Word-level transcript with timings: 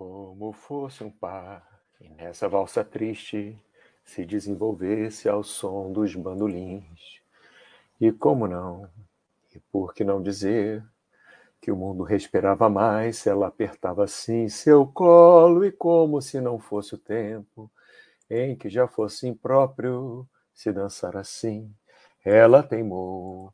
Como 0.00 0.50
fosse 0.54 1.04
um 1.04 1.10
par, 1.10 1.62
e 2.00 2.08
nessa 2.08 2.48
valsa 2.48 2.82
triste 2.82 3.62
se 4.02 4.24
desenvolvesse 4.24 5.28
ao 5.28 5.42
som 5.42 5.92
dos 5.92 6.14
bandolins. 6.14 7.20
E 8.00 8.10
como 8.10 8.48
não, 8.48 8.88
e 9.54 9.60
por 9.70 9.92
que 9.92 10.02
não 10.02 10.22
dizer 10.22 10.82
que 11.60 11.70
o 11.70 11.76
mundo 11.76 12.02
respirava 12.02 12.66
mais 12.70 13.18
se 13.18 13.28
ela 13.28 13.48
apertava 13.48 14.04
assim 14.04 14.48
seu 14.48 14.86
colo 14.86 15.66
e 15.66 15.70
como 15.70 16.22
se 16.22 16.40
não 16.40 16.58
fosse 16.58 16.94
o 16.94 16.98
tempo 16.98 17.70
em 18.30 18.56
que 18.56 18.70
já 18.70 18.88
fosse 18.88 19.28
impróprio 19.28 20.26
se 20.54 20.72
dançar 20.72 21.14
assim. 21.14 21.70
Ela 22.24 22.62
teimou, 22.62 23.52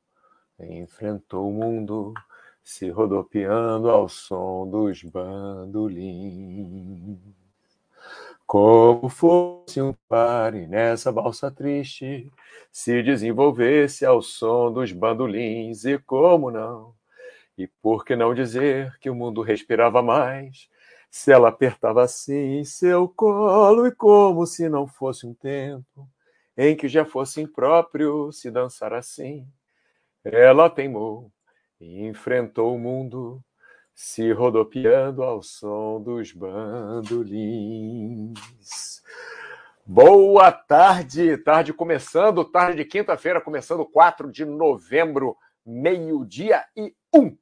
enfrentou 0.61 1.51
o 1.51 1.53
mundo 1.53 2.15
se 2.67 2.91
rodopiando 2.91 3.89
ao 3.89 4.09
som 4.09 4.69
dos 4.69 5.01
bandolins. 5.05 6.37
Como 8.45 9.09
fosse 9.09 9.81
um 9.81 9.95
pare 10.09 10.67
nessa 10.67 11.13
balsa 11.13 11.49
triste, 11.49 12.29
se 12.73 13.05
desenvolvesse 13.05 14.05
ao 14.05 14.21
som 14.21 14.73
dos 14.73 14.91
bandolins, 14.91 15.85
e 15.85 15.97
como 15.97 16.51
não? 16.51 16.93
E 17.57 17.69
por 17.81 18.05
que 18.05 18.17
não 18.17 18.35
dizer 18.35 18.99
que 18.99 19.09
o 19.09 19.15
mundo 19.15 19.43
respirava 19.43 20.03
mais, 20.03 20.69
se 21.09 21.31
ela 21.31 21.51
apertava 21.51 22.03
assim 22.03 22.65
seu 22.65 23.09
colo, 23.09 23.87
e 23.87 23.93
como 23.93 24.45
se 24.45 24.69
não 24.69 24.89
fosse 24.89 25.25
um 25.25 25.35
tempo 25.35 26.09
em 26.57 26.75
que 26.75 26.89
já 26.89 27.05
fosse 27.05 27.41
impróprio 27.41 28.33
se 28.33 28.51
dançar 28.51 28.93
assim? 28.93 29.47
Ela 30.25 30.69
teimou 30.69 31.31
e 31.81 32.07
enfrentou 32.07 32.75
o 32.75 32.79
mundo, 32.79 33.43
se 33.95 34.33
rodopiando 34.33 35.23
ao 35.23 35.43
som 35.43 36.03
dos 36.03 36.33
bandolins. 36.33 38.35
Boa 39.85 40.51
tarde, 40.51 41.37
tarde 41.39 41.73
começando, 41.73 42.45
tarde 42.45 42.79
de 42.79 42.85
quinta-feira, 42.85 43.41
começando 43.41 43.87
4 43.87 44.33
de 44.33 44.45
novembro, 44.45 45.37
meio-dia 45.65 46.65
e 46.77 46.93
um, 47.15 47.37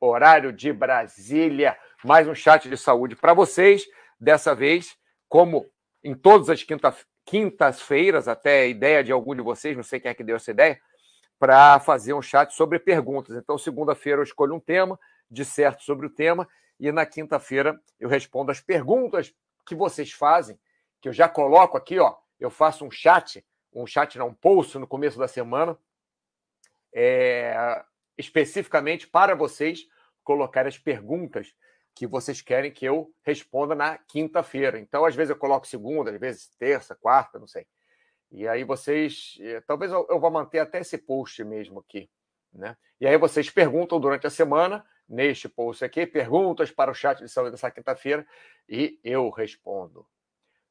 horário 0.00 0.52
de 0.52 0.72
Brasília. 0.72 1.76
Mais 2.04 2.26
um 2.26 2.34
chat 2.34 2.68
de 2.68 2.76
saúde 2.76 3.14
para 3.14 3.34
vocês. 3.34 3.84
Dessa 4.18 4.54
vez, 4.54 4.96
como 5.28 5.66
em 6.02 6.14
todas 6.14 6.50
as 6.50 6.64
quintas-feiras, 7.24 8.28
até 8.28 8.62
a 8.62 8.66
ideia 8.66 9.04
de 9.04 9.12
algum 9.12 9.34
de 9.34 9.42
vocês, 9.42 9.76
não 9.76 9.82
sei 9.82 10.00
quem 10.00 10.10
é 10.10 10.14
que 10.14 10.24
deu 10.24 10.36
essa 10.36 10.50
ideia, 10.50 10.80
para 11.38 11.78
fazer 11.80 12.14
um 12.14 12.22
chat 12.22 12.52
sobre 12.52 12.78
perguntas. 12.78 13.36
Então, 13.36 13.58
segunda-feira 13.58 14.20
eu 14.20 14.24
escolho 14.24 14.54
um 14.54 14.60
tema, 14.60 14.98
disserto 15.30 15.82
sobre 15.82 16.06
o 16.06 16.10
tema, 16.10 16.48
e 16.78 16.90
na 16.92 17.06
quinta-feira 17.06 17.80
eu 17.98 18.08
respondo 18.08 18.50
as 18.50 18.60
perguntas 18.60 19.34
que 19.66 19.74
vocês 19.74 20.12
fazem, 20.12 20.58
que 21.00 21.08
eu 21.08 21.12
já 21.12 21.28
coloco 21.28 21.76
aqui, 21.76 21.98
ó. 21.98 22.16
Eu 22.38 22.50
faço 22.50 22.84
um 22.84 22.90
chat, 22.90 23.44
um 23.72 23.86
chat 23.86 24.18
não, 24.18 24.28
um 24.28 24.34
post 24.34 24.78
no 24.78 24.86
começo 24.86 25.18
da 25.18 25.26
semana, 25.28 25.76
é, 26.94 27.84
especificamente 28.16 29.06
para 29.06 29.34
vocês 29.34 29.86
colocar 30.22 30.66
as 30.66 30.78
perguntas 30.78 31.54
que 31.94 32.06
vocês 32.06 32.42
querem 32.42 32.70
que 32.70 32.84
eu 32.84 33.10
responda 33.22 33.74
na 33.74 33.96
quinta-feira. 33.96 34.78
Então, 34.78 35.04
às 35.04 35.14
vezes 35.14 35.30
eu 35.30 35.36
coloco 35.36 35.66
segunda, 35.66 36.10
às 36.10 36.20
vezes 36.20 36.50
terça, 36.58 36.94
quarta, 36.94 37.38
não 37.38 37.46
sei. 37.46 37.66
E 38.30 38.46
aí 38.46 38.64
vocês, 38.64 39.38
eh, 39.40 39.60
talvez 39.66 39.92
eu, 39.92 40.06
eu 40.10 40.18
vá 40.18 40.30
manter 40.30 40.58
até 40.58 40.80
esse 40.80 40.98
post 40.98 41.42
mesmo 41.44 41.80
aqui, 41.80 42.10
né? 42.52 42.76
E 43.00 43.06
aí 43.06 43.16
vocês 43.16 43.50
perguntam 43.50 44.00
durante 44.00 44.26
a 44.26 44.30
semana, 44.30 44.84
neste 45.08 45.48
post 45.48 45.84
aqui, 45.84 46.06
perguntas 46.06 46.70
para 46.70 46.90
o 46.90 46.94
chat 46.94 47.18
de 47.18 47.28
saúde 47.28 47.52
dessa 47.52 47.70
quinta-feira 47.70 48.26
e 48.68 48.98
eu 49.04 49.30
respondo. 49.30 50.06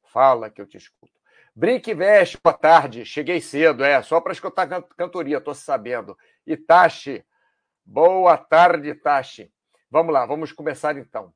Fala 0.04 0.50
que 0.50 0.60
eu 0.60 0.66
te 0.66 0.76
escuto. 0.76 1.16
Brinque 1.54 1.94
veste, 1.94 2.38
boa 2.42 2.56
tarde. 2.56 3.06
Cheguei 3.06 3.40
cedo, 3.40 3.82
é, 3.82 4.02
só 4.02 4.20
para 4.20 4.32
escutar 4.32 4.70
a 4.70 4.82
cantoria, 4.82 5.38
estou 5.38 5.54
sabendo. 5.54 6.16
Itachi, 6.46 7.24
boa 7.84 8.36
tarde, 8.36 8.90
Itachi. 8.90 9.50
Vamos 9.90 10.12
lá, 10.12 10.26
vamos 10.26 10.52
começar 10.52 10.98
então. 10.98 11.32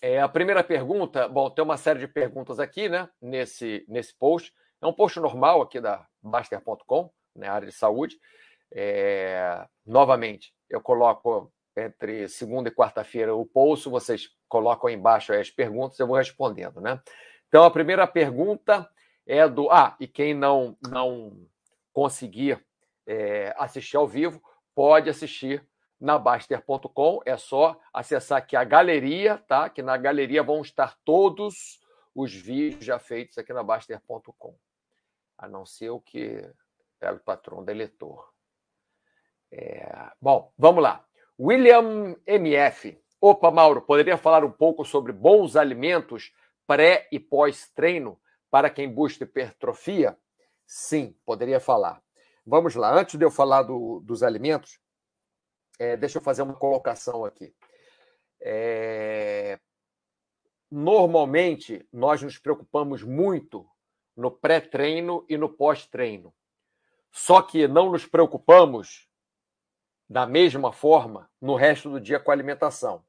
É, 0.00 0.18
a 0.18 0.28
primeira 0.28 0.64
pergunta, 0.64 1.28
bom, 1.28 1.50
tem 1.50 1.62
uma 1.62 1.76
série 1.76 1.98
de 1.98 2.08
perguntas 2.08 2.58
aqui, 2.58 2.88
né, 2.88 3.10
nesse, 3.20 3.84
nesse 3.86 4.14
post. 4.14 4.54
É 4.82 4.86
um 4.86 4.92
post 4.92 5.20
normal 5.20 5.60
aqui 5.60 5.80
da 5.80 6.06
Baster.com, 6.22 7.10
né, 7.36 7.48
área 7.48 7.68
de 7.68 7.74
saúde. 7.74 8.18
É, 8.72 9.66
novamente, 9.84 10.54
eu 10.68 10.80
coloco 10.80 11.52
entre 11.76 12.28
segunda 12.28 12.68
e 12.68 12.74
quarta-feira 12.74 13.34
o 13.34 13.44
post, 13.44 13.88
vocês 13.88 14.28
colocam 14.48 14.88
aí 14.88 14.94
embaixo 14.94 15.32
as 15.32 15.50
perguntas, 15.50 15.98
eu 15.98 16.06
vou 16.06 16.16
respondendo, 16.16 16.80
né? 16.80 17.00
Então, 17.48 17.64
a 17.64 17.70
primeira 17.70 18.06
pergunta 18.06 18.88
é 19.26 19.46
do. 19.48 19.70
Ah, 19.70 19.96
e 20.00 20.06
quem 20.06 20.34
não, 20.34 20.76
não 20.88 21.46
conseguir 21.92 22.64
é, 23.06 23.54
assistir 23.58 23.96
ao 23.96 24.06
vivo, 24.06 24.40
pode 24.74 25.10
assistir 25.10 25.66
na 26.00 26.18
Baster.com. 26.18 27.20
É 27.26 27.36
só 27.36 27.78
acessar 27.92 28.38
aqui 28.38 28.56
a 28.56 28.64
galeria, 28.64 29.38
tá? 29.48 29.68
Que 29.68 29.82
na 29.82 29.96
galeria 29.96 30.42
vão 30.42 30.62
estar 30.62 30.96
todos 31.04 31.80
os 32.14 32.32
vídeos 32.32 32.84
já 32.84 32.98
feitos 32.98 33.36
aqui 33.36 33.52
na 33.52 33.62
Baster.com 33.62 34.56
a 35.40 35.48
não 35.48 35.64
ser 35.64 35.88
o 35.90 36.00
que 36.00 36.46
é 37.00 37.10
o 37.10 37.18
patrão 37.18 37.64
deletor. 37.64 38.30
É... 39.50 40.12
Bom, 40.20 40.52
vamos 40.56 40.82
lá. 40.82 41.04
William 41.38 42.14
MF. 42.26 43.02
Opa, 43.18 43.50
Mauro, 43.50 43.80
poderia 43.80 44.18
falar 44.18 44.44
um 44.44 44.52
pouco 44.52 44.84
sobre 44.84 45.12
bons 45.12 45.56
alimentos 45.56 46.32
pré 46.66 47.08
e 47.10 47.18
pós-treino 47.18 48.20
para 48.50 48.68
quem 48.68 48.92
busca 48.92 49.24
hipertrofia? 49.24 50.16
Sim, 50.66 51.16
poderia 51.24 51.58
falar. 51.58 52.02
Vamos 52.46 52.74
lá. 52.74 52.94
Antes 52.94 53.18
de 53.18 53.24
eu 53.24 53.30
falar 53.30 53.62
do, 53.62 54.00
dos 54.00 54.22
alimentos, 54.22 54.78
é, 55.78 55.96
deixa 55.96 56.18
eu 56.18 56.22
fazer 56.22 56.42
uma 56.42 56.54
colocação 56.54 57.24
aqui. 57.24 57.54
É... 58.40 59.58
Normalmente, 60.70 61.86
nós 61.92 62.22
nos 62.22 62.38
preocupamos 62.38 63.02
muito 63.02 63.66
no 64.20 64.30
pré-treino 64.30 65.24
e 65.30 65.38
no 65.38 65.48
pós-treino. 65.48 66.34
Só 67.10 67.40
que 67.40 67.66
não 67.66 67.90
nos 67.90 68.04
preocupamos 68.04 69.08
da 70.08 70.26
mesma 70.26 70.72
forma 70.72 71.30
no 71.40 71.54
resto 71.54 71.88
do 71.88 71.98
dia 71.98 72.20
com 72.20 72.30
a 72.30 72.34
alimentação. 72.34 73.02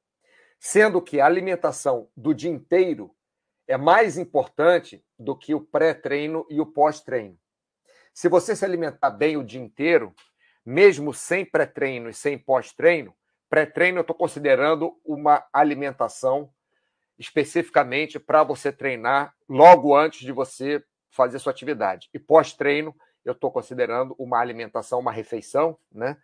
Sendo 0.58 1.02
que 1.02 1.20
a 1.20 1.26
alimentação 1.26 2.08
do 2.16 2.34
dia 2.34 2.50
inteiro 2.50 3.14
é 3.68 3.76
mais 3.76 4.18
importante 4.18 5.04
do 5.20 5.36
que 5.36 5.54
o 5.54 5.60
pré-treino 5.60 6.46
e 6.50 6.62
o 6.62 6.66
pós-treino. 6.66 7.38
Se 8.14 8.30
você 8.30 8.56
se 8.56 8.64
alimentar 8.64 9.10
bem 9.10 9.36
o 9.36 9.44
dia 9.44 9.62
inteiro, 9.62 10.16
mesmo 10.66 11.14
sem 11.14 11.44
pré-treino 11.44 12.10
e 12.10 12.14
sem 12.14 12.38
pós-treino, 12.38 13.14
pré-treino 13.50 13.98
eu 13.98 14.02
estou 14.02 14.16
considerando 14.16 14.98
uma 15.04 15.46
alimentação 15.52 16.50
especificamente 17.20 18.18
para 18.18 18.44
você 18.44 18.72
treinar 18.72 19.36
logo 19.50 19.96
antes 19.96 20.22
de 20.22 20.32
você 20.32 20.84
fazer 21.12 21.38
sua 21.40 21.52
atividade. 21.52 22.10
E 22.14 22.18
pós-treino, 22.18 22.96
eu 23.24 23.34
estou 23.34 23.52
considerando 23.52 24.16
uma 24.18 24.40
alimentação, 24.40 25.00
uma 25.00 25.12
refeição, 25.12 25.78
né? 25.92 26.18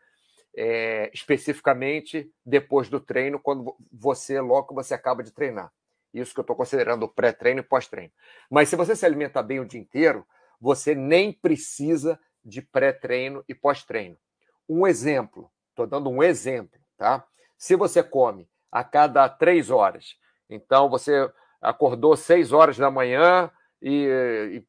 É, 0.60 1.12
especificamente 1.14 2.32
depois 2.44 2.90
do 2.90 3.00
treino, 3.00 3.40
quando 3.40 3.76
você, 3.92 4.42
logo 4.42 4.70
que 4.70 4.74
você 4.74 4.96
acaba 4.96 5.22
de 5.22 5.32
treinar. 5.32 5.72
Isso 6.12 6.34
que 6.34 6.40
eu 6.40 6.44
estou 6.44 6.56
considerando 6.56 7.08
pré-treino 7.08 7.60
e 7.60 7.64
pós-treino. 7.64 8.12
Mas 8.50 8.70
se 8.70 8.76
você 8.76 8.96
se 8.96 9.06
alimenta 9.06 9.44
bem 9.44 9.60
o 9.60 9.66
dia 9.66 9.80
inteiro, 9.80 10.26
você 10.60 10.96
nem 10.96 11.32
precisa 11.32 12.20
de 12.44 12.62
pré-treino 12.62 13.44
e 13.48 13.54
pós-treino. 13.54 14.18
Um 14.68 14.88
exemplo, 14.88 15.52
estou 15.70 15.86
dando 15.86 16.10
um 16.10 16.24
exemplo, 16.24 16.80
tá? 16.98 17.24
Se 17.56 17.76
você 17.76 18.02
come 18.02 18.50
a 18.72 18.84
cada 18.84 19.30
três 19.30 19.70
horas, 19.70 20.18
então 20.50 20.90
você 20.90 21.32
acordou 21.62 22.16
seis 22.16 22.52
horas 22.52 22.78
da 22.78 22.90
manhã 22.90 23.52
e, 23.82 24.54
e 24.54 24.66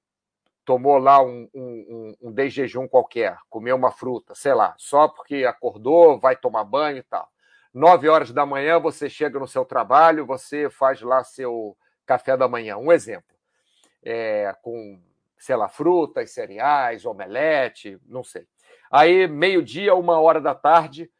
tomou 0.68 0.98
lá 0.98 1.22
um, 1.22 1.48
um, 1.54 2.14
um 2.20 2.30
de 2.30 2.50
jejum 2.50 2.86
qualquer, 2.86 3.38
comeu 3.48 3.74
uma 3.74 3.90
fruta, 3.90 4.34
sei 4.34 4.52
lá, 4.52 4.74
só 4.76 5.08
porque 5.08 5.46
acordou, 5.46 6.20
vai 6.20 6.36
tomar 6.36 6.62
banho 6.62 6.98
e 6.98 7.02
tal. 7.02 7.26
Nove 7.72 8.06
horas 8.06 8.32
da 8.32 8.44
manhã 8.44 8.78
você 8.78 9.08
chega 9.08 9.38
no 9.38 9.48
seu 9.48 9.64
trabalho, 9.64 10.26
você 10.26 10.68
faz 10.68 11.00
lá 11.00 11.24
seu 11.24 11.74
café 12.04 12.36
da 12.36 12.46
manhã, 12.46 12.76
um 12.76 12.92
exemplo, 12.92 13.34
é, 14.04 14.54
com, 14.60 15.00
sei 15.38 15.56
lá, 15.56 15.70
frutas, 15.70 16.32
cereais, 16.32 17.06
omelete, 17.06 17.98
não 18.04 18.22
sei. 18.22 18.46
Aí, 18.90 19.26
meio-dia, 19.26 19.94
uma 19.94 20.20
hora 20.20 20.38
da 20.38 20.54
tarde, 20.54 21.10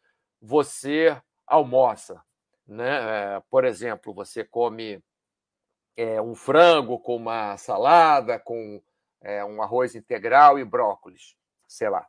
você 0.43 1.17
almoça. 1.47 2.23
Né? 2.67 2.99
É, 3.37 3.43
por 3.49 3.65
exemplo, 3.65 4.13
você 4.13 4.45
come 4.45 5.03
é, 5.97 6.21
um 6.21 6.35
frango 6.35 6.99
com 6.99 7.17
uma 7.17 7.57
salada, 7.57 8.39
com 8.39 8.83
é, 9.23 9.45
um 9.45 9.63
arroz 9.63 9.95
integral 9.95 10.59
e 10.59 10.65
brócolis, 10.65 11.37
sei 11.67 11.89
lá, 11.89 12.07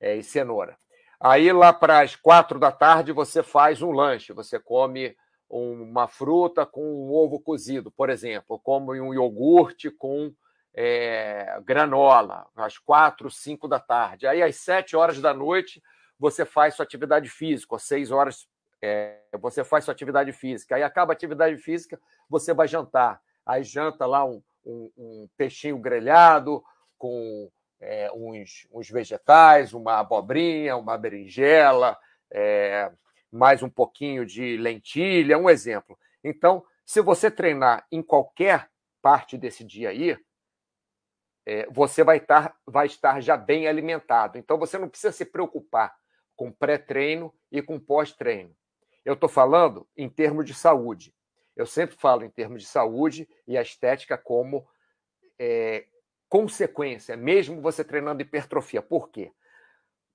é, 0.00 0.16
e 0.16 0.22
cenoura. 0.22 0.78
Aí 1.20 1.50
lá 1.52 1.72
para 1.72 2.00
as 2.00 2.14
quatro 2.14 2.58
da 2.58 2.70
tarde 2.70 3.12
você 3.12 3.42
faz 3.42 3.80
um 3.82 3.90
lanche, 3.90 4.32
você 4.32 4.58
come 4.58 5.16
uma 5.48 6.08
fruta 6.08 6.66
com 6.66 6.82
um 6.82 7.12
ovo 7.12 7.40
cozido, 7.40 7.90
por 7.90 8.10
exemplo, 8.10 8.58
como 8.58 8.92
um 8.92 9.14
iogurte 9.14 9.90
com 9.90 10.34
é, 10.74 11.58
granola, 11.64 12.46
às 12.54 12.76
quatro, 12.76 13.30
cinco 13.30 13.66
da 13.66 13.80
tarde. 13.80 14.26
Aí, 14.26 14.42
às 14.42 14.56
sete 14.56 14.94
horas 14.94 15.20
da 15.20 15.32
noite, 15.32 15.82
você 16.18 16.44
faz 16.44 16.74
sua 16.74 16.84
atividade 16.84 17.28
física, 17.30 17.76
às 17.76 17.84
seis 17.84 18.10
horas 18.10 18.46
é, 18.82 19.18
você 19.40 19.64
faz 19.64 19.84
sua 19.84 19.92
atividade 19.92 20.32
física. 20.32 20.76
Aí 20.76 20.82
acaba 20.82 21.12
a 21.12 21.14
atividade 21.14 21.56
física, 21.56 21.98
você 22.28 22.52
vai 22.52 22.68
jantar. 22.68 23.20
Aí 23.44 23.62
janta 23.62 24.04
lá 24.04 24.24
um, 24.24 24.42
um, 24.66 24.90
um 24.96 25.28
peixinho 25.36 25.78
grelhado 25.78 26.62
com 26.98 27.50
é, 27.80 28.10
uns, 28.12 28.66
uns, 28.72 28.90
vegetais, 28.90 29.72
uma 29.72 29.98
abobrinha, 29.98 30.76
uma 30.76 30.98
berinjela, 30.98 31.96
é, 32.30 32.90
mais 33.30 33.62
um 33.62 33.70
pouquinho 33.70 34.26
de 34.26 34.56
lentilha, 34.56 35.38
um 35.38 35.48
exemplo. 35.48 35.98
Então, 36.24 36.64
se 36.84 37.00
você 37.00 37.30
treinar 37.30 37.86
em 37.90 38.02
qualquer 38.02 38.68
parte 39.00 39.38
desse 39.38 39.64
dia 39.64 39.90
aí, 39.90 40.18
é, 41.46 41.66
você 41.70 42.02
vai 42.02 42.16
estar, 42.16 42.56
vai 42.66 42.86
estar 42.86 43.20
já 43.20 43.36
bem 43.36 43.68
alimentado. 43.68 44.36
Então, 44.36 44.58
você 44.58 44.76
não 44.78 44.88
precisa 44.88 45.12
se 45.12 45.24
preocupar 45.24 45.94
com 46.34 46.50
pré-treino 46.50 47.32
e 47.50 47.62
com 47.62 47.78
pós-treino. 47.78 48.54
Eu 49.04 49.14
estou 49.14 49.28
falando 49.28 49.86
em 49.96 50.08
termos 50.08 50.44
de 50.44 50.52
saúde. 50.52 51.14
Eu 51.56 51.66
sempre 51.66 51.96
falo 51.96 52.24
em 52.24 52.30
termos 52.30 52.62
de 52.62 52.68
saúde 52.68 53.28
e 53.46 53.56
a 53.56 53.62
estética 53.62 54.18
como 54.18 54.68
é, 55.38 55.86
consequência, 56.28 57.16
mesmo 57.16 57.60
você 57.60 57.82
treinando 57.82 58.22
hipertrofia. 58.22 58.82
Por 58.82 59.08
quê? 59.08 59.32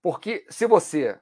Porque 0.01 0.45
se 0.49 0.65
você 0.65 1.19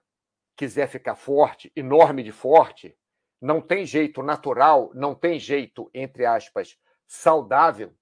quiser 0.56 0.88
ficar 0.88 1.16
forte, 1.16 1.72
enorme 1.76 2.22
de 2.22 2.32
forte, 2.32 2.98
não 3.42 3.62
tem 3.62 3.86
jeito 3.86 4.22
natural, 4.22 4.92
não 4.94 5.16
tem 5.16 5.40
jeito, 5.40 5.90
entre 5.94 6.26
aspas, 6.26 6.78
saudável, 7.08 7.94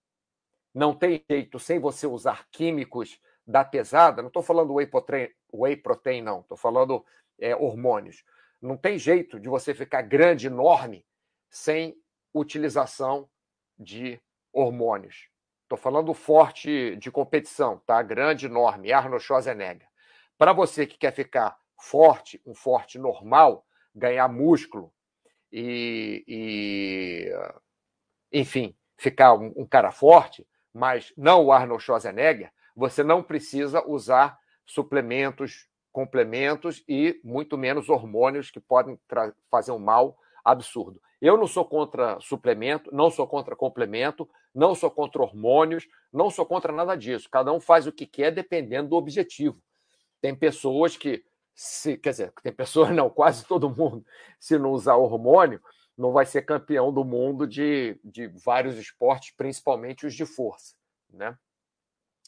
não 0.74 0.96
tem 0.96 1.24
jeito 1.30 1.60
sem 1.60 1.80
você 1.80 2.08
usar 2.08 2.48
químicos 2.52 3.20
da 3.46 3.64
pesada. 3.64 4.22
Não 4.22 4.28
estou 4.28 4.44
falando 4.44 4.74
whey 4.74 4.88
protein, 4.88 5.30
whey 5.54 5.76
protein 5.78 6.22
não, 6.22 6.42
estou 6.42 6.58
falando 6.58 7.06
é, 7.40 7.56
hormônios. 7.56 8.24
Não 8.62 8.76
tem 8.76 8.98
jeito 8.98 9.40
de 9.40 9.48
você 9.48 9.74
ficar 9.74 10.02
grande, 10.02 10.48
enorme, 10.48 11.06
sem 11.50 11.96
utilização 12.38 13.30
de 13.78 14.20
hormônios. 14.52 15.30
Estou 15.64 15.78
falando 15.78 16.14
forte 16.14 16.96
de 16.96 17.12
competição, 17.12 17.80
tá? 17.86 18.02
Grande, 18.02 18.46
enorme, 18.46 18.92
Arnold 18.92 19.24
Schwarzenegger. 19.24 19.88
Para 20.38 20.54
você 20.54 20.88
que 20.88 20.98
quer 20.98 21.12
ficar 21.12 21.58
forte, 21.80 22.42
um 22.46 22.56
forte 22.56 22.98
normal, 22.98 23.66
ganhar 23.94 24.28
músculo 24.28 24.94
e, 25.52 26.24
e 26.28 27.32
enfim, 28.32 28.76
ficar 28.98 29.34
um, 29.34 29.54
um, 29.58 29.66
cara 29.66 29.92
forte, 29.92 30.48
mas 30.74 31.14
não 31.18 31.46
o 31.46 31.52
Arnold 31.52 31.84
Schwarzenegger, 31.84 32.52
você 32.76 33.04
não 33.04 33.24
precisa 33.24 33.86
usar 33.86 34.40
suplementos, 34.66 35.68
complementos 35.92 36.84
e 36.88 37.20
muito 37.24 37.58
menos 37.58 37.90
hormônios 37.90 38.52
que 38.52 38.60
podem 38.60 39.00
fazer 39.50 39.72
um 39.72 39.80
mal 39.80 40.18
absurdo. 40.52 41.02
Eu 41.22 41.36
não 41.36 41.48
sou 41.48 41.66
contra 41.66 42.20
suplemento, 42.22 42.94
não 42.94 43.10
sou 43.10 43.28
contra 43.28 43.56
complemento, 43.56 44.30
não 44.54 44.74
sou 44.76 44.90
contra 44.90 45.22
hormônios, 45.22 45.88
não 46.14 46.30
sou 46.30 46.46
contra 46.46 46.72
nada 46.72 46.96
disso. 46.96 47.30
Cada 47.30 47.52
um 47.52 47.60
faz 47.60 47.88
o 47.88 47.92
que 47.92 48.06
quer 48.06 48.32
dependendo 48.32 48.90
do 48.90 48.96
objetivo. 48.96 49.62
Tem 50.22 50.34
pessoas 50.36 50.96
que, 50.96 51.26
se, 51.54 51.98
quer 51.98 52.12
dizer, 52.12 52.34
tem 52.42 52.54
pessoas 52.54 52.92
não, 52.92 53.10
quase 53.10 53.46
todo 53.46 53.70
mundo, 53.70 54.06
se 54.40 54.58
não 54.58 54.72
usar 54.72 54.96
hormônio, 54.96 55.62
não 55.98 56.12
vai 56.12 56.26
ser 56.26 56.44
campeão 56.44 56.94
do 56.94 57.04
mundo 57.04 57.48
de, 57.48 58.00
de 58.04 58.28
vários 58.28 58.78
esportes, 58.78 59.34
principalmente 59.36 60.06
os 60.06 60.14
de 60.14 60.26
força. 60.26 60.76
Né? 61.12 61.36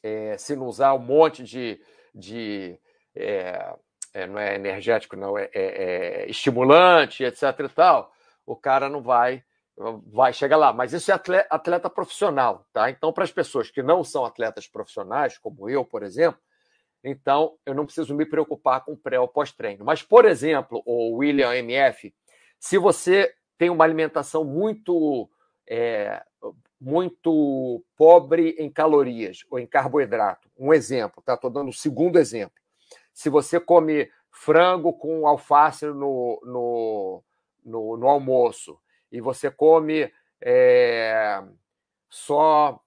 É, 0.02 0.38
se 0.38 0.56
não 0.56 0.66
usar 0.66 0.94
um 0.94 1.00
monte 1.00 1.44
de. 1.44 1.80
de 2.14 2.80
é, 3.16 3.76
é, 4.14 4.28
não 4.28 4.40
é 4.40 4.56
energético, 4.56 5.16
não, 5.16 5.38
é, 5.38 5.50
é, 5.54 6.24
é 6.24 6.30
estimulante, 6.30 7.24
etc. 7.24 7.44
e 7.60 7.70
tal, 7.70 8.12
o 8.46 8.56
cara 8.56 8.90
não 8.90 9.02
vai 9.02 9.44
vai 10.08 10.34
chegar 10.34 10.58
lá. 10.58 10.74
Mas 10.74 10.92
isso 10.92 11.10
é 11.10 11.14
atleta, 11.14 11.48
atleta 11.50 11.90
profissional, 11.90 12.68
tá? 12.74 12.90
Então, 12.90 13.14
para 13.14 13.24
as 13.24 13.32
pessoas 13.32 13.72
que 13.72 13.82
não 13.82 14.04
são 14.04 14.26
atletas 14.26 14.68
profissionais, 14.68 15.38
como 15.38 15.70
eu, 15.70 15.86
por 15.86 16.04
exemplo, 16.04 16.40
então 17.04 17.56
eu 17.66 17.74
não 17.74 17.86
preciso 17.86 18.14
me 18.14 18.26
preocupar 18.26 18.84
com 18.84 18.96
pré 18.96 19.20
ou 19.20 19.28
pós-treino. 19.28 19.86
Mas, 19.86 20.04
por 20.04 20.26
exemplo, 20.26 20.84
o 20.86 21.16
William 21.18 21.56
MF, 21.56 22.14
se 22.60 22.78
você 22.78 23.34
tem 23.58 23.70
uma 23.70 23.86
alimentação 23.86 24.44
muito 24.44 25.30
é, 25.68 26.22
muito 26.80 27.84
pobre 27.98 28.56
em 28.58 28.70
calorias 28.70 29.40
ou 29.50 29.60
em 29.60 29.68
carboidrato, 29.68 30.50
um 30.58 30.74
exemplo, 30.74 31.22
tá? 31.24 31.34
Estou 31.36 31.50
dando 31.50 31.70
o 31.70 31.74
segundo 31.74 32.18
exemplo. 32.18 32.59
Se 33.20 33.30
você 33.30 33.60
come 33.60 34.10
frango 34.32 34.94
com 34.94 35.28
alface 35.28 35.86
no, 35.88 36.42
no, 36.42 37.24
no, 37.66 37.98
no 37.98 38.08
almoço 38.08 38.80
e 39.12 39.20
você 39.20 39.52
come 39.52 40.10
é, 40.40 41.44
só, 42.10 42.80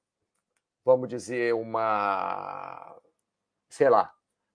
vamos 0.82 1.10
dizer, 1.10 1.52
uma, 1.52 2.96
sei 3.68 3.90
lá, 3.90 4.10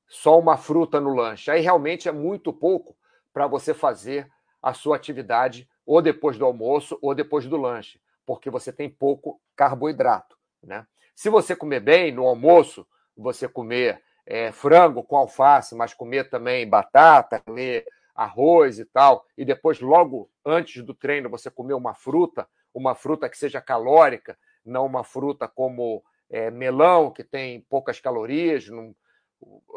só 0.07 0.39
uma 0.39 0.57
fruta 0.57 0.99
no 0.99 1.13
lanche. 1.13 1.51
Aí 1.51 1.61
realmente 1.61 2.09
é 2.09 2.11
muito 2.11 2.51
pouco 2.51 2.97
para 3.31 3.45
você 3.45 3.71
fazer 3.71 4.27
a 4.59 4.73
sua 4.73 4.95
atividade 4.95 5.69
ou 5.85 6.01
depois 6.01 6.39
do 6.39 6.45
almoço 6.45 6.97
ou 7.03 7.13
depois 7.13 7.45
do 7.45 7.55
lanche, 7.55 8.01
porque 8.25 8.49
você 8.49 8.73
tem 8.73 8.89
pouco 8.89 9.39
carboidrato. 9.55 10.39
Né? 10.63 10.87
Se 11.13 11.29
você 11.29 11.55
comer 11.55 11.81
bem 11.81 12.11
no 12.11 12.25
almoço, 12.25 12.83
você 13.15 13.47
comer 13.47 14.01
é, 14.27 14.51
frango 14.51 15.01
com 15.03 15.15
alface, 15.15 15.73
mas 15.73 15.93
comer 15.93 16.29
também 16.29 16.69
batata, 16.69 17.39
comer 17.39 17.85
arroz 18.13 18.77
e 18.77 18.85
tal, 18.85 19.25
e 19.37 19.45
depois, 19.45 19.79
logo 19.79 20.29
antes 20.45 20.83
do 20.83 20.93
treino, 20.93 21.29
você 21.29 21.49
comer 21.49 21.75
uma 21.75 21.93
fruta, 21.93 22.47
uma 22.73 22.93
fruta 22.93 23.29
que 23.29 23.37
seja 23.37 23.61
calórica, 23.61 24.37
não 24.65 24.85
uma 24.85 25.03
fruta 25.03 25.47
como 25.47 26.03
é, 26.29 26.51
melão, 26.51 27.09
que 27.09 27.23
tem 27.23 27.61
poucas 27.69 27.99
calorias. 27.99 28.67
Não, 28.67 28.93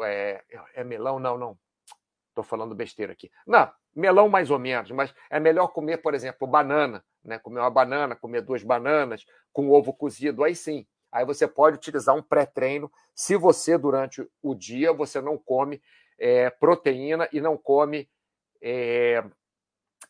é, 0.03 0.43
é 0.73 0.83
melão? 0.83 1.19
Não, 1.19 1.37
não. 1.37 1.57
Estou 2.29 2.43
falando 2.43 2.75
besteira 2.75 3.13
aqui. 3.13 3.31
Não, 3.45 3.71
melão 3.95 4.27
mais 4.27 4.49
ou 4.49 4.59
menos, 4.59 4.91
mas 4.91 5.13
é 5.29 5.39
melhor 5.39 5.67
comer, 5.67 5.97
por 5.97 6.13
exemplo, 6.13 6.47
banana, 6.47 7.03
né? 7.23 7.39
Comer 7.39 7.59
uma 7.59 7.69
banana, 7.69 8.15
comer 8.15 8.41
duas 8.41 8.63
bananas 8.63 9.25
com 9.53 9.69
ovo 9.69 9.93
cozido, 9.93 10.43
aí 10.43 10.55
sim. 10.55 10.85
Aí 11.11 11.25
você 11.25 11.47
pode 11.47 11.77
utilizar 11.77 12.15
um 12.15 12.21
pré-treino 12.21 12.91
se 13.13 13.35
você, 13.35 13.77
durante 13.77 14.25
o 14.41 14.55
dia, 14.55 14.93
você 14.93 15.19
não 15.19 15.37
come 15.37 15.81
é, 16.17 16.49
proteína 16.49 17.27
e 17.33 17.41
não 17.41 17.57
come 17.57 18.09
é, 18.61 19.23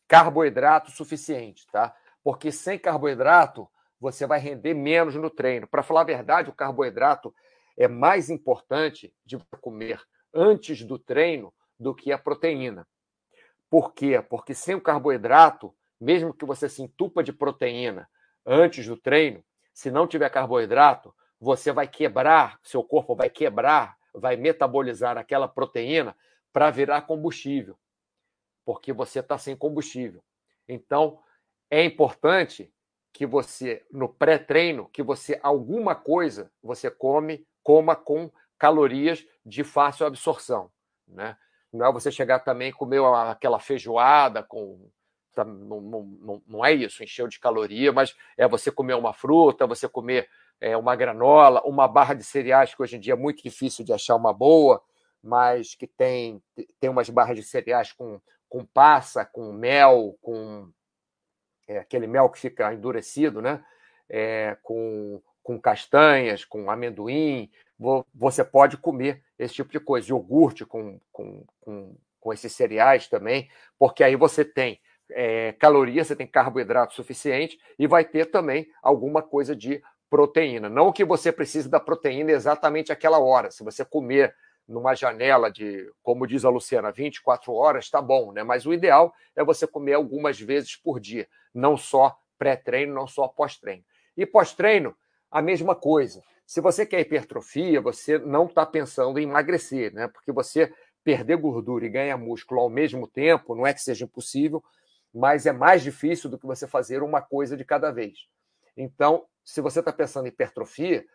carboidrato 0.08 0.91
suficiente, 0.91 1.65
tá? 1.72 1.96
Porque 2.24 2.51
sem 2.51 2.77
carboidrato 2.77 3.67
você 4.00 4.27
vai 4.27 4.39
render 4.39 4.74
menos 4.74 5.15
no 5.15 5.29
treino. 5.29 5.67
Para 5.67 5.84
falar 5.84 6.01
a 6.01 6.05
verdade, 6.05 6.50
o 6.50 6.55
carboidrato 6.55 7.34
é 7.77 7.88
mais 7.88 8.29
importante 8.29 9.13
de 9.25 9.38
comer 9.62 10.01
antes 10.34 10.84
do 10.84 11.00
treino 11.00 11.53
do 11.79 11.96
que 11.96 12.12
a 12.12 12.17
proteína. 12.17 12.88
Por 13.70 13.93
quê? 13.93 14.22
Porque 14.22 14.53
sem 14.53 14.75
o 14.75 14.81
carboidrato, 14.81 15.74
mesmo 16.00 16.34
que 16.34 16.46
você 16.46 16.67
se 16.67 16.81
entupa 16.81 17.24
de 17.24 17.31
proteína 17.31 18.08
antes 18.46 18.86
do 18.86 18.98
treino, 18.98 19.43
se 19.74 19.92
não 19.92 20.08
tiver 20.08 20.30
carboidrato, 20.30 21.13
você 21.40 21.72
vai 21.72 21.88
quebrar, 21.88 22.60
seu 22.62 22.84
corpo 22.84 23.16
vai 23.16 23.30
quebrar, 23.30 23.98
vai 24.13 24.36
metabolizar 24.36 25.18
aquela 25.18 25.48
proteína 25.48 26.16
para 26.51 26.70
virar 26.70 27.01
combustível 27.04 27.78
porque 28.66 28.94
você 28.94 29.20
está 29.20 29.38
sem 29.38 29.56
combustível. 29.56 30.24
Então, 30.68 31.20
é 31.70 31.84
importante 31.84 32.74
que 33.13 33.25
você, 33.25 33.86
no 33.92 34.08
pré-treino, 34.08 34.90
que 34.90 35.04
você, 35.04 35.40
alguma 35.44 35.96
coisa, 35.96 36.51
você 36.63 36.90
come, 36.90 37.46
coma 37.63 37.96
com 37.96 38.32
calorias 38.58 39.25
de 39.46 39.63
fácil 39.63 40.06
absorção. 40.06 40.72
Né? 41.08 41.36
Não 41.74 41.86
é 41.86 41.92
você 41.92 42.12
chegar 42.12 42.40
também 42.40 42.70
e 42.70 42.74
comer 42.74 43.04
aquela 43.04 43.60
feijoada 43.60 44.44
com. 44.44 44.90
Tá, 45.33 45.45
não, 45.45 45.81
não, 45.81 46.41
não 46.45 46.65
é 46.65 46.73
isso, 46.73 47.03
encheu 47.03 47.27
de 47.27 47.39
caloria, 47.39 47.91
mas 47.91 48.15
é 48.38 48.47
você 48.47 48.69
comer 48.69 48.95
uma 48.95 49.13
fruta, 49.13 49.65
você 49.65 49.88
comer 49.88 50.27
é, 50.59 50.75
uma 50.75 50.95
granola, 50.95 51.61
uma 51.65 51.88
barra 51.88 52.13
de 52.13 52.23
cereais, 52.23 52.75
que 52.75 52.81
hoje 52.81 52.97
em 52.97 53.00
dia 53.00 53.13
é 53.13 53.15
muito 53.15 53.41
difícil 53.41 53.85
de 53.85 53.93
achar 53.93 54.15
uma 54.15 54.33
boa, 54.33 54.83
mas 55.23 55.73
que 55.73 55.88
tem, 55.88 56.43
tem 56.79 56.89
umas 56.89 57.09
barras 57.09 57.38
de 57.38 57.43
cereais 57.43 57.93
com 57.93 58.19
com 58.51 58.65
passa, 58.65 59.23
com 59.23 59.53
mel, 59.53 60.17
com 60.21 60.69
é, 61.65 61.77
aquele 61.77 62.05
mel 62.05 62.29
que 62.29 62.38
fica 62.38 62.73
endurecido, 62.73 63.41
né? 63.41 63.63
É, 64.09 64.57
com, 64.61 65.21
com 65.41 65.57
castanhas, 65.57 66.43
com 66.43 66.69
amendoim. 66.69 67.50
Você 68.13 68.43
pode 68.43 68.75
comer 68.75 69.23
esse 69.39 69.53
tipo 69.53 69.71
de 69.71 69.79
coisa, 69.79 70.09
iogurte 70.09 70.65
com, 70.65 71.00
com, 71.13 71.45
com, 71.61 71.95
com 72.19 72.33
esses 72.33 72.51
cereais 72.51 73.07
também, 73.07 73.50
porque 73.79 74.03
aí 74.03 74.17
você 74.17 74.43
tem 74.43 74.81
é, 75.13 75.53
calorias, 75.53 76.08
você 76.08 76.15
tem 76.15 76.27
carboidrato 76.27 76.94
suficiente 76.94 77.60
e 77.77 77.88
vai 77.88 78.03
ter 78.06 78.25
também 78.25 78.68
alguma 78.82 79.22
coisa 79.22 79.56
de 79.56 79.82
proteína. 80.10 80.70
Não 80.70 80.91
que 80.91 81.06
você 81.06 81.32
precise 81.32 81.70
da 81.70 81.80
proteína 81.80 82.32
exatamente 82.32 82.91
aquela 82.91 83.20
hora. 83.20 83.50
Se 83.50 83.63
você 83.63 83.86
comer 83.86 84.36
numa 84.68 84.94
janela 84.96 85.51
de, 85.51 85.89
como 86.03 86.27
diz 86.27 86.46
a 86.46 86.50
Luciana, 86.50 86.91
24 86.91 87.53
horas, 87.53 87.86
está 87.86 88.01
bom, 88.01 88.32
né? 88.32 88.44
Mas 88.44 88.65
o 88.65 88.74
ideal 88.74 89.13
é 89.36 89.44
você 89.44 89.65
comer 89.65 89.94
algumas 89.94 90.39
vezes 90.39 90.75
por 90.75 91.00
dia, 91.00 91.27
não 91.53 91.77
só 91.77 92.18
pré-treino, 92.38 92.94
não 92.94 93.08
só 93.08 93.27
pós-treino. 93.27 93.84
E 94.18 94.25
pós-treino, 94.25 94.96
a 95.30 95.41
mesma 95.41 95.75
coisa. 95.75 96.22
Se 96.46 96.60
você 96.60 96.86
quer 96.86 97.00
hipertrofia, 97.00 97.80
você 97.80 98.18
não 98.18 98.46
está 98.46 98.65
pensando 98.65 99.20
em 99.20 99.24
emagrecer, 99.24 99.94
né? 99.94 100.08
Porque 100.08 100.32
você 100.32 100.74
perder 101.03 101.38
gordura 101.38 101.86
e 101.86 101.89
ganhar 101.89 102.18
músculo 102.18 102.62
ao 102.62 102.70
mesmo 102.70 103.08
tempo, 103.08 103.56
não 103.56 103.65
é 103.65 103.74
que 103.74 103.82
seja 103.82 104.06
impossível, 104.06 104.63
mas 105.13 105.46
é 105.46 105.51
mais 105.51 105.82
difícil 105.82 106.30
do 106.30 106.38
que 106.38 106.46
você 106.46 106.68
fazer 106.68 107.03
uma 107.03 107.22
coisa 107.22 107.58
de 107.58 107.65
cada 107.65 107.91
vez. 107.91 108.27
Então, 108.75 109.25
se 109.44 109.62
você 109.62 109.80
está 109.80 109.91
pensando 109.91 110.25
em 110.25 110.30
hipertrofia, 110.30 111.06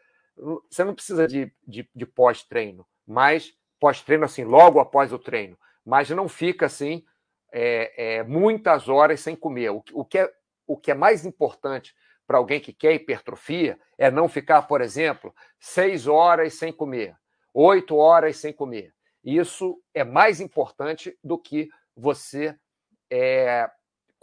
você 0.70 0.84
não 0.84 0.94
precisa 0.94 1.26
de, 1.26 1.52
de, 1.66 1.88
de 1.94 2.06
pós-treino, 2.06 2.86
mas 3.06 3.54
pós-treino, 3.80 4.24
assim, 4.24 4.44
logo 4.44 4.80
após 4.80 5.12
o 5.12 5.18
treino, 5.18 5.58
mas 5.84 6.10
não 6.10 6.28
fica 6.28 6.66
assim 6.66 7.04
é, 7.52 8.16
é, 8.18 8.22
muitas 8.22 8.88
horas 8.88 9.20
sem 9.20 9.34
comer. 9.34 9.70
O, 9.70 9.82
o, 9.92 10.04
que 10.04 10.18
é, 10.18 10.32
o 10.66 10.76
que 10.76 10.90
é 10.90 10.94
mais 10.94 11.24
importante 11.24 11.94
para 12.26 12.38
alguém 12.38 12.60
que 12.60 12.72
quer 12.72 12.94
hipertrofia 12.94 13.78
é 13.96 14.10
não 14.10 14.28
ficar, 14.28 14.62
por 14.62 14.80
exemplo, 14.80 15.34
seis 15.58 16.06
horas 16.06 16.54
sem 16.54 16.72
comer, 16.72 17.16
oito 17.54 17.96
horas 17.96 18.36
sem 18.36 18.52
comer. 18.52 18.92
Isso 19.24 19.80
é 19.94 20.04
mais 20.04 20.40
importante 20.40 21.16
do 21.22 21.38
que 21.38 21.68
você 21.96 22.54
é, 23.10 23.70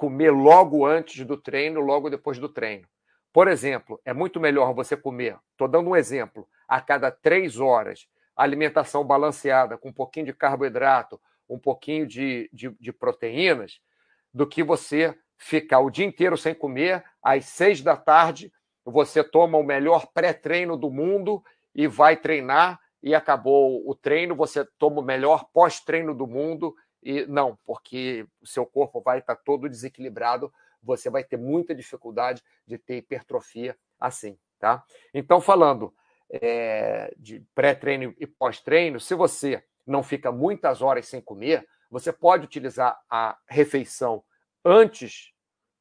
comer 0.04 0.32
logo 0.32 0.86
antes 0.86 1.26
do 1.26 1.38
treino, 1.38 1.80
logo 1.80 2.10
depois 2.10 2.38
do 2.38 2.50
treino. 2.50 2.86
Por 3.32 3.48
exemplo, 3.48 4.02
é 4.04 4.12
muito 4.12 4.38
melhor 4.38 4.74
você 4.74 4.98
comer, 4.98 5.38
estou 5.54 5.66
dando 5.66 5.92
um 5.92 5.96
exemplo, 5.96 6.46
a 6.68 6.82
cada 6.82 7.10
três 7.10 7.58
horas, 7.58 8.06
alimentação 8.36 9.06
balanceada, 9.06 9.78
com 9.78 9.88
um 9.88 9.94
pouquinho 9.94 10.26
de 10.26 10.34
carboidrato, 10.34 11.22
um 11.48 11.58
pouquinho 11.58 12.06
de, 12.06 12.50
de, 12.52 12.70
de 12.82 12.92
proteínas, 12.92 13.80
do 14.34 14.46
que 14.46 14.62
você 14.62 15.18
ficar 15.38 15.80
o 15.80 15.90
dia 15.90 16.06
inteiro 16.06 16.36
sem 16.36 16.54
comer, 16.54 17.02
às 17.24 17.46
seis 17.46 17.80
da 17.80 17.96
tarde, 17.96 18.52
você 18.84 19.24
toma 19.24 19.58
o 19.58 19.64
melhor 19.64 20.08
pré-treino 20.14 20.76
do 20.76 20.92
mundo 20.92 21.42
e 21.74 21.88
vai 21.88 22.18
treinar, 22.18 22.78
e 23.02 23.16
acabou 23.16 23.90
o 23.90 23.96
treino, 23.96 24.36
você 24.36 24.66
toma 24.78 25.00
o 25.00 25.06
melhor 25.06 25.46
pós-treino 25.54 26.14
do 26.14 26.28
mundo, 26.28 26.76
e 27.06 27.26
não, 27.26 27.58
porque 27.66 28.26
o 28.42 28.48
seu 28.48 28.66
corpo 28.66 29.02
vai 29.02 29.20
estar 29.20 29.36
todo 29.36 29.70
desequilibrado, 29.70 30.52
você 30.82 31.10
vai 31.10 31.24
ter 31.24 31.38
muita 31.38 31.74
dificuldade 31.74 32.44
de 32.66 32.78
ter 32.78 32.98
hipertrofia 32.98 33.78
assim, 34.00 34.38
tá? 34.60 34.84
Então, 35.14 35.40
falando 35.40 35.94
é, 36.30 37.14
de 37.18 37.40
pré-treino 37.54 38.14
e 38.20 38.28
pós-treino, 38.28 39.00
se 39.00 39.16
você 39.16 39.64
não 39.86 40.04
fica 40.04 40.32
muitas 40.32 40.82
horas 40.82 41.08
sem 41.08 41.22
comer, 41.22 41.68
você 41.90 42.12
pode 42.12 42.46
utilizar 42.46 43.00
a 43.10 43.38
refeição 43.48 44.24
antes 44.66 45.32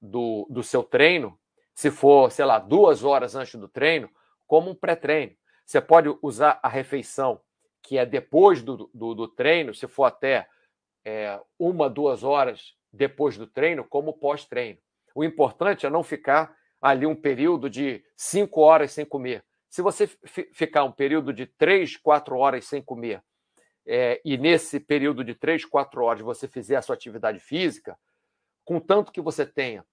do, 0.00 0.46
do 0.50 0.62
seu 0.62 0.82
treino, 0.82 1.38
se 1.74 1.90
for, 1.90 2.30
sei 2.30 2.44
lá, 2.44 2.58
duas 2.58 3.02
horas 3.02 3.34
antes 3.34 3.54
do 3.54 3.68
treino, 3.68 4.10
como 4.46 4.70
um 4.70 4.74
pré-treino. 4.74 5.34
Você 5.64 5.80
pode 5.80 6.14
usar 6.20 6.60
a 6.62 6.68
refeição 6.68 7.40
que 7.80 7.98
é 7.98 8.04
depois 8.04 8.62
do, 8.62 8.90
do, 8.92 9.14
do 9.14 9.28
treino, 9.28 9.74
se 9.74 9.88
for 9.88 10.04
até 10.04 10.46
é, 11.04 11.40
uma, 11.58 11.88
duas 11.88 12.22
horas 12.22 12.74
depois 12.92 13.36
do 13.36 13.46
treino, 13.46 13.84
como 13.84 14.12
pós-treino. 14.12 14.78
O 15.14 15.24
importante 15.24 15.86
é 15.86 15.90
não 15.90 16.02
ficar 16.02 16.54
ali 16.80 17.06
um 17.06 17.14
período 17.14 17.70
de 17.70 18.04
cinco 18.16 18.60
horas 18.60 18.92
sem 18.92 19.04
comer. 19.04 19.44
Se 19.68 19.80
você 19.80 20.06
ficar 20.52 20.84
um 20.84 20.92
período 20.92 21.32
de 21.32 21.46
três, 21.46 21.96
quatro 21.96 22.36
horas 22.36 22.66
sem 22.66 22.82
comer, 22.82 23.22
é, 23.86 24.20
e 24.24 24.36
nesse 24.36 24.78
período 24.78 25.24
de 25.24 25.34
três, 25.34 25.64
quatro 25.64 26.04
horas 26.04 26.22
você 26.22 26.46
fizer 26.46 26.76
a 26.76 26.82
sua 26.82 26.94
atividade 26.94 27.40
física, 27.40 27.98
contanto 28.64 29.10
que 29.10 29.20
você 29.20 29.46
tenha 29.46 29.84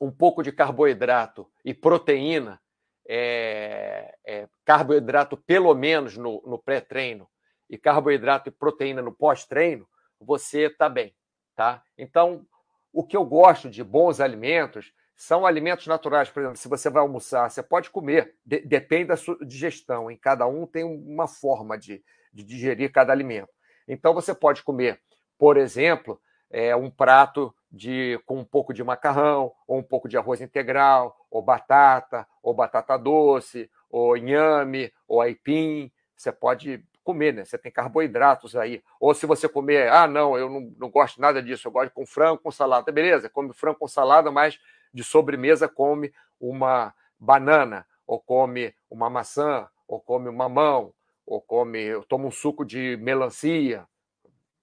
um 0.00 0.10
pouco 0.10 0.42
de 0.42 0.50
carboidrato 0.50 1.50
e 1.64 1.72
proteína, 1.72 2.60
é, 3.06 4.16
é, 4.26 4.48
carboidrato 4.64 5.36
pelo 5.36 5.74
menos 5.74 6.16
no, 6.16 6.42
no 6.46 6.58
pré-treino 6.58 7.28
e 7.68 7.76
carboidrato 7.76 8.48
e 8.48 8.52
proteína 8.52 9.02
no 9.02 9.12
pós-treino, 9.12 9.86
você 10.24 10.66
está 10.66 10.88
bem, 10.88 11.14
tá? 11.54 11.82
Então, 11.96 12.46
o 12.92 13.04
que 13.04 13.16
eu 13.16 13.24
gosto 13.24 13.68
de 13.68 13.82
bons 13.82 14.20
alimentos 14.20 14.92
são 15.16 15.46
alimentos 15.46 15.86
naturais. 15.86 16.28
Por 16.28 16.40
exemplo, 16.40 16.58
se 16.58 16.68
você 16.68 16.90
vai 16.90 17.02
almoçar, 17.02 17.50
você 17.50 17.62
pode 17.62 17.90
comer, 17.90 18.34
de, 18.44 18.60
depende 18.60 19.06
da 19.06 19.16
sua 19.16 19.36
digestão. 19.44 20.10
Em 20.10 20.16
cada 20.16 20.46
um 20.46 20.66
tem 20.66 20.84
uma 20.84 21.26
forma 21.26 21.78
de, 21.78 22.02
de 22.32 22.44
digerir 22.44 22.92
cada 22.92 23.12
alimento. 23.12 23.50
Então, 23.86 24.14
você 24.14 24.34
pode 24.34 24.62
comer, 24.62 25.00
por 25.38 25.56
exemplo, 25.56 26.20
é, 26.50 26.74
um 26.74 26.90
prato 26.90 27.54
de 27.70 28.20
com 28.24 28.38
um 28.38 28.44
pouco 28.44 28.72
de 28.72 28.84
macarrão, 28.84 29.52
ou 29.66 29.78
um 29.78 29.82
pouco 29.82 30.08
de 30.08 30.16
arroz 30.16 30.40
integral, 30.40 31.16
ou 31.30 31.42
batata, 31.42 32.26
ou 32.42 32.54
batata 32.54 32.96
doce, 32.96 33.68
ou 33.90 34.16
inhame, 34.16 34.92
ou 35.08 35.20
aipim. 35.20 35.92
Você 36.16 36.30
pode 36.30 36.84
comer, 37.04 37.34
né? 37.34 37.44
Você 37.44 37.56
tem 37.56 37.70
carboidratos 37.70 38.56
aí. 38.56 38.82
Ou 38.98 39.14
se 39.14 39.26
você 39.26 39.48
comer, 39.48 39.88
ah, 39.90 40.08
não, 40.08 40.36
eu 40.36 40.50
não, 40.50 40.72
não 40.78 40.90
gosto 40.90 41.20
nada 41.20 41.42
disso, 41.42 41.68
eu 41.68 41.72
gosto 41.72 41.92
com 41.92 42.06
frango 42.06 42.38
com 42.38 42.50
salada. 42.50 42.90
Beleza, 42.90 43.28
come 43.28 43.52
frango 43.52 43.78
com 43.78 43.88
salada, 43.88 44.30
mas 44.30 44.58
de 44.92 45.04
sobremesa 45.04 45.68
come 45.68 46.12
uma 46.40 46.94
banana, 47.18 47.86
ou 48.06 48.18
come 48.18 48.74
uma 48.90 49.08
maçã, 49.08 49.68
ou 49.86 50.00
come 50.00 50.28
um 50.28 50.36
mamão, 50.36 50.92
ou 51.26 51.40
come, 51.40 52.02
toma 52.08 52.26
um 52.26 52.30
suco 52.30 52.64
de 52.64 52.96
melancia, 52.96 53.86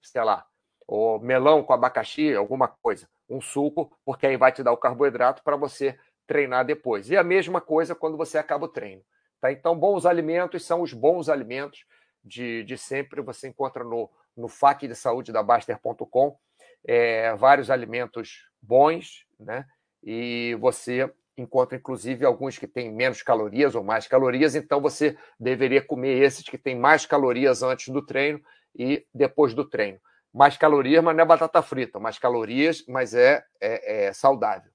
sei 0.01 0.23
lá 0.23 0.45
ou 0.91 1.21
melão 1.21 1.63
com 1.63 1.71
abacaxi, 1.71 2.35
alguma 2.35 2.67
coisa, 2.67 3.07
um 3.29 3.39
suco, 3.39 3.97
porque 4.03 4.27
aí 4.27 4.35
vai 4.35 4.51
te 4.51 4.61
dar 4.61 4.73
o 4.73 4.77
carboidrato 4.77 5.41
para 5.41 5.55
você 5.55 5.97
treinar 6.27 6.65
depois. 6.65 7.09
E 7.09 7.15
a 7.15 7.23
mesma 7.23 7.61
coisa 7.61 7.95
quando 7.95 8.17
você 8.17 8.37
acaba 8.37 8.65
o 8.65 8.67
treino. 8.67 9.01
Tá? 9.39 9.53
Então, 9.53 9.73
bons 9.73 10.05
alimentos 10.05 10.65
são 10.65 10.81
os 10.81 10.91
bons 10.91 11.29
alimentos 11.29 11.85
de, 12.23 12.63
de 12.63 12.77
sempre. 12.77 13.21
Você 13.21 13.47
encontra 13.47 13.83
no, 13.83 14.09
no 14.35 14.47
FAQ 14.47 14.87
de 14.87 14.95
saúde 14.95 15.31
da 15.31 15.43
Baster.com 15.43 16.37
é, 16.85 17.35
vários 17.35 17.69
alimentos 17.69 18.49
bons, 18.61 19.25
né? 19.39 19.65
E 20.03 20.57
você 20.59 21.11
encontra, 21.37 21.77
inclusive, 21.77 22.25
alguns 22.25 22.57
que 22.57 22.67
têm 22.67 22.91
menos 22.91 23.21
calorias 23.21 23.75
ou 23.75 23.83
mais 23.83 24.07
calorias, 24.07 24.55
então 24.55 24.81
você 24.81 25.17
deveria 25.39 25.81
comer 25.81 26.21
esses 26.21 26.43
que 26.43 26.57
têm 26.57 26.77
mais 26.77 27.05
calorias 27.05 27.63
antes 27.63 27.89
do 27.89 28.05
treino 28.05 28.41
e 28.75 29.05
depois 29.13 29.53
do 29.53 29.67
treino 29.67 29.99
mais 30.33 30.57
calorias, 30.57 31.03
mas 31.03 31.15
não 31.15 31.23
é 31.23 31.27
batata 31.27 31.61
frita, 31.61 31.99
mais 31.99 32.17
calorias, 32.17 32.85
mas 32.87 33.13
é, 33.13 33.43
é, 33.59 34.05
é 34.05 34.13
saudável, 34.13 34.71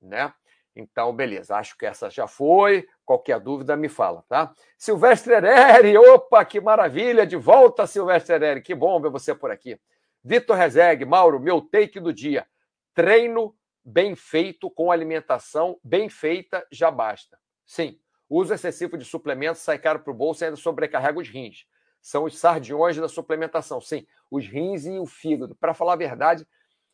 né? 0.00 0.32
Então, 0.80 1.14
beleza, 1.14 1.56
acho 1.56 1.76
que 1.76 1.86
essa 1.86 2.10
já 2.10 2.26
foi. 2.26 2.86
Qualquer 3.04 3.38
dúvida, 3.40 3.76
me 3.76 3.88
fala, 3.88 4.24
tá? 4.28 4.52
Silvestre 4.76 5.34
Ereri, 5.34 5.96
opa, 5.96 6.44
que 6.44 6.60
maravilha! 6.60 7.26
De 7.26 7.36
volta, 7.36 7.86
Silvestre 7.86 8.34
Ereri, 8.34 8.62
que 8.62 8.74
bom 8.74 9.00
ver 9.00 9.10
você 9.10 9.34
por 9.34 9.50
aqui. 9.50 9.78
Vitor 10.22 10.56
Rezegue, 10.56 11.04
Mauro, 11.04 11.40
meu 11.40 11.60
take 11.60 12.00
do 12.00 12.12
dia. 12.12 12.46
Treino 12.94 13.54
bem 13.84 14.14
feito 14.14 14.70
com 14.70 14.90
alimentação 14.90 15.78
bem 15.82 16.08
feita 16.08 16.66
já 16.70 16.90
basta. 16.90 17.38
Sim, 17.64 17.98
uso 18.28 18.52
excessivo 18.52 18.96
de 18.96 19.04
suplementos 19.04 19.62
sai 19.62 19.78
caro 19.78 20.00
para 20.00 20.10
o 20.10 20.14
bolso 20.14 20.42
e 20.42 20.46
ainda 20.46 20.56
sobrecarrega 20.56 21.18
os 21.18 21.28
rins 21.28 21.66
são 22.00 22.24
os 22.24 22.38
sardiões 22.38 22.96
da 22.96 23.08
suplementação. 23.08 23.80
Sim, 23.80 24.06
os 24.30 24.46
rins 24.46 24.86
e 24.86 24.98
o 24.98 25.06
fígado. 25.06 25.54
Para 25.54 25.74
falar 25.74 25.94
a 25.94 25.96
verdade, 25.96 26.46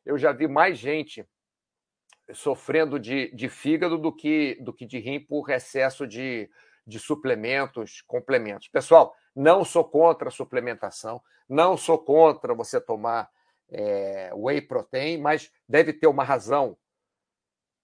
eu 0.05 0.19
já 0.19 0.33
vi 0.33 0.49
mais 0.49 0.79
gente 0.79 1.27
sofrendo 2.33 2.99
de, 2.99 3.31
de 3.35 3.49
fígado 3.49 3.99
do 3.99 4.13
que, 4.13 4.57
do 4.61 4.73
que 4.73 4.85
de 4.85 4.99
rim 4.99 5.21
por 5.21 5.51
excesso 5.51 6.07
de, 6.07 6.51
de 6.87 6.99
suplementos, 6.99 8.03
complementos. 8.07 8.69
Pessoal, 8.69 9.15
não 9.35 9.65
sou 9.65 9.85
contra 9.85 10.29
a 10.29 10.33
suplementação, 10.33 11.23
não 11.49 11.77
sou 11.77 11.99
contra 11.99 12.55
você 12.55 12.81
tomar 12.81 13.31
é, 13.71 14.31
whey 14.35 14.61
protein, 14.61 15.19
mas 15.19 15.51
deve 15.69 15.93
ter 15.93 16.07
uma 16.07 16.25
razão 16.25 16.77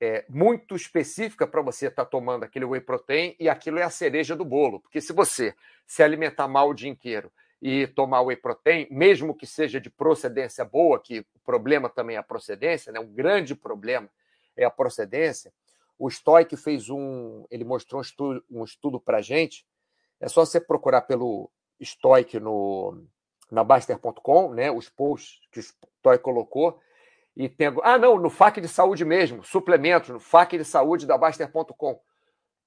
é, 0.00 0.24
muito 0.28 0.74
específica 0.74 1.46
para 1.46 1.62
você 1.62 1.86
estar 1.86 2.04
tá 2.04 2.10
tomando 2.10 2.44
aquele 2.44 2.64
whey 2.64 2.80
protein 2.80 3.36
e 3.38 3.48
aquilo 3.48 3.78
é 3.78 3.82
a 3.82 3.90
cereja 3.90 4.34
do 4.34 4.44
bolo. 4.44 4.80
Porque 4.80 5.00
se 5.00 5.12
você 5.12 5.54
se 5.86 6.02
alimentar 6.02 6.48
mal 6.48 6.70
o 6.70 6.74
dia 6.74 6.90
inteiro 6.90 7.30
e 7.60 7.86
tomar 7.86 8.22
whey 8.22 8.36
protein, 8.36 8.88
mesmo 8.90 9.34
que 9.34 9.46
seja 9.46 9.80
de 9.80 9.88
procedência 9.88 10.64
boa, 10.64 11.00
que 11.00 11.20
o 11.20 11.40
problema 11.44 11.88
também 11.88 12.16
é 12.16 12.18
a 12.18 12.24
procedência, 12.24 12.92
né? 12.92 12.98
um 12.98 13.12
grande 13.12 13.54
problema 13.54 14.10
é 14.56 14.64
a 14.64 14.70
procedência, 14.70 15.52
o 15.98 16.10
Stoic 16.10 16.56
fez 16.56 16.90
um. 16.90 17.44
Ele 17.50 17.64
mostrou 17.64 18.00
um 18.00 18.02
estudo, 18.02 18.44
um 18.50 18.64
estudo 18.64 19.00
para 19.00 19.20
gente. 19.20 19.64
É 20.20 20.28
só 20.28 20.44
você 20.44 20.60
procurar 20.60 21.02
pelo 21.02 21.48
Stoic 21.80 22.40
no, 22.40 23.06
na 23.50 23.62
Baster.com, 23.62 24.52
né? 24.52 24.70
os 24.70 24.88
posts 24.88 25.40
que 25.52 25.60
o 25.60 25.62
Stoic 25.62 26.22
colocou. 26.22 26.80
E 27.36 27.48
tem... 27.48 27.68
Ah, 27.82 27.96
não, 27.96 28.18
no 28.18 28.30
FAQ 28.30 28.60
de 28.60 28.68
saúde 28.68 29.04
mesmo, 29.04 29.44
suplementos, 29.44 30.10
no 30.10 30.20
FAQ 30.20 30.58
de 30.58 30.64
saúde 30.64 31.06
da 31.06 31.16
Baster.com. 31.16 32.00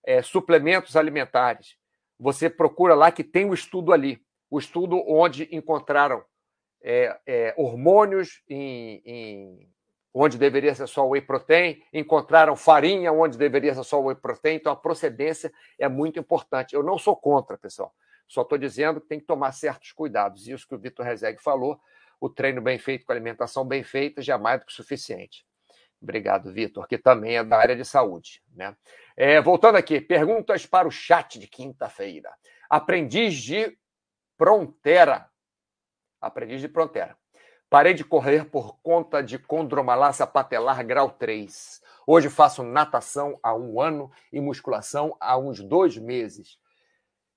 É, 0.04 0.22
suplementos 0.22 0.96
alimentares. 0.96 1.76
Você 2.18 2.50
procura 2.50 2.96
lá 2.96 3.12
que 3.12 3.24
tem 3.24 3.46
o 3.46 3.50
um 3.50 3.54
estudo 3.54 3.92
ali. 3.92 4.24
O 4.50 4.60
estudo 4.60 5.04
onde 5.08 5.50
encontraram 5.52 6.24
é, 6.82 7.20
é, 7.26 7.54
hormônios 7.58 8.42
em, 8.48 9.02
em, 9.04 9.70
onde 10.18 10.38
deveria 10.38 10.74
ser 10.74 10.88
só 10.88 11.06
whey 11.06 11.22
protein, 11.22 11.84
encontraram 11.92 12.56
farinha 12.56 13.12
onde 13.12 13.38
deveria 13.38 13.76
ser 13.76 13.84
só 13.84 14.02
whey 14.02 14.16
protein, 14.16 14.56
então 14.56 14.72
a 14.72 14.76
procedência 14.76 15.52
é 15.78 15.90
muito 15.90 16.18
importante. 16.18 16.74
Eu 16.74 16.82
não 16.82 16.98
sou 16.98 17.18
contra, 17.18 17.58
pessoal. 17.58 17.94
Só 18.26 18.44
estou 18.44 18.58
dizendo 18.58 19.02
que 19.02 19.08
tem 19.08 19.20
que 19.20 19.26
tomar 19.26 19.52
certos 19.52 19.92
cuidados. 19.92 20.48
Isso 20.48 20.66
que 20.66 20.74
o 20.74 20.80
Vitor 20.80 21.06
Rezegue 21.06 21.44
falou, 21.44 21.78
o 22.18 22.30
treino 22.30 22.62
bem 22.62 22.80
feito 22.80 23.06
com 23.06 23.12
a 23.12 23.16
alimentação 23.16 23.66
bem 23.66 23.84
feita 23.84 24.22
já 24.22 24.36
é 24.36 24.38
mais 24.38 24.62
do 24.62 24.66
que 24.66 24.72
suficiente. 24.72 25.46
Obrigado, 26.02 26.52
Vitor, 26.52 26.88
que 26.88 26.98
também 26.98 27.36
é 27.36 27.44
da 27.44 27.58
área 27.58 27.76
de 27.76 27.84
saúde. 27.84 28.42
Né? 28.54 28.74
É, 29.18 29.42
voltando 29.42 29.76
aqui, 29.76 30.00
perguntas 30.00 30.66
para 30.66 30.88
o 30.88 30.92
chat 30.92 31.38
de 31.38 31.48
quinta-feira. 31.48 32.34
Aprendiz 32.70 33.36
de 33.36 33.78
Prontera. 34.38 35.30
Aprendiz 36.22 36.62
de 36.62 36.70
Prontera. 36.70 37.18
Parei 37.76 37.94
de 37.94 38.06
correr 38.06 38.46
por 38.46 38.78
conta 38.82 39.22
de 39.22 39.38
condromalácia 39.38 40.26
patelar 40.26 40.82
grau 40.86 41.10
3. 41.10 41.84
Hoje 42.08 42.30
faço 42.30 42.64
natação 42.64 43.38
há 43.44 43.54
um 43.54 43.82
ano 43.82 44.10
e 44.32 44.40
musculação 44.40 45.18
há 45.20 45.38
uns 45.38 45.60
dois 45.60 45.98
meses. 45.98 46.58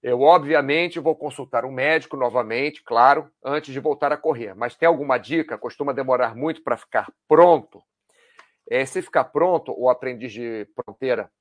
Eu, 0.01 0.21
obviamente, 0.21 1.01
vou 1.01 1.17
consultar 1.17 1.65
um 1.65 1.73
médico 1.73 2.17
novamente, 2.17 2.85
claro, 2.85 3.29
antes 3.43 3.73
de 3.73 3.81
voltar 3.81 4.13
a 4.13 4.17
correr. 4.17 4.55
Mas 4.55 4.77
tem 4.77 4.87
alguma 4.87 5.19
dica? 5.19 5.59
Costuma 5.59 5.93
demorar 5.93 6.37
muito 6.37 6.63
para 6.63 6.77
ficar 6.77 7.13
pronto? 7.27 7.83
É, 8.71 8.87
se 8.87 9.03
ficar 9.03 9.25
pronto, 9.25 9.75
o 9.77 9.91
aprendiz 9.91 10.33
de 10.33 10.69
pronteira, 10.73 11.33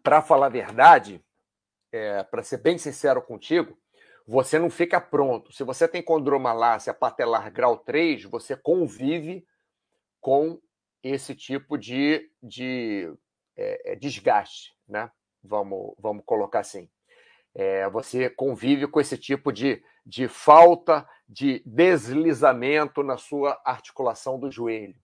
para 0.00 0.22
falar 0.22 0.46
a 0.46 0.50
verdade, 0.50 1.20
é, 1.90 2.22
para 2.22 2.44
ser 2.44 2.58
bem 2.58 2.78
sincero 2.78 3.20
contigo, 3.20 3.76
você 4.30 4.60
não 4.60 4.70
fica 4.70 5.00
pronto. 5.00 5.52
Se 5.52 5.64
você 5.64 5.88
tem 5.88 6.00
condromalácia 6.00 6.94
patelar 6.94 7.50
grau 7.50 7.76
3, 7.76 8.22
você 8.22 8.56
convive 8.56 9.44
com 10.20 10.60
esse 11.02 11.34
tipo 11.34 11.76
de, 11.76 12.30
de 12.40 13.12
é, 13.56 13.92
é, 13.92 13.96
desgaste, 13.96 14.72
né? 14.88 15.10
Vamos, 15.42 15.96
vamos 15.98 16.22
colocar 16.24 16.60
assim. 16.60 16.88
É, 17.52 17.90
você 17.90 18.30
convive 18.30 18.86
com 18.86 19.00
esse 19.00 19.18
tipo 19.18 19.50
de, 19.50 19.82
de 20.06 20.28
falta 20.28 21.04
de 21.28 21.60
deslizamento 21.66 23.02
na 23.02 23.16
sua 23.16 23.60
articulação 23.64 24.38
do 24.38 24.48
joelho. 24.48 24.94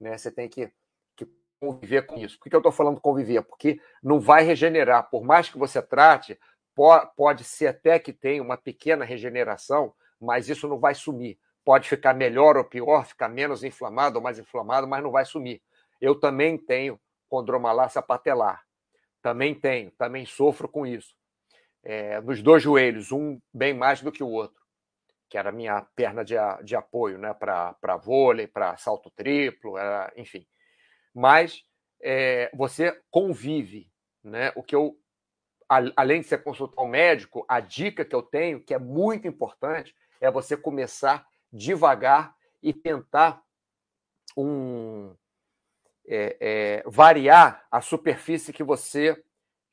Né? 0.00 0.18
Você 0.18 0.28
tem 0.28 0.48
que, 0.48 0.72
que 1.14 1.28
conviver 1.60 2.04
com 2.04 2.18
isso. 2.18 2.36
Por 2.36 2.50
que 2.50 2.56
eu 2.56 2.58
estou 2.58 2.72
falando 2.72 3.00
conviver? 3.00 3.42
Porque 3.42 3.80
não 4.02 4.18
vai 4.18 4.42
regenerar. 4.42 5.08
Por 5.08 5.22
mais 5.22 5.48
que 5.48 5.56
você 5.56 5.80
trate, 5.80 6.36
pode 6.74 7.44
ser 7.44 7.68
até 7.68 7.98
que 7.98 8.12
tenha 8.12 8.42
uma 8.42 8.56
pequena 8.56 9.04
regeneração, 9.04 9.94
mas 10.20 10.48
isso 10.48 10.68
não 10.68 10.78
vai 10.78 10.94
sumir. 10.94 11.38
Pode 11.64 11.88
ficar 11.88 12.14
melhor 12.14 12.56
ou 12.56 12.64
pior, 12.64 13.06
ficar 13.06 13.28
menos 13.28 13.62
inflamado 13.62 14.16
ou 14.16 14.22
mais 14.22 14.38
inflamado, 14.38 14.86
mas 14.86 15.02
não 15.02 15.10
vai 15.10 15.24
sumir. 15.24 15.62
Eu 16.00 16.18
também 16.18 16.58
tenho 16.58 17.00
condromalácia 17.28 18.02
patelar. 18.02 18.62
Também 19.22 19.54
tenho, 19.54 19.90
também 19.92 20.26
sofro 20.26 20.68
com 20.68 20.86
isso. 20.86 21.14
É, 21.84 22.20
nos 22.20 22.42
dois 22.42 22.62
joelhos, 22.62 23.12
um 23.12 23.40
bem 23.52 23.72
mais 23.72 24.02
do 24.02 24.10
que 24.10 24.22
o 24.22 24.28
outro, 24.28 24.60
que 25.28 25.38
era 25.38 25.50
a 25.50 25.52
minha 25.52 25.80
perna 25.96 26.24
de, 26.24 26.34
de 26.64 26.76
apoio, 26.76 27.18
né, 27.18 27.32
para 27.34 27.96
vôlei, 27.96 28.46
para 28.46 28.76
salto 28.76 29.10
triplo, 29.10 29.78
era, 29.78 30.12
enfim. 30.16 30.46
Mas 31.14 31.64
é, 32.02 32.50
você 32.54 33.00
convive, 33.10 33.90
né? 34.22 34.52
O 34.56 34.62
que 34.62 34.74
eu, 34.74 34.96
além 35.68 36.20
de 36.20 36.26
você 36.26 36.38
consultar 36.38 36.82
um 36.82 36.88
médico, 36.88 37.44
a 37.48 37.60
dica 37.60 38.04
que 38.04 38.14
eu 38.14 38.22
tenho, 38.22 38.62
que 38.62 38.74
é 38.74 38.78
muito 38.78 39.26
importante, 39.26 39.94
é 40.20 40.30
você 40.30 40.56
começar 40.56 41.26
devagar 41.52 42.34
e 42.62 42.72
tentar 42.72 43.42
um, 44.36 45.14
é, 46.06 46.36
é, 46.40 46.82
variar 46.86 47.66
a 47.70 47.80
superfície 47.80 48.52
que 48.52 48.62
você 48.62 49.22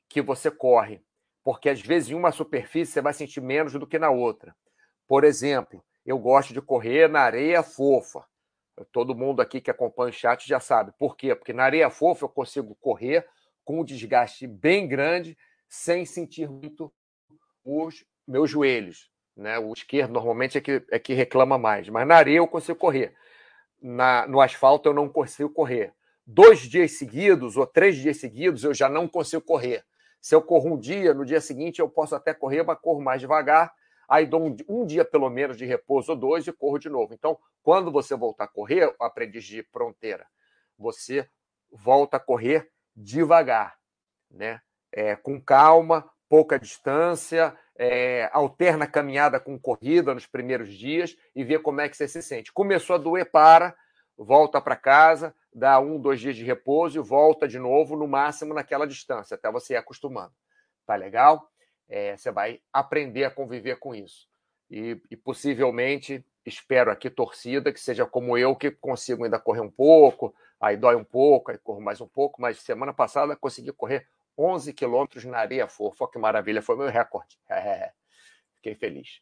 que 0.08 0.20
você 0.20 0.50
corre, 0.50 1.00
porque 1.44 1.68
às 1.68 1.80
vezes 1.80 2.10
em 2.10 2.14
uma 2.14 2.32
superfície 2.32 2.92
você 2.92 3.00
vai 3.00 3.12
sentir 3.12 3.40
menos 3.40 3.72
do 3.74 3.86
que 3.86 3.96
na 3.96 4.10
outra. 4.10 4.56
Por 5.06 5.22
exemplo, 5.22 5.84
eu 6.04 6.18
gosto 6.18 6.52
de 6.52 6.60
correr 6.60 7.08
na 7.08 7.20
areia 7.20 7.62
fofa. 7.62 8.26
Todo 8.90 9.14
mundo 9.14 9.40
aqui 9.40 9.60
que 9.60 9.70
acompanha 9.70 10.10
o 10.10 10.12
chat 10.12 10.48
já 10.48 10.58
sabe. 10.58 10.92
Por 10.98 11.16
quê? 11.16 11.32
Porque 11.34 11.52
na 11.52 11.62
areia 11.62 11.88
fofa 11.90 12.24
eu 12.24 12.28
consigo 12.28 12.74
correr 12.80 13.24
com 13.64 13.80
um 13.80 13.84
desgaste 13.84 14.48
bem 14.48 14.88
grande 14.88 15.38
sem 15.70 16.04
sentir 16.04 16.50
muito 16.50 16.92
os 17.64 18.04
meus 18.26 18.50
joelhos. 18.50 19.08
Né? 19.36 19.58
O 19.58 19.72
esquerdo 19.72 20.12
normalmente 20.12 20.58
é 20.58 20.60
que, 20.60 20.84
é 20.90 20.98
que 20.98 21.14
reclama 21.14 21.56
mais, 21.56 21.88
mas 21.88 22.06
na 22.06 22.16
areia 22.16 22.38
eu 22.38 22.48
consigo 22.48 22.78
correr. 22.78 23.14
Na, 23.80 24.26
no 24.26 24.40
asfalto 24.40 24.88
eu 24.88 24.92
não 24.92 25.08
consigo 25.08 25.48
correr 25.48 25.94
dois 26.26 26.60
dias 26.60 26.92
seguidos 26.92 27.56
ou 27.56 27.66
três 27.66 27.96
dias 27.96 28.18
seguidos, 28.18 28.64
eu 28.64 28.74
já 28.74 28.88
não 28.88 29.08
consigo 29.08 29.42
correr. 29.42 29.84
Se 30.20 30.34
eu 30.34 30.42
corro 30.42 30.74
um 30.74 30.78
dia, 30.78 31.14
no 31.14 31.24
dia 31.24 31.40
seguinte 31.40 31.80
eu 31.80 31.88
posso 31.88 32.14
até 32.14 32.34
correr, 32.34 32.62
mas 32.62 32.78
corro 32.80 33.00
mais 33.00 33.20
devagar. 33.20 33.72
Aí 34.08 34.26
dou 34.26 34.44
um, 34.44 34.56
um 34.68 34.84
dia 34.84 35.04
pelo 35.04 35.30
menos 35.30 35.56
de 35.56 35.64
repouso 35.64 36.12
ou 36.12 36.18
dois 36.18 36.46
e 36.46 36.52
corro 36.52 36.78
de 36.78 36.88
novo. 36.88 37.14
Então, 37.14 37.38
quando 37.62 37.90
você 37.90 38.14
voltar 38.16 38.44
a 38.44 38.48
correr, 38.48 38.94
aprendiz 39.00 39.44
de 39.44 39.62
fronteira, 39.72 40.26
você 40.76 41.28
volta 41.70 42.16
a 42.16 42.20
correr 42.20 42.70
devagar, 42.94 43.78
né? 44.30 44.60
É, 44.92 45.14
com 45.16 45.40
calma, 45.40 46.08
pouca 46.28 46.58
distância, 46.58 47.56
é, 47.76 48.28
alterna 48.32 48.86
caminhada 48.86 49.40
com 49.40 49.58
corrida 49.58 50.14
nos 50.14 50.26
primeiros 50.26 50.72
dias 50.72 51.16
e 51.34 51.42
vê 51.42 51.58
como 51.58 51.80
é 51.80 51.88
que 51.88 51.96
você 51.96 52.06
se 52.06 52.22
sente. 52.22 52.52
Começou 52.52 52.96
a 52.96 52.98
doer, 52.98 53.30
para, 53.30 53.74
volta 54.16 54.60
para 54.60 54.76
casa, 54.76 55.34
dá 55.52 55.80
um, 55.80 55.98
dois 55.98 56.20
dias 56.20 56.36
de 56.36 56.44
repouso 56.44 56.98
e 56.98 57.02
volta 57.02 57.48
de 57.48 57.58
novo, 57.58 57.96
no 57.96 58.06
máximo 58.06 58.52
naquela 58.52 58.86
distância, 58.86 59.34
até 59.34 59.50
você 59.50 59.74
ir 59.74 59.76
acostumando. 59.76 60.32
Tá 60.86 60.94
legal? 60.94 61.50
É, 61.88 62.16
você 62.16 62.30
vai 62.30 62.60
aprender 62.72 63.24
a 63.24 63.30
conviver 63.30 63.78
com 63.78 63.94
isso. 63.94 64.28
E, 64.70 65.00
e, 65.10 65.16
possivelmente, 65.16 66.24
espero 66.46 66.90
aqui, 66.90 67.10
torcida, 67.10 67.72
que 67.72 67.80
seja 67.80 68.06
como 68.06 68.38
eu, 68.38 68.54
que 68.54 68.70
consigo 68.70 69.24
ainda 69.24 69.40
correr 69.40 69.60
um 69.60 69.70
pouco, 69.70 70.32
aí 70.60 70.76
dói 70.76 70.94
um 70.94 71.04
pouco, 71.04 71.50
aí 71.50 71.58
corro 71.58 71.80
mais 71.80 72.00
um 72.00 72.06
pouco, 72.06 72.40
mas 72.40 72.60
semana 72.60 72.92
passada 72.92 73.34
consegui 73.34 73.72
correr 73.72 74.06
11 74.40 74.72
quilômetros 74.72 75.24
na 75.24 75.38
areia 75.38 75.68
fofa. 75.68 76.08
Que 76.08 76.18
maravilha, 76.18 76.62
foi 76.62 76.76
meu 76.76 76.88
recorde. 76.88 77.38
Fiquei 78.56 78.74
feliz. 78.74 79.20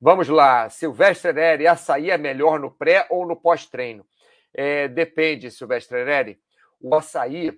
Vamos 0.00 0.28
lá, 0.28 0.70
Silvestre 0.70 1.32
Neri, 1.32 1.66
açaí 1.66 2.10
é 2.10 2.16
melhor 2.16 2.58
no 2.58 2.70
pré 2.70 3.06
ou 3.10 3.26
no 3.26 3.36
pós-treino? 3.36 4.06
É, 4.54 4.88
depende, 4.88 5.50
Silvestre 5.50 6.04
Neri. 6.04 6.40
O 6.80 6.94
açaí, 6.94 7.52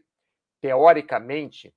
teoricamente, 0.60 1.72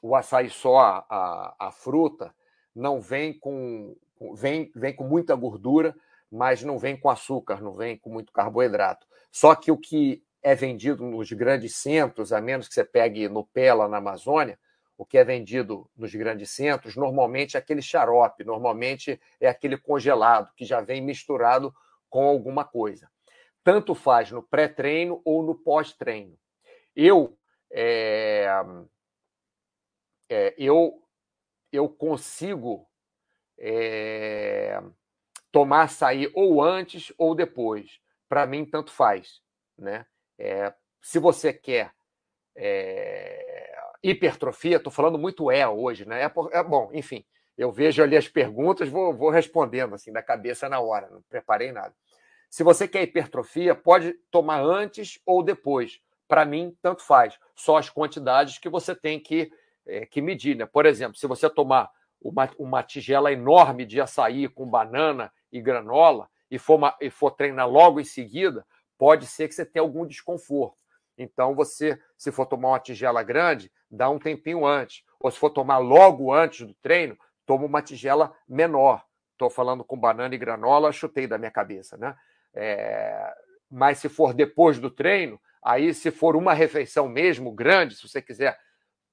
o 0.00 0.14
açaí 0.14 0.48
só, 0.48 0.78
a, 0.78 1.06
a, 1.10 1.56
a 1.58 1.70
fruta, 1.72 2.32
não 2.72 3.00
vem 3.00 3.36
com, 3.36 3.96
vem, 4.34 4.70
vem 4.74 4.94
com 4.94 5.02
muita 5.02 5.34
gordura, 5.34 5.96
mas 6.30 6.62
não 6.62 6.78
vem 6.78 6.96
com 6.96 7.10
açúcar, 7.10 7.60
não 7.60 7.72
vem 7.72 7.98
com 7.98 8.10
muito 8.10 8.32
carboidrato. 8.32 9.06
Só 9.32 9.54
que 9.54 9.72
o 9.72 9.76
que 9.76 10.22
é 10.42 10.54
vendido 10.54 11.04
nos 11.04 11.32
grandes 11.32 11.76
centros, 11.76 12.32
a 12.32 12.40
menos 12.40 12.68
que 12.68 12.74
você 12.74 12.84
pegue 12.84 13.28
no 13.28 13.44
pé 13.44 13.72
lá 13.74 13.88
na 13.88 13.98
Amazônia, 13.98 14.58
o 14.96 15.04
que 15.04 15.18
é 15.18 15.24
vendido 15.24 15.90
nos 15.96 16.14
grandes 16.14 16.50
centros, 16.50 16.96
normalmente 16.96 17.56
é 17.56 17.60
aquele 17.60 17.82
xarope, 17.82 18.44
normalmente 18.44 19.20
é 19.40 19.48
aquele 19.48 19.76
congelado, 19.76 20.52
que 20.56 20.64
já 20.64 20.80
vem 20.80 21.02
misturado 21.02 21.74
com 22.08 22.24
alguma 22.26 22.64
coisa 22.64 23.08
tanto 23.66 23.96
faz 23.96 24.30
no 24.30 24.44
pré-treino 24.44 25.20
ou 25.24 25.42
no 25.42 25.52
pós-treino. 25.52 26.38
Eu, 26.94 27.36
é, 27.68 28.46
é, 30.28 30.54
eu, 30.56 31.02
eu 31.72 31.88
consigo 31.88 32.88
é, 33.58 34.80
tomar 35.50 35.82
açaí 35.82 36.30
ou 36.32 36.62
antes 36.62 37.12
ou 37.18 37.34
depois. 37.34 38.00
Para 38.28 38.46
mim, 38.46 38.64
tanto 38.64 38.92
faz. 38.92 39.42
Né? 39.76 40.06
É, 40.38 40.72
se 41.00 41.18
você 41.18 41.52
quer 41.52 41.92
é, 42.56 43.76
hipertrofia, 44.02 44.76
estou 44.76 44.92
falando 44.92 45.18
muito 45.18 45.50
é 45.50 45.66
hoje, 45.66 46.06
né? 46.06 46.22
É, 46.22 46.58
é, 46.58 46.62
bom, 46.62 46.90
enfim, 46.92 47.24
eu 47.56 47.72
vejo 47.72 48.02
ali 48.02 48.16
as 48.16 48.28
perguntas, 48.28 48.88
vou, 48.88 49.14
vou 49.14 49.30
respondendo 49.30 49.94
assim 49.94 50.12
da 50.12 50.22
cabeça 50.22 50.68
na 50.68 50.80
hora, 50.80 51.08
não 51.10 51.22
preparei 51.28 51.72
nada. 51.72 51.94
Se 52.50 52.62
você 52.62 52.86
quer 52.86 53.02
hipertrofia, 53.02 53.74
pode 53.74 54.14
tomar 54.30 54.62
antes 54.62 55.20
ou 55.26 55.42
depois. 55.42 56.00
Para 56.28 56.44
mim, 56.44 56.76
tanto 56.80 57.02
faz. 57.02 57.38
Só 57.54 57.76
as 57.76 57.90
quantidades 57.90 58.58
que 58.58 58.68
você 58.68 58.94
tem 58.94 59.20
que, 59.20 59.50
é, 59.86 60.06
que 60.06 60.22
medir. 60.22 60.56
Né? 60.56 60.66
Por 60.66 60.86
exemplo, 60.86 61.16
se 61.16 61.26
você 61.26 61.50
tomar 61.50 61.90
uma, 62.20 62.48
uma 62.58 62.82
tigela 62.82 63.32
enorme 63.32 63.84
de 63.84 64.00
açaí 64.00 64.48
com 64.48 64.68
banana 64.68 65.32
e 65.52 65.60
granola, 65.60 66.28
e 66.50 66.58
for, 66.58 66.76
uma, 66.76 66.96
e 67.00 67.10
for 67.10 67.32
treinar 67.32 67.68
logo 67.68 68.00
em 68.00 68.04
seguida, 68.04 68.64
pode 68.98 69.26
ser 69.26 69.48
que 69.48 69.54
você 69.54 69.64
tenha 69.64 69.82
algum 69.82 70.06
desconforto. 70.06 70.76
Então, 71.18 71.54
você, 71.54 71.98
se 72.16 72.30
for 72.30 72.46
tomar 72.46 72.68
uma 72.68 72.80
tigela 72.80 73.22
grande, 73.22 73.72
dá 73.90 74.10
um 74.10 74.18
tempinho 74.18 74.66
antes. 74.66 75.02
Ou 75.18 75.30
se 75.30 75.38
for 75.38 75.50
tomar 75.50 75.78
logo 75.78 76.32
antes 76.32 76.66
do 76.66 76.74
treino, 76.74 77.16
toma 77.46 77.64
uma 77.64 77.82
tigela 77.82 78.34
menor. 78.48 79.02
Estou 79.32 79.48
falando 79.48 79.84
com 79.84 79.98
banana 79.98 80.34
e 80.34 80.38
granola, 80.38 80.92
chutei 80.92 81.26
da 81.26 81.38
minha 81.38 81.50
cabeça, 81.50 81.96
né? 81.96 82.14
É... 82.54 83.34
Mas 83.70 83.98
se 83.98 84.08
for 84.08 84.32
depois 84.32 84.78
do 84.78 84.90
treino, 84.90 85.40
aí 85.62 85.92
se 85.92 86.10
for 86.10 86.36
uma 86.36 86.54
refeição 86.54 87.08
mesmo 87.08 87.52
grande, 87.52 87.96
se 87.96 88.08
você 88.08 88.22
quiser 88.22 88.58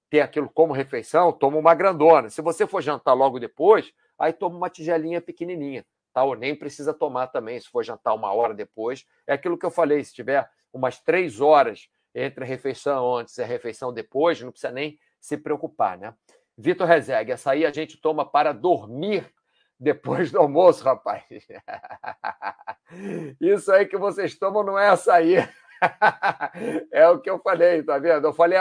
ter 0.09 0.21
aquilo 0.21 0.49
como 0.49 0.73
refeição, 0.73 1.31
toma 1.31 1.57
uma 1.57 1.73
grandona. 1.73 2.29
Se 2.29 2.41
você 2.41 2.67
for 2.67 2.81
jantar 2.81 3.13
logo 3.13 3.39
depois, 3.39 3.91
aí 4.17 4.31
toma 4.31 4.55
uma 4.55 4.69
tigelinha 4.69 5.19
pequenininha, 5.19 5.85
tá? 6.13 6.23
Ou 6.23 6.35
nem 6.35 6.55
precisa 6.55 6.93
tomar 6.93 7.27
também, 7.27 7.59
se 7.59 7.69
for 7.69 7.83
jantar 7.83 8.13
uma 8.13 8.31
hora 8.31 8.53
depois. 8.53 9.05
É 9.27 9.33
aquilo 9.33 9.57
que 9.57 9.65
eu 9.65 9.71
falei, 9.71 10.03
se 10.03 10.13
tiver 10.13 10.47
umas 10.71 10.99
três 10.99 11.41
horas 11.41 11.89
entre 12.13 12.43
a 12.43 12.47
refeição 12.47 13.15
antes 13.15 13.37
e 13.37 13.43
a 13.43 13.45
refeição 13.45 13.91
depois, 13.91 14.39
não 14.41 14.51
precisa 14.51 14.71
nem 14.71 14.99
se 15.19 15.37
preocupar, 15.37 15.97
né? 15.97 16.13
Vitor 16.57 16.87
Rezegue, 16.87 17.31
essa 17.31 17.51
aí 17.51 17.65
a 17.65 17.71
gente 17.71 17.97
toma 17.97 18.29
para 18.29 18.53
dormir 18.53 19.31
depois 19.79 20.31
do 20.31 20.39
almoço, 20.39 20.83
rapaz. 20.83 21.23
Isso 23.41 23.71
aí 23.71 23.85
que 23.85 23.97
vocês 23.97 24.37
tomam 24.37 24.63
não 24.63 24.77
é 24.77 24.89
açaí. 24.89 25.37
é 26.91 27.07
o 27.09 27.19
que 27.19 27.29
eu 27.29 27.39
falei, 27.39 27.83
tá 27.83 27.97
vendo? 27.97 28.27
Eu 28.27 28.33
falei 28.33 28.57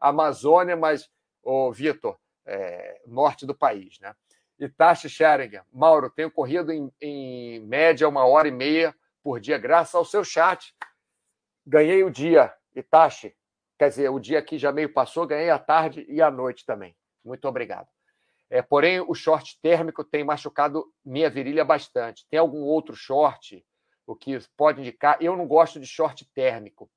Amazônia, 0.00 0.76
mas, 0.76 1.10
o 1.42 1.72
Vitor, 1.72 2.16
é, 2.46 3.00
norte 3.06 3.44
do 3.44 3.54
país, 3.54 3.98
né? 4.00 4.14
Itachi 4.60 5.08
Scheringer, 5.08 5.64
Mauro, 5.72 6.10
tenho 6.10 6.30
corrido 6.30 6.70
em, 6.70 6.92
em 7.00 7.60
média 7.60 8.06
uma 8.06 8.26
hora 8.26 8.46
e 8.46 8.50
meia 8.50 8.94
por 9.22 9.40
dia, 9.40 9.56
graças 9.56 9.94
ao 9.94 10.04
seu 10.04 10.22
chat. 10.22 10.74
Ganhei 11.66 12.04
o 12.04 12.10
dia, 12.10 12.54
Itachi. 12.76 13.34
Quer 13.78 13.88
dizer, 13.88 14.10
o 14.10 14.20
dia 14.20 14.38
aqui 14.38 14.58
já 14.58 14.70
meio 14.70 14.92
passou, 14.92 15.26
ganhei 15.26 15.48
a 15.48 15.58
tarde 15.58 16.04
e 16.08 16.20
a 16.20 16.30
noite 16.30 16.66
também. 16.66 16.94
Muito 17.24 17.48
obrigado. 17.48 17.88
É, 18.50 18.60
porém, 18.60 19.00
o 19.00 19.14
short 19.14 19.58
térmico 19.62 20.04
tem 20.04 20.22
machucado 20.22 20.84
minha 21.02 21.30
virilha 21.30 21.64
bastante. 21.64 22.26
Tem 22.28 22.38
algum 22.38 22.60
outro 22.60 22.94
short 22.94 23.64
o 24.06 24.16
que 24.16 24.38
pode 24.56 24.80
indicar? 24.80 25.16
Eu 25.20 25.36
não 25.36 25.46
gosto 25.46 25.78
de 25.78 25.86
short 25.86 26.28
térmico. 26.34 26.90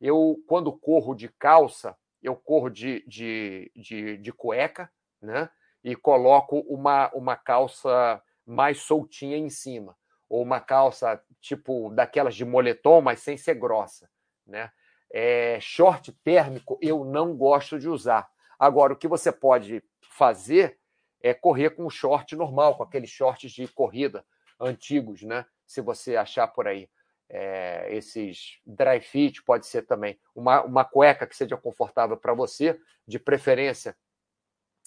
Eu, 0.00 0.36
quando 0.46 0.70
corro 0.70 1.14
de 1.14 1.28
calça, 1.28 1.96
eu 2.22 2.36
corro 2.36 2.68
de, 2.68 3.02
de, 3.08 3.72
de, 3.74 4.18
de 4.18 4.32
cueca, 4.32 4.92
né? 5.20 5.48
E 5.88 5.96
coloco 5.96 6.58
uma, 6.68 7.10
uma 7.14 7.34
calça 7.34 8.22
mais 8.44 8.82
soltinha 8.82 9.38
em 9.38 9.48
cima. 9.48 9.96
Ou 10.28 10.42
uma 10.42 10.60
calça 10.60 11.18
tipo 11.40 11.88
daquelas 11.88 12.34
de 12.34 12.44
moletom, 12.44 13.00
mas 13.00 13.20
sem 13.20 13.38
ser 13.38 13.54
grossa, 13.54 14.06
né? 14.46 14.70
É, 15.10 15.58
short 15.62 16.12
térmico 16.22 16.78
eu 16.82 17.06
não 17.06 17.34
gosto 17.34 17.78
de 17.78 17.88
usar. 17.88 18.28
Agora, 18.58 18.92
o 18.92 18.96
que 18.96 19.08
você 19.08 19.32
pode 19.32 19.82
fazer 20.02 20.78
é 21.22 21.32
correr 21.32 21.70
com 21.70 21.86
um 21.86 21.90
short 21.90 22.36
normal, 22.36 22.76
com 22.76 22.82
aqueles 22.82 23.08
shorts 23.08 23.50
de 23.50 23.66
corrida 23.68 24.22
antigos, 24.60 25.22
né? 25.22 25.46
Se 25.66 25.80
você 25.80 26.16
achar 26.16 26.48
por 26.48 26.68
aí. 26.68 26.90
É, 27.30 27.88
esses 27.94 28.58
dry 28.66 29.00
fit 29.00 29.42
pode 29.42 29.66
ser 29.66 29.86
também 29.86 30.20
uma, 30.34 30.62
uma 30.62 30.84
cueca 30.84 31.26
que 31.26 31.34
seja 31.34 31.56
confortável 31.56 32.18
para 32.18 32.34
você, 32.34 32.78
de 33.06 33.18
preferência 33.18 33.96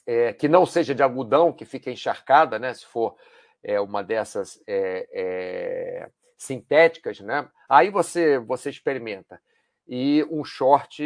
é, 0.05 0.33
que 0.33 0.47
não 0.47 0.65
seja 0.65 0.95
de 0.95 1.03
algodão, 1.03 1.53
que 1.53 1.65
fique 1.65 1.89
encharcada, 1.89 2.57
né? 2.59 2.73
Se 2.73 2.85
for 2.85 3.15
é, 3.63 3.79
uma 3.79 4.03
dessas 4.03 4.61
é, 4.67 5.07
é, 5.11 6.09
sintéticas, 6.37 7.19
né? 7.19 7.47
Aí 7.69 7.89
você 7.89 8.39
você 8.39 8.69
experimenta 8.69 9.41
e 9.87 10.25
um 10.29 10.43
short 10.43 11.03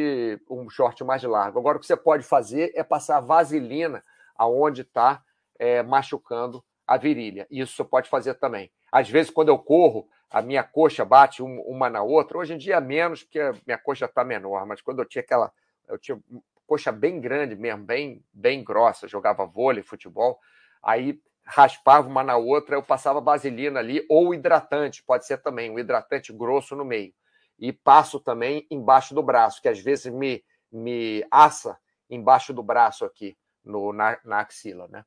um 0.49 0.69
short 0.69 1.03
mais 1.03 1.23
largo. 1.23 1.59
Agora 1.59 1.77
o 1.77 1.79
que 1.79 1.87
você 1.87 1.97
pode 1.97 2.23
fazer 2.23 2.71
é 2.75 2.83
passar 2.83 3.19
vaselina 3.19 4.03
aonde 4.37 4.81
está 4.81 5.23
é, 5.57 5.81
machucando 5.83 6.63
a 6.87 6.97
virilha. 6.97 7.47
Isso 7.49 7.75
você 7.75 7.83
pode 7.83 8.09
fazer 8.09 8.35
também. 8.35 8.71
Às 8.91 9.09
vezes, 9.09 9.31
quando 9.31 9.49
eu 9.49 9.57
corro, 9.57 10.07
a 10.29 10.41
minha 10.41 10.63
coxa 10.63 11.03
bate 11.03 11.41
uma 11.41 11.89
na 11.89 12.03
outra. 12.03 12.37
Hoje 12.37 12.53
em 12.53 12.57
dia, 12.57 12.79
menos, 12.79 13.23
porque 13.23 13.39
minha 13.65 13.77
coxa 13.77 14.05
está 14.05 14.23
menor, 14.23 14.65
mas 14.65 14.81
quando 14.81 14.99
eu 14.99 15.05
tinha 15.05 15.21
aquela. 15.21 15.51
Eu 15.87 15.97
tinha 15.97 16.19
coxa 16.65 16.91
bem 16.91 17.19
grande 17.19 17.55
mesmo, 17.55 17.83
bem, 17.83 18.23
bem 18.33 18.63
grossa, 18.63 19.07
jogava 19.07 19.45
vôlei, 19.45 19.83
futebol, 19.83 20.39
aí 20.83 21.19
raspava 21.45 22.07
uma 22.07 22.23
na 22.23 22.37
outra, 22.37 22.75
eu 22.75 22.83
passava 22.83 23.21
vaselina 23.21 23.79
ali, 23.79 24.05
ou 24.09 24.33
hidratante, 24.33 25.03
pode 25.03 25.25
ser 25.25 25.37
também, 25.37 25.69
um 25.69 25.77
hidratante 25.77 26.33
grosso 26.33 26.75
no 26.75 26.83
meio. 26.83 27.13
E 27.57 27.71
passo 27.71 28.19
também 28.19 28.65
embaixo 28.69 29.13
do 29.13 29.21
braço, 29.21 29.61
que 29.61 29.69
às 29.69 29.79
vezes 29.79 30.11
me, 30.11 30.43
me 30.71 31.25
assa 31.29 31.77
embaixo 32.09 32.51
do 32.51 32.63
braço 32.63 33.05
aqui, 33.05 33.37
no, 33.63 33.93
na, 33.93 34.17
na 34.23 34.39
axila, 34.39 34.87
né? 34.87 35.05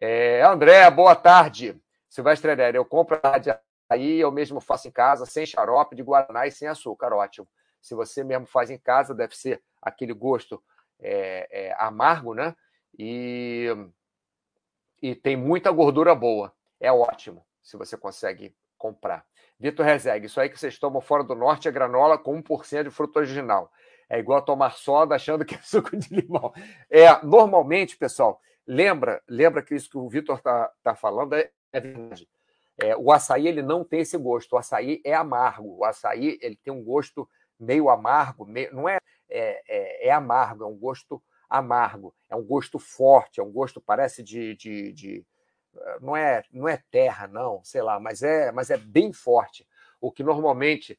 É, 0.00 0.42
André, 0.42 0.90
boa 0.90 1.14
tarde. 1.14 1.80
Silvestre 2.08 2.50
Herrera, 2.50 2.76
eu 2.76 2.84
compro 2.84 3.20
a 3.22 3.60
aí, 3.88 4.18
eu 4.18 4.30
mesmo 4.30 4.60
faço 4.60 4.88
em 4.88 4.90
casa, 4.90 5.26
sem 5.26 5.44
xarope 5.44 5.94
de 5.94 6.02
guaraná 6.02 6.46
e 6.46 6.50
sem 6.50 6.68
açúcar, 6.68 7.12
ótimo. 7.12 7.46
Se 7.80 7.94
você 7.94 8.24
mesmo 8.24 8.46
faz 8.46 8.70
em 8.70 8.78
casa, 8.78 9.14
deve 9.14 9.36
ser 9.36 9.62
aquele 9.82 10.12
gosto 10.12 10.62
é, 11.00 11.48
é, 11.50 11.76
amargo, 11.78 12.34
né? 12.34 12.54
E, 12.98 13.68
e 15.02 15.14
tem 15.14 15.36
muita 15.36 15.70
gordura 15.70 16.14
boa. 16.14 16.52
É 16.80 16.92
ótimo 16.92 17.44
se 17.62 17.76
você 17.76 17.96
consegue 17.96 18.54
comprar. 18.76 19.24
Vitor 19.58 19.86
Rezegue, 19.86 20.26
isso 20.26 20.40
aí 20.40 20.48
que 20.48 20.58
vocês 20.58 20.78
tomam 20.78 21.00
fora 21.00 21.24
do 21.24 21.34
norte 21.34 21.68
é 21.68 21.72
granola 21.72 22.18
com 22.18 22.42
1% 22.42 22.84
de 22.84 22.90
fruta 22.90 23.20
original. 23.20 23.72
É 24.08 24.18
igual 24.18 24.38
a 24.38 24.42
tomar 24.42 24.72
soda 24.72 25.14
achando 25.14 25.44
que 25.44 25.54
é 25.54 25.60
suco 25.62 25.96
de 25.96 26.14
limão. 26.14 26.52
É, 26.90 27.06
normalmente, 27.24 27.96
pessoal, 27.96 28.40
lembra, 28.66 29.22
lembra 29.28 29.62
que 29.62 29.74
isso 29.74 29.88
que 29.88 29.96
o 29.96 30.08
Vitor 30.08 30.36
está 30.36 30.70
tá 30.82 30.94
falando 30.94 31.34
é, 31.34 31.50
é 31.72 31.80
verdade. 31.80 32.28
É, 32.76 32.96
o 32.96 33.12
açaí 33.12 33.46
ele 33.46 33.62
não 33.62 33.84
tem 33.84 34.00
esse 34.00 34.18
gosto. 34.18 34.54
O 34.54 34.58
açaí 34.58 35.00
é 35.04 35.14
amargo. 35.14 35.78
O 35.78 35.84
açaí 35.84 36.38
ele 36.42 36.56
tem 36.56 36.72
um 36.72 36.82
gosto 36.82 37.28
meio 37.58 37.88
amargo, 37.88 38.44
meio, 38.44 38.74
não 38.74 38.88
é, 38.88 38.98
é, 39.28 39.62
é, 39.68 40.08
é, 40.08 40.12
amargo, 40.12 40.64
é 40.64 40.66
um 40.66 40.76
gosto 40.76 41.22
amargo, 41.48 42.14
é 42.28 42.36
um 42.36 42.44
gosto 42.44 42.78
forte, 42.78 43.40
é 43.40 43.42
um 43.42 43.52
gosto 43.52 43.80
parece 43.80 44.22
de, 44.22 44.54
de, 44.56 44.92
de, 44.92 45.26
não 46.00 46.16
é 46.16 46.42
não 46.52 46.68
é 46.68 46.82
terra 46.90 47.26
não, 47.26 47.62
sei 47.64 47.82
lá, 47.82 48.00
mas 48.00 48.22
é 48.22 48.50
mas 48.52 48.70
é 48.70 48.76
bem 48.76 49.12
forte. 49.12 49.66
O 50.00 50.10
que 50.10 50.22
normalmente 50.22 50.98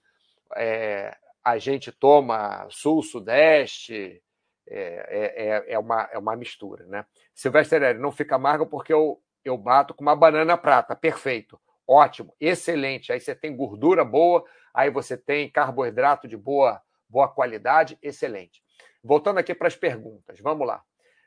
é, 0.55 1.15
a 1.43 1.57
gente 1.57 1.91
toma 1.91 2.67
sul, 2.69 3.03
sudeste, 3.03 4.21
é, 4.67 5.63
é, 5.67 5.73
é, 5.73 5.79
uma, 5.79 6.09
é 6.11 6.17
uma 6.17 6.35
mistura, 6.35 6.85
né? 6.85 7.05
Silvestre 7.33 7.93
não 7.93 8.11
fica 8.11 8.35
amargo 8.35 8.65
porque 8.65 8.91
eu, 8.91 9.21
eu 9.43 9.57
bato 9.57 9.93
com 9.93 10.01
uma 10.01 10.15
banana 10.15 10.57
prata, 10.57 10.95
perfeito. 10.95 11.59
Ótimo, 11.87 12.33
excelente. 12.39 13.13
Aí 13.13 13.19
você 13.19 13.35
tem 13.35 13.55
gordura 13.55 14.03
boa, 14.03 14.43
aí 14.75 14.89
você 14.89 15.17
tem 15.17 15.49
carboidrato 15.49 16.27
de 16.27 16.35
boa, 16.35 16.81
boa 17.07 17.29
qualidade, 17.29 17.97
excelente. 18.01 18.61
Voltando 19.01 19.39
aqui 19.39 19.55
para 19.55 19.69
as 19.69 19.75
perguntas, 19.75 20.39
vamos 20.39 20.67
lá. 20.67 20.83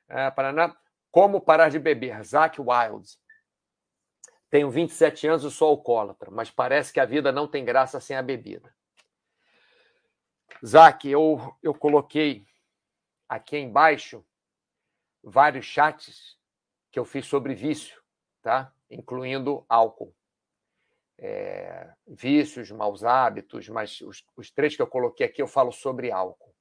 É, 0.09 0.31
Paraná, 0.31 0.77
como 1.11 1.41
parar 1.41 1.71
de 1.71 1.79
beber? 1.79 2.23
Zach 2.23 2.61
Wilds. 2.61 3.19
Tenho 4.51 4.71
27 4.71 5.27
anos 5.27 5.45
e 5.45 5.51
sou 5.51 5.69
alcoólatra, 5.71 6.31
mas 6.31 6.51
parece 6.51 6.93
que 6.93 7.01
a 7.01 7.05
vida 7.05 7.33
não 7.33 7.49
tem 7.49 7.65
graça 7.65 7.99
sem 8.01 8.17
a 8.17 8.23
bebida. 8.23 8.75
Zach, 10.65 11.09
eu, 11.09 11.57
eu 11.63 11.75
coloquei 11.75 12.47
aqui 13.29 13.57
embaixo 13.57 14.25
vários 15.23 15.65
chats 15.65 16.39
que 16.91 16.99
eu 16.99 17.05
fiz 17.05 17.27
sobre 17.27 17.55
vício, 17.55 18.03
tá? 18.43 18.73
incluindo 18.91 19.65
álcool 19.69 20.15
é, 21.19 21.89
vícios, 22.07 22.71
maus 22.71 23.03
hábitos, 23.03 23.69
mas 23.69 24.01
os, 24.01 24.25
os, 24.37 24.51
três 24.51 24.77
que 24.77 24.83
eu 24.83 24.87
coloquei 24.87 25.27
aqui 25.27 25.43
eu 25.43 25.49
falo 25.49 25.73
sobre 25.73 26.13
álcool. 26.13 26.55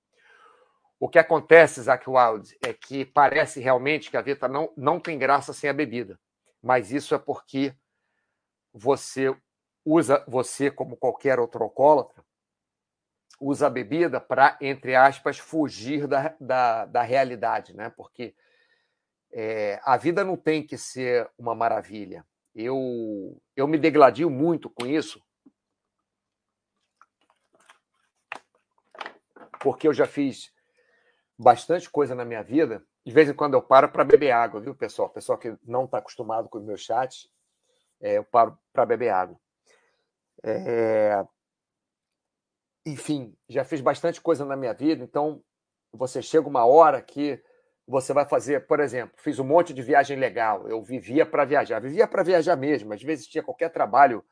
O 1.00 1.08
que 1.08 1.20
acontece, 1.20 1.82
Zach 1.82 2.04
Wild, 2.10 2.58
é 2.66 2.74
que 2.74 3.06
parece 3.06 3.60
realmente 3.60 4.10
que 4.10 4.18
a 4.18 4.22
vida 4.22 4.48
não, 4.48 4.74
não 4.76 5.00
tem 5.00 5.20
graça 5.20 5.54
sem 5.54 5.70
a 5.70 5.74
bebida. 5.74 6.20
Mas 6.62 6.92
isso 6.92 7.14
é 7.14 7.20
porque 7.20 7.76
você 8.74 9.36
usa, 9.86 10.24
você, 10.28 10.72
como 10.72 10.98
qualquer 10.98 11.40
outro 11.40 11.64
alcoólatra, 11.64 12.26
usa 13.40 13.68
a 13.68 13.70
bebida 13.70 14.20
para, 14.20 14.58
entre 14.60 14.96
aspas, 14.96 15.38
fugir 15.38 16.08
da, 16.08 16.36
da, 16.42 16.86
da 16.86 17.02
realidade, 17.04 17.76
né? 17.76 17.92
Porque 17.96 18.36
é, 19.32 19.80
a 19.84 19.98
vida 19.98 20.24
não 20.24 20.36
tem 20.36 20.66
que 20.66 20.80
ser 20.80 21.30
uma 21.38 21.54
maravilha 21.54 22.26
eu, 22.58 23.40
eu 23.56 23.68
me 23.68 23.78
degladio 23.78 24.32
muito 24.32 24.68
com 24.68 24.88
isso, 24.88 25.22
porque 29.62 29.88
eu 29.88 29.94
já 29.94 30.08
fiz 30.08 30.52
bastante 31.38 31.88
coisa 31.88 32.16
na 32.16 32.26
minha 32.26 32.42
vida. 32.42 32.84
De 33.06 33.14
vez 33.14 33.30
em 33.30 33.34
quando 33.34 33.54
eu 33.54 33.62
paro 33.62 33.92
para 33.92 34.04
beber 34.04 34.32
água, 34.32 34.60
viu, 34.60 34.74
pessoal? 34.74 35.08
Pessoal 35.08 35.38
que 35.38 35.56
não 35.64 35.86
está 35.86 36.00
acostumado 36.00 36.50
com 36.50 36.58
os 36.58 36.64
meus 36.64 36.82
chats, 36.82 37.32
é, 38.02 38.18
eu 38.18 38.24
paro 38.24 38.58
para 38.74 38.88
beber 38.88 39.10
água. 39.10 39.40
É... 40.44 41.24
Enfim, 42.86 43.38
já 43.48 43.64
fiz 43.64 43.82
bastante 43.82 44.20
coisa 44.20 44.44
na 44.44 44.56
minha 44.56 44.74
vida, 44.74 45.04
então 45.04 45.44
você 45.92 46.22
chega 46.22 46.48
uma 46.48 46.66
hora 46.66 47.02
que 47.02 47.42
você 47.88 48.12
vai 48.12 48.26
fazer, 48.28 48.68
por 48.68 48.80
exemplo, 48.82 49.16
fiz 49.18 49.40
um 49.40 49.46
monte 49.46 49.74
de 49.74 49.82
viagem 49.82 50.18
legal, 50.18 50.68
eu 50.68 50.84
vivia 50.84 51.26
para 51.26 51.46
viajar, 51.46 51.80
vivia 51.80 52.06
para 52.06 52.22
viajar 52.22 52.58
mesmo, 52.58 52.94
às 52.94 53.02
vezes 53.02 53.28
tinha 53.28 53.42
qualquer 53.42 53.70
trabalho, 53.70 54.26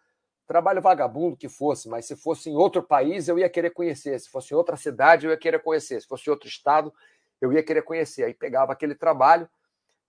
trabalho 0.45 0.81
vagabundo 0.81 1.37
que 1.37 1.47
fosse, 1.47 1.87
mas 1.87 2.05
se 2.05 2.17
fosse 2.17 2.49
em 2.49 2.55
outro 2.55 2.83
país 2.83 3.29
eu 3.29 3.39
ia 3.39 3.49
querer 3.49 3.69
conhecer, 3.69 4.19
se 4.19 4.29
fosse 4.29 4.53
em 4.53 4.57
outra 4.57 4.75
cidade 4.75 5.25
eu 5.25 5.31
ia 5.31 5.37
querer 5.37 5.59
conhecer, 5.59 6.01
se 6.01 6.07
fosse 6.07 6.29
em 6.29 6.31
outro 6.31 6.47
estado 6.49 6.93
eu 7.41 7.51
ia 7.53 7.63
querer 7.63 7.81
conhecer. 7.83 8.23
Aí 8.23 8.33
pegava 8.33 8.73
aquele 8.73 8.95
trabalho, 8.95 9.49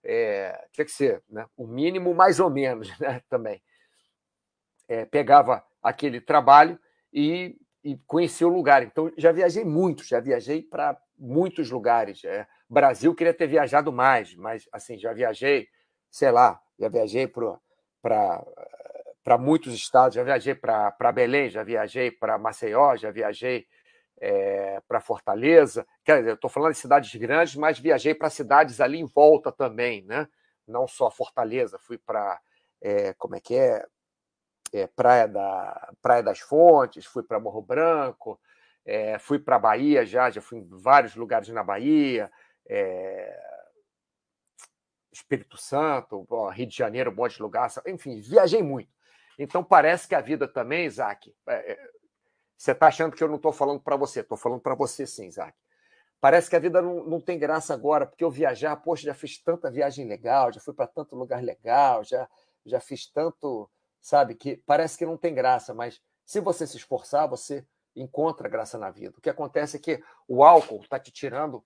é, 0.02 0.66
tinha 0.72 0.84
que 0.84 0.92
ser 0.92 1.22
né, 1.28 1.46
o 1.56 1.66
mínimo 1.66 2.14
mais 2.14 2.40
ou 2.40 2.50
menos 2.50 2.88
né, 2.98 3.22
também. 3.28 3.62
É, 4.88 5.04
pegava 5.04 5.64
aquele 5.82 6.20
trabalho 6.20 6.78
e, 7.12 7.56
e 7.82 7.96
conhecia 8.06 8.46
o 8.46 8.52
lugar. 8.52 8.82
Então 8.82 9.12
já 9.16 9.32
viajei 9.32 9.64
muito, 9.64 10.04
já 10.04 10.20
viajei 10.20 10.62
para 10.62 11.00
muitos 11.18 11.70
lugares. 11.70 12.24
É, 12.24 12.46
Brasil 12.68 13.14
queria 13.14 13.34
ter 13.34 13.46
viajado 13.46 13.92
mais, 13.92 14.34
mas 14.34 14.68
assim, 14.72 14.98
já 14.98 15.12
viajei, 15.12 15.68
sei 16.10 16.30
lá, 16.30 16.60
já 16.78 16.88
viajei 16.88 17.26
para 18.02 19.38
muitos 19.38 19.74
estados, 19.74 20.14
já 20.14 20.22
viajei 20.22 20.54
para 20.54 21.12
Belém, 21.12 21.48
já 21.48 21.62
viajei 21.62 22.10
para 22.10 22.38
Maceió, 22.38 22.96
já 22.96 23.10
viajei 23.10 23.66
é, 24.18 24.80
para 24.88 25.00
Fortaleza. 25.00 25.86
Quer 26.04 26.18
dizer, 26.18 26.30
eu 26.30 26.34
estou 26.34 26.50
falando 26.50 26.72
de 26.72 26.78
cidades 26.78 27.14
grandes, 27.14 27.54
mas 27.54 27.78
viajei 27.78 28.14
para 28.14 28.30
cidades 28.30 28.80
ali 28.80 28.98
em 28.98 29.06
volta 29.06 29.52
também, 29.52 30.02
né? 30.02 30.28
Não 30.66 30.88
só 30.88 31.10
Fortaleza, 31.10 31.78
fui 31.78 31.98
para 31.98 32.40
é, 32.80 33.12
como 33.14 33.36
é 33.36 33.40
que 33.40 33.54
é? 33.54 33.84
é? 34.72 34.86
Praia, 34.88 35.28
da, 35.28 35.92
Praia 36.02 36.22
das 36.22 36.40
Fontes, 36.40 37.06
fui 37.06 37.22
para 37.22 37.40
Morro 37.40 37.62
Branco, 37.62 38.40
é, 38.84 39.18
fui 39.18 39.38
para 39.38 39.58
Bahia 39.58 40.04
já, 40.04 40.30
já 40.30 40.40
fui 40.40 40.58
em 40.58 40.68
vários 40.68 41.16
lugares 41.16 41.48
na 41.48 41.62
Bahia, 41.62 42.30
é, 42.68 43.40
Espírito 45.12 45.56
Santo, 45.56 46.26
Rio 46.52 46.66
de 46.66 46.76
Janeiro, 46.76 47.10
um 47.10 47.14
monte 47.14 47.36
de 47.36 47.42
lugar, 47.42 47.70
enfim, 47.86 48.20
viajei 48.20 48.62
muito. 48.62 48.90
Então 49.38 49.62
parece 49.62 50.08
que 50.08 50.14
a 50.14 50.20
vida 50.20 50.46
também, 50.48 50.86
Isaac, 50.86 51.34
é, 51.48 51.72
é 51.72 51.90
você 52.56 52.72
está 52.72 52.86
achando 52.86 53.14
que 53.14 53.22
eu 53.22 53.28
não 53.28 53.36
estou 53.36 53.52
falando 53.52 53.80
para 53.80 53.96
você, 53.96 54.20
estou 54.20 54.38
falando 54.38 54.60
para 54.60 54.74
você 54.74 55.06
sim, 55.06 55.26
Isaac. 55.26 55.56
Parece 56.20 56.48
que 56.48 56.56
a 56.56 56.58
vida 56.58 56.80
não, 56.80 57.04
não 57.04 57.20
tem 57.20 57.38
graça 57.38 57.74
agora, 57.74 58.06
porque 58.06 58.24
eu 58.24 58.30
viajar, 58.30 58.74
poxa, 58.76 59.04
já 59.04 59.14
fiz 59.14 59.38
tanta 59.42 59.70
viagem 59.70 60.06
legal, 60.06 60.50
já 60.50 60.60
fui 60.60 60.72
para 60.72 60.86
tanto 60.86 61.14
lugar 61.14 61.42
legal, 61.42 62.02
já, 62.02 62.26
já 62.64 62.80
fiz 62.80 63.06
tanto, 63.06 63.70
sabe, 64.00 64.34
que 64.34 64.56
parece 64.66 64.96
que 64.96 65.04
não 65.04 65.18
tem 65.18 65.34
graça, 65.34 65.74
mas 65.74 66.00
se 66.24 66.40
você 66.40 66.66
se 66.66 66.78
esforçar, 66.78 67.28
você 67.28 67.66
encontra 67.94 68.48
graça 68.48 68.78
na 68.78 68.90
vida. 68.90 69.14
O 69.18 69.20
que 69.20 69.30
acontece 69.30 69.76
é 69.76 69.80
que 69.80 70.02
o 70.26 70.42
álcool 70.42 70.80
está 70.80 70.98
te 70.98 71.10
tirando 71.12 71.62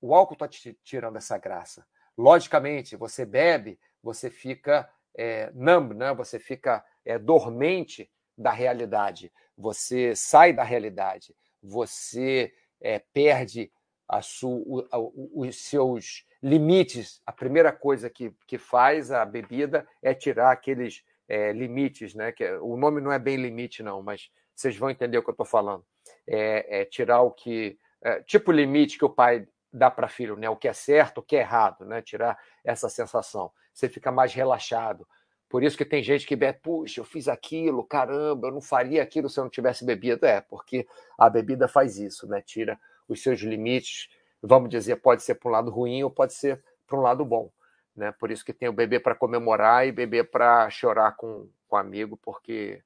o 0.00 0.14
álcool 0.14 0.34
está 0.34 0.48
te 0.48 0.78
tirando 0.82 1.16
essa 1.16 1.38
graça. 1.38 1.86
Logicamente, 2.16 2.96
você 2.96 3.24
bebe, 3.24 3.78
você 4.02 4.30
fica 4.30 4.88
é, 5.14 5.50
numb, 5.54 5.94
né? 5.94 6.12
você 6.14 6.38
fica 6.38 6.84
é, 7.04 7.18
dormente 7.18 8.10
da 8.36 8.50
realidade, 8.52 9.32
você 9.56 10.14
sai 10.14 10.52
da 10.52 10.62
realidade, 10.62 11.34
você 11.62 12.52
é, 12.80 13.00
perde 13.12 13.70
a 14.08 14.22
sua, 14.22 14.86
os 15.34 15.56
seus 15.56 16.24
limites. 16.42 17.20
A 17.26 17.32
primeira 17.32 17.72
coisa 17.72 18.08
que, 18.08 18.32
que 18.46 18.56
faz 18.56 19.10
a 19.10 19.24
bebida 19.24 19.86
é 20.00 20.14
tirar 20.14 20.52
aqueles 20.52 21.04
é, 21.28 21.52
limites, 21.52 22.14
né? 22.14 22.32
Que, 22.32 22.50
o 22.54 22.76
nome 22.76 23.00
não 23.00 23.12
é 23.12 23.18
bem 23.18 23.36
limite, 23.36 23.82
não, 23.82 24.02
mas 24.02 24.30
vocês 24.54 24.76
vão 24.76 24.88
entender 24.88 25.18
o 25.18 25.22
que 25.22 25.28
eu 25.28 25.32
estou 25.32 25.46
falando. 25.46 25.84
É, 26.26 26.80
é, 26.80 26.84
tirar 26.84 27.20
o 27.20 27.30
que. 27.30 27.78
É, 28.00 28.22
tipo 28.22 28.50
o 28.50 28.54
limite 28.54 28.96
que 28.96 29.04
o 29.04 29.10
pai 29.10 29.46
dá 29.72 29.90
para 29.90 30.08
filho, 30.08 30.36
né? 30.36 30.48
O 30.48 30.56
que 30.56 30.68
é 30.68 30.72
certo, 30.72 31.18
o 31.18 31.22
que 31.22 31.36
é 31.36 31.40
errado, 31.40 31.84
né? 31.84 32.02
Tirar 32.02 32.38
essa 32.64 32.88
sensação. 32.88 33.50
Você 33.72 33.88
fica 33.88 34.10
mais 34.10 34.32
relaxado. 34.32 35.06
Por 35.48 35.62
isso 35.62 35.78
que 35.78 35.84
tem 35.84 36.02
gente 36.02 36.26
que 36.26 36.36
bebe, 36.36 36.58
puxa, 36.62 37.00
eu 37.00 37.04
fiz 37.04 37.26
aquilo, 37.26 37.82
caramba, 37.82 38.48
eu 38.48 38.52
não 38.52 38.60
faria 38.60 39.02
aquilo 39.02 39.30
se 39.30 39.40
eu 39.40 39.44
não 39.44 39.50
tivesse 39.50 39.84
bebido. 39.84 40.26
É, 40.26 40.40
porque 40.40 40.86
a 41.18 41.30
bebida 41.30 41.68
faz 41.68 41.98
isso, 41.98 42.26
né? 42.28 42.42
Tira 42.42 42.78
os 43.08 43.22
seus 43.22 43.40
limites. 43.40 44.08
Vamos 44.42 44.68
dizer, 44.68 44.96
pode 44.96 45.22
ser 45.22 45.36
para 45.36 45.48
um 45.48 45.52
lado 45.52 45.70
ruim 45.70 46.02
ou 46.02 46.10
pode 46.10 46.34
ser 46.34 46.62
para 46.86 46.98
um 46.98 47.02
lado 47.02 47.24
bom. 47.24 47.50
Né? 47.96 48.12
Por 48.12 48.30
isso 48.30 48.44
que 48.44 48.52
tem 48.52 48.68
o 48.68 48.72
bebê 48.72 49.00
para 49.00 49.14
comemorar 49.14 49.86
e 49.86 49.92
bebê 49.92 50.22
para 50.22 50.70
chorar 50.70 51.16
com, 51.16 51.50
com 51.66 51.76
amigo, 51.76 52.16
porque 52.16 52.80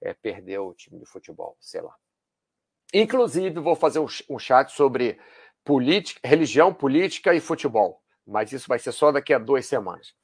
é, 0.00 0.12
perdeu 0.12 0.66
o 0.66 0.74
time 0.74 0.98
de 0.98 1.06
futebol, 1.06 1.56
sei 1.60 1.80
lá. 1.80 1.94
Inclusive, 2.92 3.60
vou 3.60 3.74
fazer 3.74 3.98
um, 3.98 4.06
um 4.30 4.38
chat 4.38 4.70
sobre 4.72 5.18
política, 5.68 6.26
religião, 6.26 6.72
política 6.72 7.34
e 7.34 7.40
futebol. 7.40 8.02
Mas 8.26 8.50
isso 8.52 8.66
vai 8.66 8.78
ser 8.78 8.90
só 8.90 9.12
daqui 9.12 9.34
a 9.34 9.38
duas 9.38 9.66
semanas. 9.66 10.14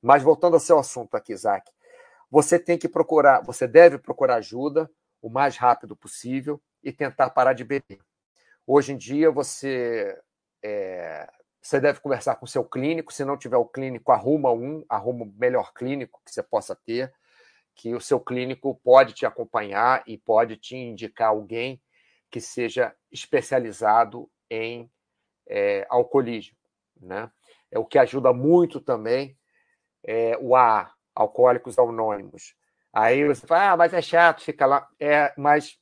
Mas 0.00 0.22
voltando 0.22 0.54
ao 0.54 0.60
seu 0.60 0.78
assunto 0.78 1.16
aqui, 1.16 1.32
Isaac, 1.32 1.68
você 2.30 2.56
tem 2.56 2.78
que 2.78 2.88
procurar, 2.88 3.40
você 3.40 3.66
deve 3.66 3.98
procurar 3.98 4.36
ajuda 4.36 4.88
o 5.20 5.28
mais 5.28 5.56
rápido 5.56 5.96
possível 5.96 6.62
e 6.84 6.92
tentar 6.92 7.30
parar 7.30 7.52
de 7.52 7.64
beber. 7.64 7.98
Hoje 8.64 8.92
em 8.92 8.96
dia, 8.96 9.28
você, 9.28 10.16
é, 10.62 11.28
você 11.60 11.80
deve 11.80 11.98
conversar 11.98 12.36
com 12.36 12.46
seu 12.46 12.64
clínico. 12.64 13.12
Se 13.12 13.24
não 13.24 13.36
tiver 13.36 13.56
o 13.56 13.66
clínico, 13.66 14.12
arruma 14.12 14.52
um, 14.52 14.84
arruma 14.88 15.24
o 15.24 15.32
melhor 15.36 15.72
clínico 15.72 16.22
que 16.24 16.30
você 16.30 16.44
possa 16.44 16.76
ter, 16.76 17.12
que 17.74 17.92
o 17.92 18.00
seu 18.00 18.20
clínico 18.20 18.80
pode 18.84 19.14
te 19.14 19.26
acompanhar 19.26 20.04
e 20.06 20.16
pode 20.16 20.56
te 20.56 20.76
indicar 20.76 21.30
alguém 21.30 21.82
que 22.30 22.40
seja 22.40 22.94
especializado 23.10 24.30
em 24.52 24.90
é, 25.48 25.86
alcoolismo. 25.88 26.56
Né? 27.00 27.30
É 27.70 27.78
o 27.78 27.84
que 27.84 27.98
ajuda 27.98 28.32
muito 28.32 28.80
também 28.80 29.36
é, 30.04 30.36
o 30.40 30.54
AA, 30.54 30.92
Alcoólicos 31.14 31.78
Anônimos. 31.78 32.54
Aí 32.92 33.26
você 33.26 33.46
fala, 33.46 33.72
ah, 33.72 33.76
mas 33.76 33.94
é 33.94 34.02
chato, 34.02 34.42
fica 34.42 34.66
lá. 34.66 34.88
É, 35.00 35.32
mas 35.36 35.78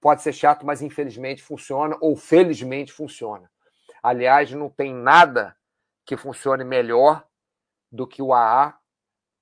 pode 0.00 0.22
ser 0.22 0.32
chato, 0.32 0.64
mas 0.64 0.82
infelizmente 0.82 1.42
funciona, 1.42 1.96
ou 2.00 2.16
felizmente 2.16 2.92
funciona. 2.92 3.50
Aliás, 4.02 4.50
não 4.52 4.68
tem 4.68 4.92
nada 4.92 5.56
que 6.04 6.16
funcione 6.16 6.64
melhor 6.64 7.24
do 7.90 8.06
que 8.06 8.22
o 8.22 8.32
AA. 8.32 8.78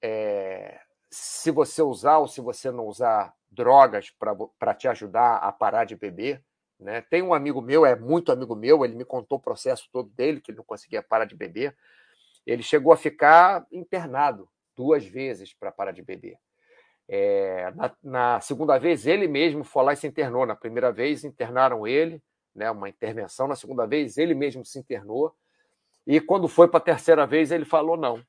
É, 0.03 0.81
se 1.11 1.51
você 1.51 1.83
usar 1.83 2.19
ou 2.19 2.29
se 2.29 2.41
você 2.41 2.71
não 2.71 2.87
usar 2.87 3.35
drogas 3.51 4.15
para 4.59 4.75
te 4.75 4.87
ajudar 4.89 5.37
a 5.37 5.51
parar 5.51 5.85
de 5.85 5.97
beber, 5.97 6.43
né? 6.81 7.03
Tem 7.03 7.23
um 7.23 7.35
amigo 7.35 7.61
meu, 7.61 7.85
é 7.85 7.95
muito 7.95 8.33
amigo 8.33 8.57
meu, 8.57 8.85
ele 8.85 8.95
me 8.95 9.05
contou 9.05 9.39
o 9.39 9.41
processo 9.41 9.89
todo 9.93 10.09
dele, 10.11 10.41
que 10.41 10.51
ele 10.51 10.59
não 10.59 10.65
conseguia 10.65 11.03
parar 11.03 11.27
de 11.27 11.37
beber. 11.37 11.77
Ele 12.47 12.63
chegou 12.63 12.93
a 12.93 12.97
ficar 12.97 13.67
internado 13.71 14.49
duas 14.75 15.05
vezes 15.05 15.53
para 15.53 15.71
parar 15.71 15.93
de 15.93 16.03
beber. 16.03 16.39
É, 17.07 17.71
na, 17.73 17.97
na, 18.03 18.41
segunda 18.41 18.79
vez, 18.79 19.07
ele 19.07 19.29
mesmo 19.29 19.63
foi 19.63 19.85
lá 19.85 19.93
e 19.93 19.97
se 19.97 20.07
internou. 20.07 20.47
Na 20.47 20.57
primeira 20.57 20.91
vez, 20.91 21.25
internaram 21.25 21.87
ele, 21.87 22.23
né, 22.55 22.71
uma 22.71 22.89
intervenção. 22.89 23.47
Na 23.47 23.57
segunda 23.57 23.87
vez, 23.87 24.17
ele 24.17 24.35
mesmo 24.35 24.65
se 24.65 24.79
internou. 24.79 25.35
E 26.07 26.21
quando 26.21 26.49
foi 26.49 26.69
para 26.69 26.79
a 26.79 26.83
terceira 26.83 27.27
vez, 27.27 27.51
ele 27.51 27.65
falou: 27.65 27.97
não, 27.97 28.25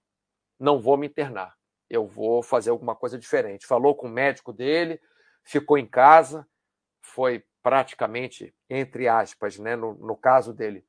não 0.60 0.82
vou 0.82 0.98
me 0.98 1.08
internar, 1.08 1.56
eu 1.90 2.06
vou 2.06 2.44
fazer 2.44 2.70
alguma 2.72 2.96
coisa 2.96 3.18
diferente. 3.18 3.66
Falou 3.66 3.96
com 3.96 4.08
o 4.08 4.12
médico 4.12 4.52
dele, 4.52 5.00
ficou 5.44 5.78
em 5.78 5.86
casa, 5.86 6.46
foi 7.02 7.44
praticamente, 7.62 8.54
entre 8.70 9.08
aspas, 9.08 9.58
né, 9.58 9.76
no, 9.76 9.94
no 9.96 10.16
caso 10.16 10.54
dele. 10.54 10.84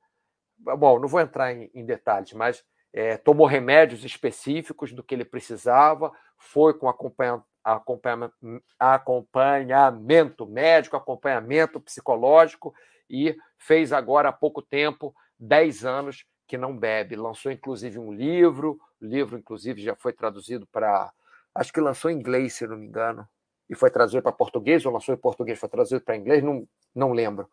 Bom, 0.58 0.98
não 0.98 1.08
vou 1.08 1.20
entrar 1.20 1.52
em, 1.52 1.70
em 1.74 1.84
detalhes, 1.84 2.32
mas 2.32 2.64
é, 2.92 3.16
tomou 3.16 3.46
remédios 3.46 4.04
específicos 4.04 4.92
do 4.92 5.02
que 5.02 5.14
ele 5.14 5.24
precisava, 5.24 6.12
foi 6.36 6.74
com 6.74 6.88
acompanha, 6.88 7.42
acompanha, 7.64 8.30
acompanhamento 8.78 10.46
médico, 10.46 10.96
acompanhamento 10.96 11.80
psicológico 11.80 12.74
e 13.08 13.36
fez 13.58 13.92
agora 13.92 14.28
há 14.28 14.32
pouco 14.32 14.62
tempo, 14.62 15.14
10 15.38 15.84
anos, 15.84 16.26
que 16.46 16.58
não 16.58 16.76
bebe. 16.76 17.16
Lançou 17.16 17.50
inclusive 17.50 17.98
um 17.98 18.12
livro, 18.12 18.78
o 19.00 19.04
livro, 19.04 19.38
inclusive, 19.38 19.82
já 19.82 19.96
foi 19.96 20.12
traduzido 20.12 20.66
para. 20.66 21.12
Acho 21.54 21.72
que 21.72 21.80
lançou 21.80 22.10
em 22.10 22.18
inglês, 22.18 22.54
se 22.54 22.66
não 22.66 22.76
me 22.76 22.86
engano 22.86 23.26
e 23.72 23.74
foi 23.74 23.90
traduzido 23.90 24.22
para 24.22 24.32
português, 24.32 24.84
ou 24.84 24.92
lançou 24.92 25.14
em 25.14 25.18
português, 25.18 25.58
foi 25.58 25.66
traduzido 25.66 26.02
para 26.02 26.14
inglês, 26.14 26.42
não, 26.42 26.68
não 26.94 27.12
lembro. 27.12 27.50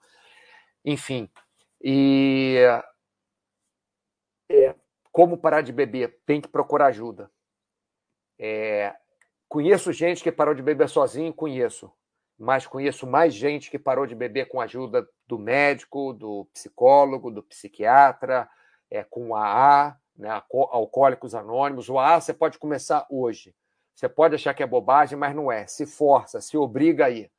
Enfim, 0.84 1.30
e 1.82 2.58
é, 4.50 4.76
como 5.14 5.38
parar 5.38 5.62
de 5.62 5.72
beber? 5.72 6.20
Tem 6.26 6.42
que 6.42 6.50
procurar 6.50 6.88
ajuda. 6.88 7.32
É, 8.38 8.94
conheço 9.48 9.94
gente 9.94 10.22
que 10.22 10.30
parou 10.30 10.54
de 10.54 10.62
beber 10.62 10.90
sozinho, 10.90 11.34
conheço, 11.34 11.90
mas 12.38 12.68
conheço 12.68 13.08
mais 13.08 13.34
gente 13.34 13.72
que 13.72 13.80
parou 13.80 14.06
de 14.06 14.14
beber 14.14 14.50
com 14.50 14.60
a 14.60 14.66
ajuda 14.66 15.08
do 15.26 15.40
médico, 15.40 16.12
do 16.12 16.50
psicólogo, 16.54 17.32
do 17.32 17.42
psiquiatra, 17.44 18.50
é, 18.92 19.06
com 19.06 19.34
a 19.34 19.46
AA, 19.46 19.98
né, 20.18 20.44
Alcoólicos 20.52 21.34
Anônimos. 21.34 21.88
O 21.88 21.98
AA 21.98 22.20
você 22.20 22.34
pode 22.34 22.60
começar 22.60 23.08
hoje. 23.10 23.56
Você 24.00 24.08
pode 24.08 24.34
achar 24.34 24.54
que 24.54 24.64
é 24.64 24.66
bobagem, 24.66 25.18
mas 25.18 25.36
não 25.36 25.52
é. 25.52 25.68
Se 25.68 25.86
força, 25.86 26.40
se 26.40 26.56
obriga 26.56 27.08
aí. 27.08 27.30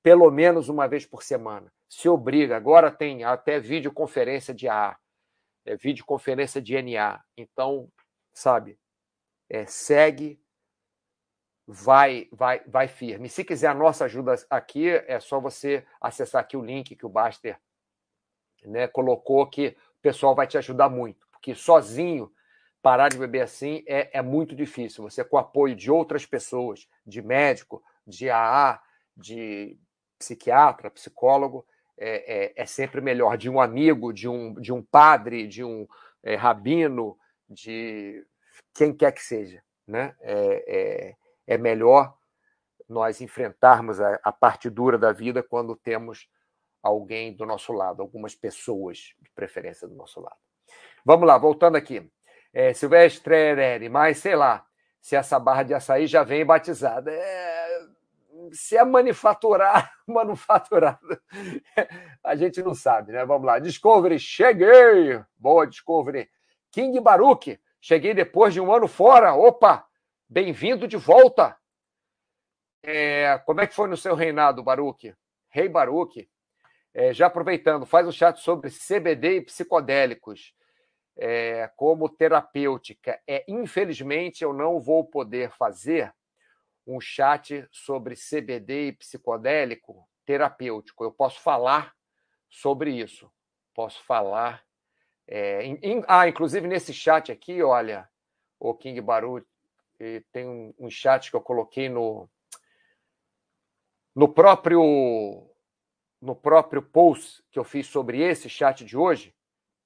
Pelo 0.00 0.30
menos 0.30 0.68
uma 0.68 0.86
vez 0.86 1.04
por 1.04 1.24
semana. 1.24 1.72
Se 1.88 2.08
obriga. 2.08 2.56
Agora 2.56 2.88
tem 2.88 3.24
até 3.24 3.58
videoconferência 3.58 4.54
de 4.54 4.68
AA, 4.68 4.96
é, 5.64 5.76
videoconferência 5.76 6.62
de 6.62 6.80
NA. 6.80 7.20
Então, 7.36 7.90
sabe, 8.32 8.78
é, 9.50 9.66
segue, 9.66 10.40
vai, 11.66 12.28
vai, 12.30 12.62
vai 12.64 12.86
firme. 12.86 13.28
Se 13.28 13.42
quiser 13.42 13.66
a 13.66 13.74
nossa 13.74 14.04
ajuda 14.04 14.36
aqui, 14.48 14.90
é 14.90 15.18
só 15.18 15.40
você 15.40 15.84
acessar 16.00 16.42
aqui 16.42 16.56
o 16.56 16.64
link 16.64 16.94
que 16.94 17.04
o 17.04 17.08
Baster 17.08 17.60
né, 18.62 18.86
colocou, 18.86 19.50
que 19.50 19.76
o 19.98 20.00
pessoal 20.00 20.32
vai 20.32 20.46
te 20.46 20.56
ajudar 20.56 20.88
muito. 20.88 21.26
Porque 21.32 21.56
sozinho 21.56 22.32
parar 22.84 23.08
de 23.08 23.16
beber 23.16 23.40
assim 23.40 23.82
é, 23.86 24.18
é 24.18 24.20
muito 24.20 24.54
difícil. 24.54 25.02
Você, 25.04 25.24
com 25.24 25.36
o 25.36 25.40
apoio 25.40 25.74
de 25.74 25.90
outras 25.90 26.26
pessoas, 26.26 26.86
de 27.06 27.22
médico, 27.22 27.82
de 28.06 28.28
AA, 28.28 28.78
de 29.16 29.78
psiquiatra, 30.18 30.90
psicólogo, 30.90 31.66
é, 31.96 32.44
é, 32.44 32.52
é, 32.54 32.66
sempre 32.66 33.00
melhor. 33.00 33.38
De 33.38 33.48
um 33.48 33.58
amigo, 33.58 34.12
de 34.12 34.28
um, 34.28 34.52
de 34.60 34.70
um 34.70 34.82
padre, 34.82 35.46
de 35.46 35.64
um 35.64 35.88
é, 36.22 36.34
rabino, 36.34 37.16
de 37.48 38.22
quem 38.74 38.94
quer 38.94 39.12
que 39.12 39.22
seja. 39.22 39.62
Né? 39.88 40.14
É, 40.20 40.64
é, 41.46 41.54
é 41.54 41.58
melhor 41.58 42.14
nós 42.86 43.22
enfrentarmos 43.22 43.98
a, 43.98 44.20
a 44.22 44.30
parte 44.30 44.68
dura 44.68 44.98
da 44.98 45.10
vida 45.10 45.42
quando 45.42 45.74
temos 45.74 46.28
alguém 46.82 47.34
do 47.34 47.46
nosso 47.46 47.72
lado, 47.72 48.02
algumas 48.02 48.34
pessoas 48.34 49.14
de 49.22 49.30
preferência 49.34 49.88
do 49.88 49.94
nosso 49.94 50.20
lado. 50.20 50.36
Vamos 51.02 51.26
lá, 51.26 51.38
voltando 51.38 51.76
aqui 51.76 52.10
é, 52.54 52.72
Silvestre 52.72 53.34
Ereri, 53.34 53.88
mas 53.88 54.18
sei 54.18 54.36
lá, 54.36 54.64
se 55.00 55.16
essa 55.16 55.40
barra 55.40 55.64
de 55.64 55.74
açaí 55.74 56.06
já 56.06 56.22
vem 56.22 56.46
batizada. 56.46 57.10
É, 57.10 57.80
se 58.52 58.76
é 58.76 58.84
manufaturar, 58.84 59.92
manufaturada, 60.06 61.20
a 62.22 62.36
gente 62.36 62.62
não 62.62 62.74
sabe, 62.74 63.10
né? 63.10 63.24
Vamos 63.24 63.44
lá. 63.44 63.58
Discovery, 63.58 64.20
cheguei! 64.20 65.20
Boa, 65.36 65.66
Discovery. 65.66 66.30
King 66.70 67.00
Baruch, 67.00 67.58
cheguei 67.80 68.14
depois 68.14 68.54
de 68.54 68.60
um 68.60 68.72
ano 68.72 68.86
fora. 68.86 69.34
Opa, 69.34 69.84
bem-vindo 70.28 70.86
de 70.86 70.96
volta. 70.96 71.56
É, 72.84 73.38
como 73.44 73.62
é 73.62 73.66
que 73.66 73.74
foi 73.74 73.88
no 73.88 73.96
seu 73.96 74.14
reinado, 74.14 74.62
Baruch? 74.62 75.12
Rei 75.48 75.68
Baruch. 75.68 76.28
É, 76.92 77.12
já 77.12 77.26
aproveitando, 77.26 77.84
faz 77.84 78.06
um 78.06 78.12
chat 78.12 78.38
sobre 78.38 78.70
CBD 78.70 79.38
e 79.38 79.40
psicodélicos 79.40 80.54
é, 81.16 81.70
como 81.76 82.08
terapêutica. 82.08 83.20
É, 83.26 83.44
infelizmente, 83.48 84.42
eu 84.42 84.52
não 84.52 84.80
vou 84.80 85.04
poder 85.04 85.50
fazer 85.52 86.12
um 86.86 87.00
chat 87.00 87.66
sobre 87.70 88.14
CBD 88.14 88.88
e 88.88 88.92
psicodélico 88.92 90.06
terapêutico. 90.26 91.04
Eu 91.04 91.12
posso 91.12 91.40
falar 91.40 91.94
sobre 92.50 92.90
isso. 92.92 93.30
Posso 93.74 94.02
falar. 94.04 94.62
É, 95.26 95.64
em, 95.64 95.78
em, 95.82 96.04
ah, 96.06 96.28
inclusive 96.28 96.66
nesse 96.66 96.92
chat 96.92 97.32
aqui, 97.32 97.62
olha, 97.62 98.08
o 98.58 98.74
King 98.74 99.00
Baru 99.00 99.44
tem 100.32 100.46
um, 100.46 100.74
um 100.78 100.90
chat 100.90 101.30
que 101.30 101.36
eu 101.36 101.40
coloquei 101.40 101.88
no 101.88 102.28
no 104.14 104.28
próprio 104.28 105.50
no 106.20 106.34
próprio 106.34 106.82
post 106.82 107.42
que 107.50 107.58
eu 107.58 107.64
fiz 107.64 107.86
sobre 107.86 108.20
esse 108.20 108.48
chat 108.48 108.84
de 108.84 108.96
hoje, 108.96 109.33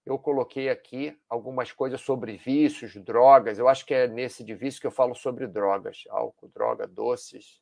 eu 0.09 0.19
coloquei 0.19 0.71
aqui 0.71 1.21
algumas 1.29 1.71
coisas 1.71 2.01
sobre 2.01 2.39
vícios, 2.39 2.97
drogas. 2.97 3.59
Eu 3.59 3.69
acho 3.69 3.85
que 3.85 3.93
é 3.93 4.09
nesse 4.09 4.43
de 4.43 4.55
vício 4.55 4.81
que 4.81 4.87
eu 4.87 4.91
falo 4.91 5.15
sobre 5.15 5.47
drogas, 5.47 6.05
álcool, 6.09 6.49
droga, 6.49 6.87
doces. 6.87 7.61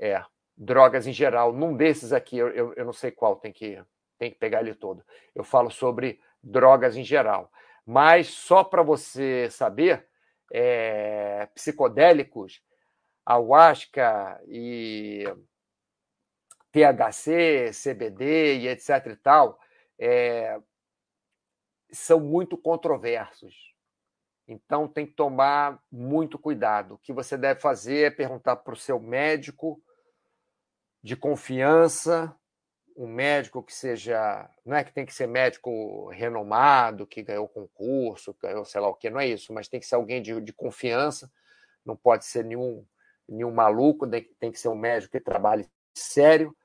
É, 0.00 0.20
drogas 0.56 1.06
em 1.06 1.12
geral. 1.12 1.52
Num 1.52 1.76
desses 1.76 2.12
aqui, 2.12 2.36
eu, 2.36 2.48
eu, 2.48 2.74
eu 2.74 2.84
não 2.84 2.92
sei 2.92 3.12
qual, 3.12 3.36
tem 3.36 3.52
que, 3.52 3.80
tem 4.18 4.32
que 4.32 4.36
pegar 4.36 4.62
ele 4.62 4.74
todo. 4.74 5.00
Eu 5.32 5.44
falo 5.44 5.70
sobre 5.70 6.20
drogas 6.42 6.96
em 6.96 7.04
geral. 7.04 7.52
Mas 7.86 8.26
só 8.26 8.64
para 8.64 8.82
você 8.82 9.48
saber, 9.48 10.08
é, 10.52 11.46
psicodélicos, 11.54 12.60
ayahuasca 13.24 14.42
e 14.48 15.22
THC, 16.72 17.70
CBD 17.70 18.58
e 18.58 18.68
etc 18.68 19.06
e 19.06 19.16
tal, 19.16 19.60
é, 20.00 20.60
são 21.90 22.20
muito 22.20 22.56
controversos. 22.56 23.74
Então 24.48 24.86
tem 24.86 25.06
que 25.06 25.12
tomar 25.12 25.82
muito 25.90 26.38
cuidado. 26.38 26.94
O 26.94 26.98
que 26.98 27.12
você 27.12 27.36
deve 27.36 27.60
fazer 27.60 28.06
é 28.06 28.10
perguntar 28.10 28.56
para 28.56 28.74
o 28.74 28.76
seu 28.76 29.00
médico 29.00 29.82
de 31.02 31.16
confiança, 31.16 32.34
um 32.96 33.06
médico 33.06 33.62
que 33.62 33.74
seja. 33.74 34.48
Não 34.64 34.76
é 34.76 34.84
que 34.84 34.92
tem 34.92 35.04
que 35.04 35.14
ser 35.14 35.26
médico 35.26 36.08
renomado, 36.08 37.06
que 37.06 37.22
ganhou 37.22 37.48
concurso, 37.48 38.36
ganhou 38.40 38.64
sei 38.64 38.80
lá 38.80 38.88
o 38.88 38.94
que, 38.94 39.10
não 39.10 39.20
é 39.20 39.26
isso, 39.26 39.52
mas 39.52 39.68
tem 39.68 39.80
que 39.80 39.86
ser 39.86 39.96
alguém 39.96 40.22
de, 40.22 40.40
de 40.40 40.52
confiança, 40.52 41.30
não 41.84 41.96
pode 41.96 42.24
ser 42.24 42.44
nenhum, 42.44 42.86
nenhum 43.28 43.52
maluco, 43.52 44.08
tem 44.08 44.50
que 44.50 44.58
ser 44.58 44.68
um 44.68 44.76
médico 44.76 45.12
que 45.12 45.20
trabalhe 45.20 45.68
sério 45.94 46.56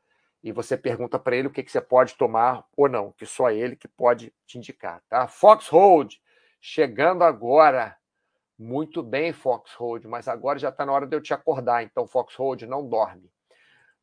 e 0.43 0.51
você 0.51 0.75
pergunta 0.75 1.19
para 1.19 1.35
ele 1.35 1.47
o 1.47 1.51
que, 1.51 1.63
que 1.63 1.71
você 1.71 1.81
pode 1.81 2.15
tomar 2.15 2.65
ou 2.75 2.89
não, 2.89 3.11
que 3.11 3.25
só 3.25 3.51
ele 3.51 3.75
que 3.75 3.87
pode 3.87 4.33
te 4.45 4.57
indicar, 4.57 5.01
tá? 5.07 5.27
Foxhold, 5.27 6.19
chegando 6.59 7.23
agora. 7.23 7.97
Muito 8.57 9.01
bem, 9.01 9.33
Foxhold, 9.33 10.07
mas 10.07 10.27
agora 10.27 10.59
já 10.59 10.69
está 10.69 10.85
na 10.85 10.91
hora 10.91 11.07
de 11.07 11.15
eu 11.15 11.21
te 11.21 11.33
acordar, 11.33 11.83
então, 11.83 12.05
Foxhold, 12.05 12.67
não 12.67 12.87
dorme. 12.87 13.31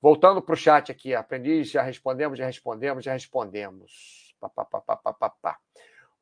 Voltando 0.01 0.43
para 0.43 0.53
o 0.53 0.57
chat 0.57 0.91
aqui, 0.91 1.15
aprendi, 1.15 1.65
já 1.65 1.83
respondemos, 1.83 2.39
já 2.39 2.47
respondemos, 2.47 3.05
já 3.05 3.13
respondemos. 3.13 4.35
Pá, 4.41 4.49
pá, 4.49 4.65
pá, 4.65 4.81
pá, 4.81 5.13
pá, 5.13 5.31
pá. 5.31 5.59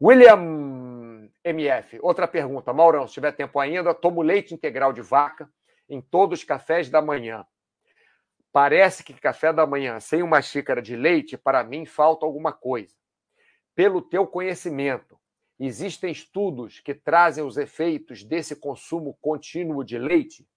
William 0.01 1.31
MF, 1.45 1.99
outra 2.03 2.29
pergunta. 2.29 2.73
Maurão, 2.73 3.07
se 3.07 3.15
tiver 3.15 3.33
tempo 3.33 3.59
ainda, 3.59 3.95
tomo 3.95 4.23
leite 4.23 4.55
integral 4.55 4.93
de 4.93 5.01
vaca 5.01 5.49
em 5.89 6.01
todos 6.01 6.41
os 6.41 6.45
cafés 6.45 6.91
da 6.91 7.01
manhã. 7.01 7.47
Parece 8.57 9.05
que 9.05 9.13
café 9.13 9.53
da 9.53 9.67
manhã 9.67 10.01
sem 10.01 10.23
uma 10.23 10.41
xícara 10.41 10.81
de 10.81 10.97
leite, 10.97 11.37
para 11.37 11.63
mim, 11.63 11.85
falta 11.85 12.25
alguma 12.25 12.55
coisa. 12.55 12.97
Pelo 13.75 14.01
teu 14.01 14.27
conhecimento, 14.27 15.21
existem 15.59 16.11
estudos 16.11 16.81
que 16.81 16.95
trazem 16.95 17.45
os 17.45 17.59
efeitos 17.59 18.25
desse 18.25 18.57
consumo 18.57 19.19
contínuo 19.21 19.85
de 19.85 19.99
leite? 19.99 20.49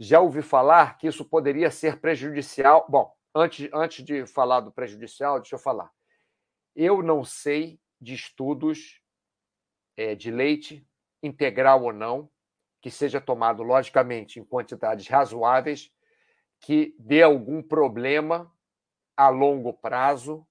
Já 0.00 0.20
ouvi 0.20 0.40
falar 0.40 0.96
que 0.96 1.06
isso 1.06 1.22
poderia 1.22 1.70
ser 1.70 2.00
prejudicial. 2.00 2.86
Bom, 2.88 3.14
antes, 3.34 3.68
antes 3.74 4.02
de 4.02 4.24
falar 4.24 4.60
do 4.60 4.72
prejudicial, 4.72 5.38
deixa 5.38 5.56
eu 5.56 5.60
falar. 5.60 5.90
Eu 6.74 7.02
não 7.02 7.22
sei 7.22 7.78
de 8.00 8.14
estudos 8.14 9.02
é, 9.98 10.14
de 10.14 10.30
leite, 10.30 10.82
integral 11.22 11.82
ou 11.82 11.92
não, 11.92 12.30
que 12.80 12.90
seja 12.90 13.20
tomado, 13.20 13.62
logicamente, 13.62 14.40
em 14.40 14.44
quantidades 14.46 15.06
razoáveis, 15.08 15.94
que 16.60 16.94
dê 16.98 17.22
algum 17.22 17.62
problema 17.62 18.52
a 19.16 19.28
longo 19.28 19.72
prazo 19.72 20.46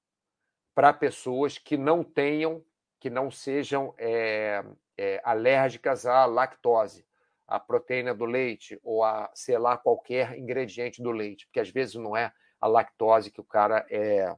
para 0.73 0.93
pessoas 0.93 1.57
que 1.57 1.77
não 1.77 2.03
tenham, 2.03 2.63
que 2.99 3.09
não 3.09 3.29
sejam 3.29 3.93
é, 3.97 4.63
é, 4.97 5.21
alérgicas 5.23 6.05
à 6.05 6.25
lactose, 6.25 7.05
à 7.47 7.59
proteína 7.59 8.13
do 8.13 8.25
leite 8.25 8.79
ou 8.83 9.03
a, 9.03 9.29
sei 9.33 9.57
lá, 9.57 9.77
qualquer 9.77 10.37
ingrediente 10.37 11.01
do 11.01 11.11
leite, 11.11 11.45
porque 11.45 11.59
às 11.59 11.69
vezes 11.69 11.95
não 11.95 12.17
é 12.17 12.33
a 12.59 12.67
lactose 12.67 13.31
que 13.31 13.39
o 13.39 13.45
cara 13.45 13.85
é, 13.89 14.35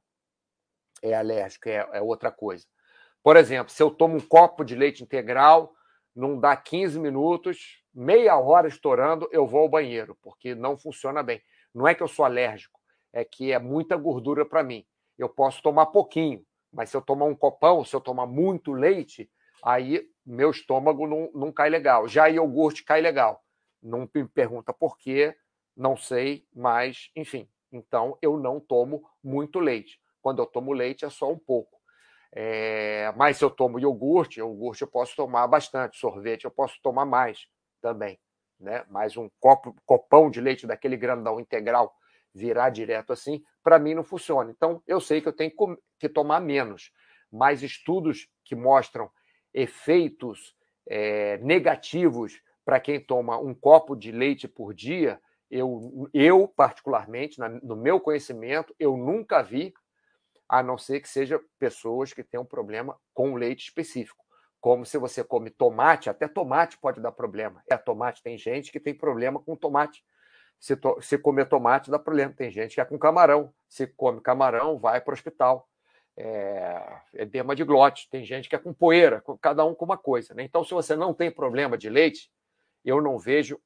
é 1.02 1.14
alérgico, 1.14 1.70
é, 1.70 1.88
é 1.94 2.02
outra 2.02 2.32
coisa. 2.32 2.66
Por 3.24 3.36
exemplo, 3.38 3.72
se 3.72 3.82
eu 3.82 3.90
tomo 3.90 4.18
um 4.18 4.22
copo 4.22 4.64
de 4.64 4.76
leite 4.76 5.04
integral, 5.04 5.74
não 6.16 6.40
dá 6.40 6.56
15 6.56 7.00
minutos, 7.00 7.84
meia 7.94 8.38
hora 8.38 8.68
estourando, 8.68 9.30
eu 9.32 9.46
vou 9.46 9.62
ao 9.62 9.70
banheiro, 9.70 10.18
porque 10.22 10.56
não 10.56 10.78
funciona 10.78 11.24
bem. 11.24 11.42
Não 11.78 11.88
é 11.88 11.94
que 11.94 12.02
eu 12.02 12.08
sou 12.08 12.26
alérgico, 12.26 12.80
é 13.14 13.24
que 13.24 13.52
é 13.52 13.60
muita 13.60 13.96
gordura 13.96 14.44
para 14.44 14.64
mim. 14.64 14.84
Eu 15.16 15.30
posso 15.30 15.62
tomar 15.62 15.86
pouquinho, 15.86 16.44
mas 16.74 16.90
se 16.90 16.98
eu 16.98 17.04
tomar 17.04 17.26
um 17.26 17.36
copão, 17.36 17.86
se 17.86 17.96
eu 17.96 18.02
tomar 18.02 18.26
muito 18.26 18.74
leite, 18.74 19.30
aí 19.64 20.10
meu 20.26 20.50
estômago 20.50 21.06
não, 21.06 21.30
não 21.36 21.52
cai 21.52 21.70
legal. 21.70 22.08
Já 22.08 22.26
iogurte 22.26 22.84
cai 22.84 23.00
legal. 23.00 23.44
Não 23.80 24.10
me 24.12 24.28
pergunta 24.28 24.74
por 24.74 24.98
quê, 24.98 25.36
não 25.76 25.96
sei, 25.96 26.48
mas 26.52 27.12
enfim. 27.16 27.48
Então 27.72 28.18
eu 28.24 28.40
não 28.40 28.60
tomo 28.60 29.08
muito 29.24 29.60
leite. 29.60 30.02
Quando 30.20 30.42
eu 30.42 30.48
tomo 30.48 30.74
leite 30.74 31.06
é 31.06 31.12
só 31.12 31.32
um 31.32 31.38
pouco. 31.38 31.78
É, 32.34 33.14
mas 33.16 33.38
se 33.38 33.46
eu 33.46 33.52
tomo 33.52 33.80
iogurte, 33.80 34.40
iogurte 34.40 34.82
eu 34.82 34.88
posso 34.88 35.16
tomar 35.16 35.46
bastante, 35.46 36.00
sorvete 36.00 36.46
eu 36.46 36.52
posso 36.52 36.82
tomar 36.82 37.06
mais 37.06 37.46
também 37.80 38.20
né? 38.60 38.84
mais 38.90 39.18
um 39.18 39.30
copo, 39.40 39.76
copão 39.86 40.30
de 40.30 40.42
leite 40.42 40.68
daquele 40.68 40.98
grandão 40.98 41.40
integral 41.40 41.96
virar 42.34 42.70
direto 42.70 43.12
assim, 43.12 43.44
para 43.64 43.80
mim 43.80 43.94
não 43.94 44.04
funciona. 44.04 44.52
Então, 44.52 44.82
eu 44.86 45.02
sei 45.02 45.22
que 45.22 45.28
eu 45.28 45.34
tenho 45.34 45.52
que 46.00 46.08
tomar 46.08 46.40
menos, 46.40 46.92
mas 47.32 47.64
estudos 47.64 48.30
que 48.44 48.56
mostram 48.56 49.10
efeitos 49.54 50.56
é, 50.88 51.38
negativos 51.40 52.42
para 52.64 52.80
quem 52.80 53.00
toma 53.00 53.40
um 53.40 53.54
copo 53.54 53.96
de 53.96 54.12
leite 54.12 54.48
por 54.48 54.74
dia, 54.74 55.20
eu, 55.50 56.10
eu 56.14 56.48
particularmente, 56.48 57.40
na, 57.40 57.50
no 57.50 57.76
meu 57.76 58.00
conhecimento, 58.00 58.76
eu 58.78 58.98
nunca 58.98 59.42
vi, 59.42 59.74
a 60.50 60.62
não 60.62 60.78
ser 60.78 61.02
que 61.02 61.10
seja 61.10 61.42
pessoas 61.60 62.14
que 62.14 62.24
tenham 62.24 62.46
problema 62.46 62.98
com 63.14 63.36
leite 63.36 63.64
específico. 63.64 64.24
Como 64.60 64.86
se 64.86 64.98
você 64.98 65.24
come 65.24 65.50
tomate, 65.50 66.10
até 66.10 66.28
tomate 66.28 66.78
pode 66.78 67.00
dar 67.00 67.12
problema. 67.12 67.64
É 67.70 67.78
tomate, 67.78 68.24
tem 68.24 68.38
gente 68.38 68.72
que 68.72 68.80
tem 68.80 68.94
problema 68.94 69.40
com 69.40 69.56
tomate. 69.56 70.04
Se, 70.60 70.76
to, 70.76 70.98
se 71.02 71.18
comer 71.18 71.48
tomate, 71.48 71.92
dá 71.92 72.00
problema. 72.00 72.34
Tem 72.34 72.50
gente 72.50 72.76
que 72.76 72.82
é 72.82 72.86
com 72.86 72.98
camarão. 72.98 73.54
Se 73.70 73.86
come 73.86 74.20
camarão, 74.22 74.78
vai 74.78 75.00
para 75.00 75.12
o 75.12 75.14
hospital. 75.14 75.70
É, 76.20 77.00
edema 77.14 77.56
de 77.56 77.64
glote. 77.64 78.10
Tem 78.10 78.26
gente 78.26 78.50
que 78.50 78.56
é 78.56 78.60
com 78.60 78.74
poeira, 78.74 79.24
cada 79.40 79.64
um 79.64 79.76
com 79.76 79.86
uma 79.86 79.98
coisa. 79.98 80.34
Né? 80.34 80.44
Então, 80.44 80.64
se 80.64 80.74
você 80.74 80.96
não 80.96 81.14
tem 81.14 81.30
problema 81.30 81.78
de 81.78 81.90
leite, 81.90 82.32
eu 82.84 83.00
não 83.02 83.20
vejo 83.20 83.60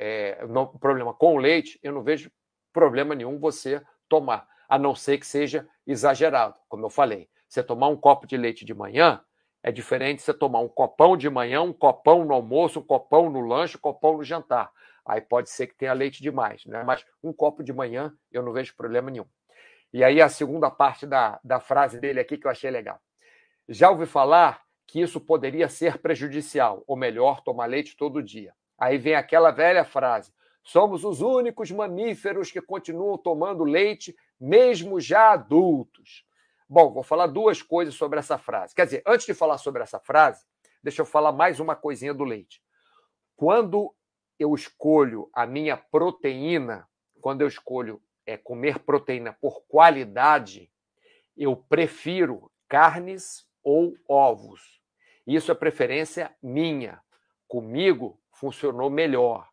é, 0.00 0.46
não, 0.46 0.66
problema 0.66 1.12
com 1.12 1.36
leite, 1.36 1.78
eu 1.82 1.92
não 1.92 2.02
vejo 2.02 2.32
problema 2.72 3.14
nenhum 3.14 3.38
você 3.38 3.82
tomar, 4.08 4.48
a 4.66 4.78
não 4.78 4.94
ser 4.94 5.18
que 5.18 5.26
seja 5.26 5.68
exagerado, 5.86 6.58
como 6.68 6.86
eu 6.86 6.90
falei. 6.90 7.28
Você 7.46 7.62
tomar 7.62 7.88
um 7.88 7.96
copo 7.96 8.26
de 8.26 8.36
leite 8.36 8.64
de 8.64 8.72
manhã 8.72 9.22
é 9.62 9.70
diferente 9.70 10.22
você 10.22 10.32
tomar 10.32 10.60
um 10.60 10.68
copão 10.68 11.16
de 11.16 11.28
manhã, 11.28 11.62
um 11.62 11.72
copão 11.72 12.24
no 12.24 12.32
almoço, 12.32 12.80
um 12.80 12.82
copão 12.82 13.28
no 13.28 13.40
lanche, 13.40 13.76
um 13.76 13.80
copão 13.80 14.16
no 14.16 14.24
jantar. 14.24 14.72
Aí 15.04 15.20
pode 15.20 15.50
ser 15.50 15.66
que 15.66 15.74
tenha 15.74 15.92
leite 15.92 16.22
demais, 16.22 16.64
né? 16.66 16.82
Mas 16.82 17.04
um 17.22 17.32
copo 17.32 17.62
de 17.62 17.72
manhã 17.72 18.14
eu 18.30 18.42
não 18.42 18.52
vejo 18.52 18.74
problema 18.76 19.10
nenhum. 19.10 19.26
E 19.92 20.04
aí 20.04 20.20
a 20.20 20.28
segunda 20.28 20.70
parte 20.70 21.06
da, 21.06 21.40
da 21.42 21.58
frase 21.58 22.00
dele 22.00 22.20
aqui 22.20 22.38
que 22.38 22.46
eu 22.46 22.50
achei 22.50 22.70
legal. 22.70 23.00
Já 23.68 23.90
ouvi 23.90 24.06
falar 24.06 24.62
que 24.86 25.00
isso 25.00 25.20
poderia 25.20 25.68
ser 25.68 25.98
prejudicial, 25.98 26.82
ou 26.86 26.96
melhor, 26.96 27.42
tomar 27.42 27.66
leite 27.66 27.96
todo 27.96 28.22
dia. 28.22 28.52
Aí 28.78 28.98
vem 28.98 29.14
aquela 29.14 29.50
velha 29.50 29.84
frase: 29.84 30.32
somos 30.62 31.04
os 31.04 31.20
únicos 31.20 31.70
mamíferos 31.70 32.50
que 32.50 32.60
continuam 32.60 33.18
tomando 33.18 33.64
leite, 33.64 34.16
mesmo 34.40 35.00
já 35.00 35.32
adultos. 35.32 36.24
Bom, 36.72 36.92
vou 36.92 37.02
falar 37.02 37.26
duas 37.26 37.60
coisas 37.62 37.96
sobre 37.96 38.20
essa 38.20 38.38
frase. 38.38 38.76
Quer 38.76 38.84
dizer, 38.84 39.02
antes 39.04 39.26
de 39.26 39.34
falar 39.34 39.58
sobre 39.58 39.82
essa 39.82 39.98
frase, 39.98 40.46
deixa 40.80 41.02
eu 41.02 41.04
falar 41.04 41.32
mais 41.32 41.58
uma 41.58 41.74
coisinha 41.74 42.14
do 42.14 42.22
leite. 42.22 42.62
Quando 43.34 43.92
eu 44.38 44.54
escolho 44.54 45.28
a 45.34 45.44
minha 45.46 45.76
proteína, 45.76 46.88
quando 47.20 47.40
eu 47.40 47.48
escolho 47.48 48.00
é, 48.24 48.36
comer 48.36 48.78
proteína 48.78 49.32
por 49.32 49.62
qualidade, 49.66 50.70
eu 51.36 51.56
prefiro 51.56 52.52
carnes 52.68 53.44
ou 53.64 53.96
ovos. 54.08 54.80
Isso 55.26 55.50
é 55.50 55.56
preferência 55.56 56.32
minha. 56.40 57.02
Comigo, 57.48 58.22
funcionou 58.30 58.88
melhor. 58.88 59.48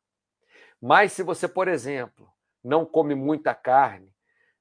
Mas 0.80 1.14
se 1.14 1.24
você, 1.24 1.48
por 1.48 1.68
exemplo, 1.68 2.32
não 2.64 2.86
come 2.86 3.16
muita 3.16 3.56
carne, 3.56 4.16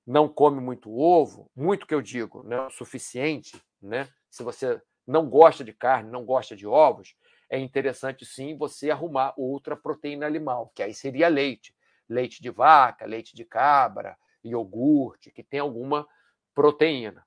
não 0.06 0.28
come 0.28 0.60
muito 0.60 0.96
ovo, 0.96 1.50
muito 1.54 1.86
que 1.86 1.94
eu 1.94 2.00
digo, 2.00 2.42
não 2.44 2.56
é 2.56 2.66
o 2.66 2.70
suficiente, 2.70 3.60
né? 3.82 4.08
Se 4.30 4.42
você 4.42 4.80
não 5.06 5.28
gosta 5.28 5.64
de 5.64 5.72
carne, 5.72 6.10
não 6.10 6.24
gosta 6.24 6.54
de 6.54 6.66
ovos, 6.66 7.16
é 7.48 7.58
interessante 7.58 8.24
sim 8.24 8.56
você 8.56 8.90
arrumar 8.90 9.34
outra 9.36 9.76
proteína 9.76 10.26
animal, 10.26 10.70
que 10.74 10.82
aí 10.82 10.94
seria 10.94 11.28
leite, 11.28 11.74
leite 12.08 12.42
de 12.42 12.50
vaca, 12.50 13.06
leite 13.06 13.34
de 13.34 13.44
cabra, 13.44 14.16
iogurte, 14.44 15.30
que 15.30 15.42
tem 15.42 15.60
alguma 15.60 16.06
proteína. 16.54 17.26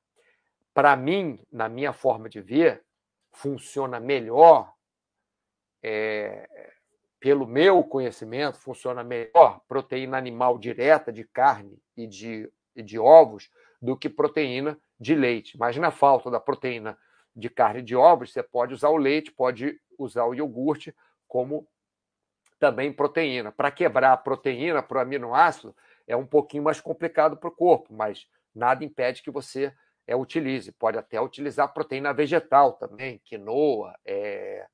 Para 0.73 0.95
mim, 0.95 1.45
na 1.51 1.67
minha 1.67 1.93
forma 1.93 2.29
de 2.29 2.41
ver, 2.41 2.83
funciona 3.31 3.99
melhor 3.99 4.73
é, 5.83 6.47
pelo 7.19 7.45
meu 7.45 7.83
conhecimento, 7.83 8.57
funciona 8.59 9.03
melhor 9.03 9.61
proteína 9.67 10.17
animal 10.17 10.57
direta 10.57 11.11
de 11.11 11.25
carne 11.25 11.81
e 11.95 12.07
de, 12.07 12.49
e 12.75 12.81
de 12.81 12.99
ovos 12.99 13.49
do 13.81 13.97
que 13.97 14.09
proteína 14.09 14.77
de 14.99 15.15
leite. 15.15 15.57
Mas 15.57 15.75
na 15.77 15.91
falta 15.91 16.29
da 16.29 16.39
proteína 16.39 16.97
de 17.35 17.49
carne 17.49 17.79
e 17.79 17.83
de 17.83 17.95
ovos, 17.95 18.33
você 18.33 18.43
pode 18.43 18.73
usar 18.73 18.89
o 18.89 18.97
leite, 18.97 19.31
pode 19.31 19.79
usar 19.97 20.25
o 20.25 20.33
iogurte 20.33 20.95
como 21.27 21.67
também 22.59 22.91
proteína. 22.91 23.51
Para 23.51 23.71
quebrar 23.71 24.13
a 24.13 24.17
proteína 24.17 24.83
para 24.83 24.97
o 24.97 25.01
aminoácido 25.01 25.75
é 26.07 26.15
um 26.15 26.25
pouquinho 26.25 26.63
mais 26.63 26.81
complicado 26.81 27.37
para 27.37 27.49
o 27.49 27.55
corpo, 27.55 27.93
mas 27.93 28.27
nada 28.53 28.83
impede 28.83 29.23
que 29.23 29.31
você 29.31 29.73
é, 30.05 30.15
utilize. 30.15 30.71
Pode 30.71 30.97
até 30.97 31.21
utilizar 31.21 31.73
proteína 31.73 32.13
vegetal 32.13 32.73
também, 32.73 33.21
quinoa, 33.23 33.97
é, 34.03 34.65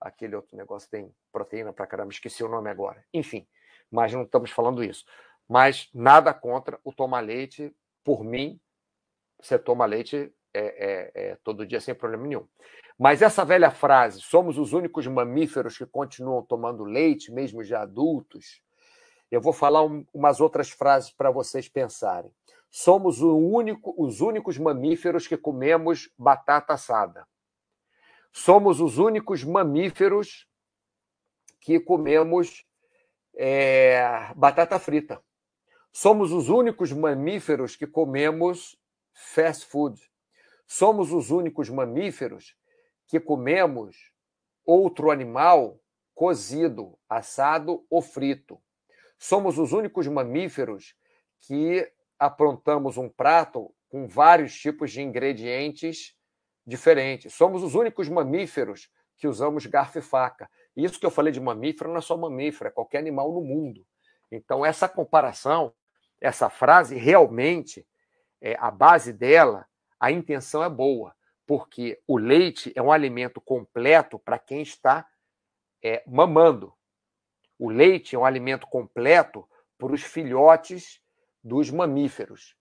aquele 0.00 0.34
outro 0.36 0.56
negócio 0.56 0.90
tem 0.90 1.14
proteína 1.32 1.72
para 1.72 1.86
caramba, 1.86 2.12
esqueci 2.12 2.42
o 2.42 2.48
nome 2.48 2.68
agora. 2.68 3.04
Enfim, 3.14 3.46
mas 3.90 4.12
não 4.12 4.22
estamos 4.22 4.50
falando 4.50 4.82
isso. 4.82 5.04
Mas 5.50 5.90
nada 5.92 6.32
contra 6.32 6.78
o 6.84 6.92
tomar 6.92 7.18
leite, 7.18 7.74
por 8.04 8.22
mim, 8.22 8.60
você 9.42 9.58
toma 9.58 9.84
leite 9.84 10.32
é, 10.54 10.60
é, 10.60 11.12
é, 11.12 11.38
todo 11.42 11.66
dia 11.66 11.80
sem 11.80 11.92
problema 11.92 12.24
nenhum. 12.24 12.46
Mas 12.96 13.20
essa 13.20 13.44
velha 13.44 13.72
frase, 13.72 14.20
somos 14.20 14.58
os 14.58 14.72
únicos 14.72 15.08
mamíferos 15.08 15.76
que 15.76 15.84
continuam 15.84 16.40
tomando 16.40 16.84
leite, 16.84 17.32
mesmo 17.32 17.64
já 17.64 17.82
adultos, 17.82 18.62
eu 19.28 19.40
vou 19.40 19.52
falar 19.52 19.82
um, 19.82 20.06
umas 20.14 20.40
outras 20.40 20.70
frases 20.70 21.10
para 21.10 21.32
vocês 21.32 21.68
pensarem. 21.68 22.30
Somos 22.70 23.20
único, 23.20 23.92
os 23.98 24.20
únicos 24.20 24.56
mamíferos 24.56 25.26
que 25.26 25.36
comemos 25.36 26.12
batata 26.16 26.74
assada. 26.74 27.26
Somos 28.32 28.80
os 28.80 28.98
únicos 28.98 29.42
mamíferos 29.42 30.46
que 31.60 31.80
comemos 31.80 32.64
é, 33.34 34.32
batata 34.36 34.78
frita. 34.78 35.20
Somos 35.92 36.32
os 36.32 36.48
únicos 36.48 36.92
mamíferos 36.92 37.74
que 37.74 37.86
comemos 37.86 38.76
fast 39.12 39.66
food. 39.66 40.00
Somos 40.66 41.12
os 41.12 41.30
únicos 41.30 41.68
mamíferos 41.68 42.54
que 43.06 43.18
comemos 43.18 43.96
outro 44.64 45.10
animal 45.10 45.80
cozido, 46.14 46.96
assado 47.08 47.84
ou 47.90 48.00
frito. 48.00 48.60
Somos 49.18 49.58
os 49.58 49.72
únicos 49.72 50.06
mamíferos 50.06 50.94
que 51.40 51.90
aprontamos 52.18 52.96
um 52.96 53.08
prato 53.08 53.74
com 53.88 54.06
vários 54.06 54.54
tipos 54.54 54.92
de 54.92 55.02
ingredientes 55.02 56.14
diferente. 56.64 57.28
Somos 57.28 57.64
os 57.64 57.74
únicos 57.74 58.08
mamíferos 58.08 58.88
que 59.16 59.26
usamos 59.26 59.66
garfo 59.66 59.98
e 59.98 60.02
faca. 60.02 60.48
Isso 60.76 61.00
que 61.00 61.04
eu 61.04 61.10
falei 61.10 61.32
de 61.32 61.40
mamífero 61.40 61.90
não 61.90 61.98
é 61.98 62.00
só 62.00 62.16
mamífero, 62.16 62.68
é 62.68 62.72
qualquer 62.72 62.98
animal 62.98 63.32
no 63.32 63.40
mundo. 63.40 63.84
Então, 64.30 64.64
essa 64.64 64.88
comparação, 64.88 65.74
essa 66.20 66.50
frase, 66.50 66.96
realmente, 66.96 67.86
é, 68.40 68.56
a 68.58 68.70
base 68.70 69.12
dela, 69.12 69.66
a 69.98 70.10
intenção 70.10 70.62
é 70.62 70.68
boa, 70.68 71.14
porque 71.46 72.00
o 72.06 72.16
leite 72.18 72.72
é 72.76 72.82
um 72.82 72.92
alimento 72.92 73.40
completo 73.40 74.18
para 74.18 74.38
quem 74.38 74.62
está 74.62 75.06
é, 75.82 76.02
mamando. 76.06 76.72
O 77.58 77.70
leite 77.70 78.14
é 78.14 78.18
um 78.18 78.24
alimento 78.24 78.66
completo 78.66 79.48
para 79.76 79.92
os 79.92 80.02
filhotes 80.02 81.00
dos 81.42 81.70
mamíferos. 81.70 82.54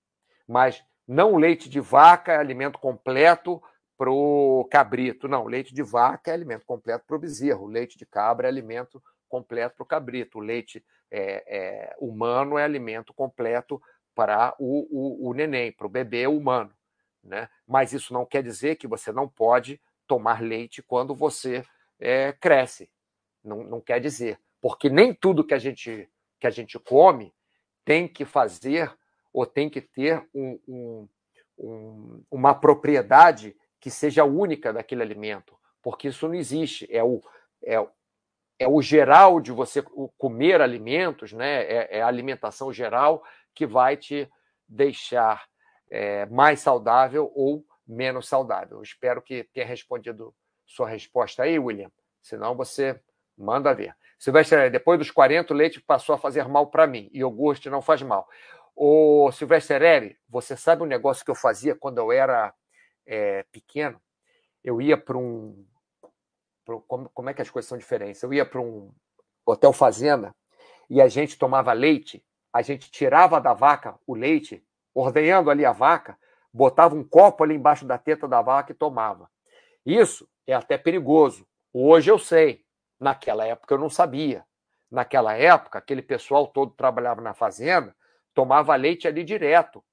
Mas 0.48 0.84
não 1.08 1.34
o 1.34 1.38
leite 1.38 1.70
de 1.70 1.80
vaca 1.80 2.34
é 2.34 2.38
alimento 2.38 2.80
completo 2.80 3.62
para 3.98 4.10
o 4.10 4.68
cabrito. 4.72 5.28
Não, 5.28 5.46
leite 5.46 5.74
de 5.74 5.84
vaca 5.84 6.32
é 6.32 6.34
alimento 6.34 6.66
completo 6.66 7.06
para 7.06 7.16
o 7.16 7.20
bezerro, 7.20 7.68
leite 7.68 7.98
de 7.98 8.06
cabra 8.06 8.48
é 8.48 8.50
alimento 8.50 9.02
completo 9.30 9.76
para 9.76 9.84
o 9.84 9.88
cabrito, 9.88 10.40
o 10.40 10.42
leite 10.42 10.84
é, 11.12 11.44
é, 11.48 11.96
humano 12.00 12.58
é 12.58 12.64
alimento 12.64 13.14
completo 13.14 13.82
para 14.14 14.56
o, 14.60 14.88
o, 14.92 15.30
o 15.30 15.34
neném, 15.34 15.72
para 15.72 15.88
o 15.88 15.90
bebê 15.90 16.28
humano. 16.28 16.74
Né? 17.24 17.50
Mas 17.68 17.94
isso 17.94 18.14
não 18.14 18.26
quer 18.26 18.44
dizer 18.44 18.76
que 18.76 18.88
você 18.88 19.12
não 19.12 19.28
pode 19.28 19.80
tomar 20.08 20.42
leite 20.42 20.82
quando 20.82 21.16
você 21.16 21.64
é, 22.00 22.34
cresce. 22.34 22.90
Não, 23.44 23.64
não 23.64 23.80
quer 23.80 24.00
dizer. 24.00 24.40
Porque 24.62 24.90
nem 24.90 25.14
tudo 25.14 25.44
que 25.44 25.54
a 25.54 25.60
gente, 25.60 26.10
que 26.40 26.48
a 26.48 26.50
gente 26.50 26.78
come 26.80 27.34
tem 27.86 28.08
que 28.08 28.26
fazer 28.26 28.92
ou 29.32 29.46
tem 29.46 29.70
que 29.70 29.82
ter 29.82 30.28
um, 30.34 30.60
um, 30.68 31.10
um, 31.58 32.24
uma 32.30 32.54
propriedade 32.54 33.56
que 33.80 33.90
seja 33.90 34.26
única 34.26 34.74
daquele 34.74 35.02
alimento, 35.02 35.58
porque 35.82 36.10
isso 36.10 36.28
não 36.28 36.36
existe. 36.36 36.88
É 36.92 37.04
o, 37.04 37.22
é, 37.64 37.80
é 38.60 38.68
o 38.68 38.82
geral 38.82 39.40
de 39.40 39.52
você 39.52 39.82
comer 40.18 40.62
alimentos, 40.62 41.32
né? 41.32 41.64
é, 41.64 41.98
é 41.98 42.02
a 42.02 42.08
alimentação 42.08 42.72
geral 42.72 43.24
que 43.56 43.66
vai 43.66 43.98
te 43.98 44.30
deixar 44.68 45.48
é, 45.90 46.26
mais 46.28 46.60
saudável 46.60 47.32
ou 47.34 47.66
menos 47.88 48.28
saudável. 48.28 48.78
Eu 48.78 48.84
espero 48.84 49.22
que 49.22 49.46
tenha 49.46 49.66
respondido 49.66 50.36
sua 50.66 50.88
resposta 50.88 51.44
aí, 51.44 51.58
William. 51.58 51.92
Senão 52.22 52.56
você 52.56 53.02
manda 53.38 53.74
ver. 53.74 53.96
Silvestre, 54.20 54.70
depois 54.70 55.00
dos 55.00 55.10
40, 55.10 55.54
o 55.54 55.58
leite 55.58 55.82
passou 55.82 56.14
a 56.14 56.20
fazer 56.20 56.48
mal 56.48 56.68
para 56.68 56.86
mim. 56.86 57.10
E 57.14 57.20
iogurte 57.20 57.70
não 57.70 57.82
faz 57.82 58.02
mal. 58.02 58.28
O 58.76 59.32
Silvestre 59.32 60.18
você 60.28 60.56
sabe 60.56 60.84
um 60.84 60.86
negócio 60.86 61.26
que 61.26 61.32
eu 61.32 61.36
fazia 61.36 61.76
quando 61.76 61.98
eu 61.98 62.12
era 62.12 62.54
é, 63.06 63.44
pequeno, 63.52 64.00
eu 64.64 64.82
ia 64.82 64.98
para 64.98 65.18
um. 65.18 65.66
Pra, 66.70 66.80
como, 66.88 67.10
como 67.10 67.30
é 67.32 67.34
que 67.34 67.42
as 67.42 67.50
coisas 67.50 67.68
são 67.68 67.80
diferentes? 67.80 68.22
Eu 68.22 68.32
ia 68.32 68.46
para 68.46 68.62
um, 68.62 68.92
Hotel 69.44 69.74
Fazenda, 69.74 70.36
e 70.88 71.02
a 71.02 71.08
gente 71.08 71.36
tomava 71.36 71.74
leite, 71.74 72.24
a 72.54 72.62
gente 72.62 72.92
tirava 72.92 73.42
da 73.42 73.56
vaca 73.56 73.98
o 74.06 74.14
leite, 74.14 74.64
ordenhando 74.94 75.50
ali 75.50 75.66
a 75.66 75.72
vaca, 75.72 76.16
botava 76.54 76.94
um 76.94 77.04
copo 77.04 77.44
ali 77.44 77.56
embaixo 77.56 77.86
da 77.86 77.98
teta 77.98 78.28
da 78.28 78.44
vaca 78.44 78.72
e 78.72 78.76
tomava. 78.76 79.28
Isso 79.84 80.30
é 80.46 80.54
até 80.54 80.78
perigoso. 80.78 81.48
Hoje 81.74 82.12
eu 82.12 82.20
sei. 82.20 82.64
Naquela 83.00 83.48
época 83.48 83.74
eu 83.74 83.80
não 83.80 83.90
sabia. 83.90 84.46
Naquela 84.92 85.36
época, 85.36 85.80
aquele 85.80 86.04
pessoal 86.04 86.46
todo 86.46 86.72
trabalhava 86.74 87.20
na 87.20 87.34
fazenda, 87.34 87.96
tomava 88.34 88.76
leite 88.76 89.08
ali 89.08 89.24
direto. 89.24 89.84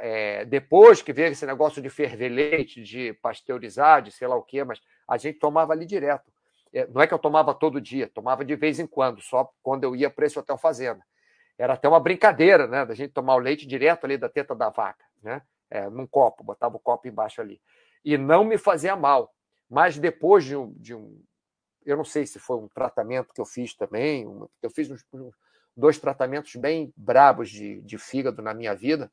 É, 0.00 0.44
depois 0.44 1.00
que 1.00 1.12
veio 1.12 1.32
esse 1.32 1.46
negócio 1.46 1.80
de 1.80 1.88
ferver 1.88 2.28
leite, 2.28 2.82
de 2.82 3.14
pasteurizar, 3.14 4.02
de 4.02 4.10
sei 4.10 4.28
lá 4.28 4.36
o 4.36 4.42
quê, 4.42 4.64
mas 4.64 4.80
a 5.08 5.16
gente 5.16 5.38
tomava 5.38 5.72
ali 5.72 5.86
direto. 5.86 6.30
É, 6.72 6.86
não 6.86 7.00
é 7.00 7.06
que 7.06 7.14
eu 7.14 7.18
tomava 7.18 7.54
todo 7.54 7.80
dia, 7.80 8.08
tomava 8.08 8.44
de 8.44 8.54
vez 8.54 8.78
em 8.78 8.86
quando, 8.86 9.20
só 9.20 9.50
quando 9.62 9.84
eu 9.84 9.96
ia 9.96 10.10
para 10.10 10.26
esse 10.26 10.38
hotel 10.38 10.58
fazenda. 10.58 11.02
Era 11.58 11.74
até 11.74 11.88
uma 11.88 12.00
brincadeira, 12.00 12.66
né, 12.66 12.84
da 12.84 12.94
gente 12.94 13.12
tomar 13.12 13.34
o 13.34 13.38
leite 13.38 13.66
direto 13.66 14.04
ali 14.04 14.16
da 14.16 14.28
teta 14.28 14.54
da 14.54 14.68
vaca, 14.70 15.04
né, 15.22 15.42
é, 15.70 15.88
num 15.88 16.06
copo, 16.06 16.44
botava 16.44 16.76
o 16.76 16.80
copo 16.80 17.08
embaixo 17.08 17.40
ali. 17.40 17.60
E 18.04 18.18
não 18.18 18.44
me 18.44 18.58
fazia 18.58 18.96
mal. 18.96 19.34
Mas 19.68 19.98
depois 19.98 20.44
de 20.44 20.56
um, 20.56 20.72
de 20.74 20.94
um 20.94 21.22
eu 21.84 21.96
não 21.96 22.04
sei 22.04 22.26
se 22.26 22.38
foi 22.38 22.56
um 22.56 22.68
tratamento 22.68 23.32
que 23.34 23.40
eu 23.40 23.44
fiz 23.44 23.74
também, 23.74 24.24
eu 24.62 24.70
fiz 24.70 24.90
uns, 24.90 25.04
dois 25.76 25.98
tratamentos 25.98 26.54
bem 26.56 26.92
brabos 26.96 27.50
de, 27.50 27.80
de 27.80 27.98
fígado 27.98 28.42
na 28.42 28.54
minha 28.54 28.74
vida, 28.74 29.10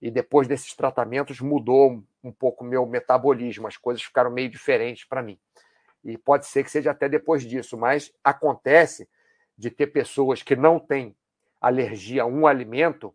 e 0.00 0.10
depois 0.10 0.48
desses 0.48 0.74
tratamentos 0.74 1.40
mudou 1.40 2.02
um 2.22 2.32
pouco 2.32 2.64
meu 2.64 2.86
metabolismo, 2.86 3.66
as 3.66 3.76
coisas 3.76 4.02
ficaram 4.02 4.30
meio 4.30 4.48
diferentes 4.48 5.04
para 5.04 5.22
mim 5.22 5.38
e 6.04 6.16
pode 6.16 6.46
ser 6.46 6.64
que 6.64 6.70
seja 6.70 6.90
até 6.90 7.08
depois 7.08 7.42
disso, 7.42 7.76
mas 7.76 8.12
acontece 8.24 9.08
de 9.56 9.70
ter 9.70 9.88
pessoas 9.88 10.42
que 10.42 10.56
não 10.56 10.78
têm 10.78 11.14
alergia 11.60 12.22
a 12.22 12.26
um 12.26 12.46
alimento 12.46 13.14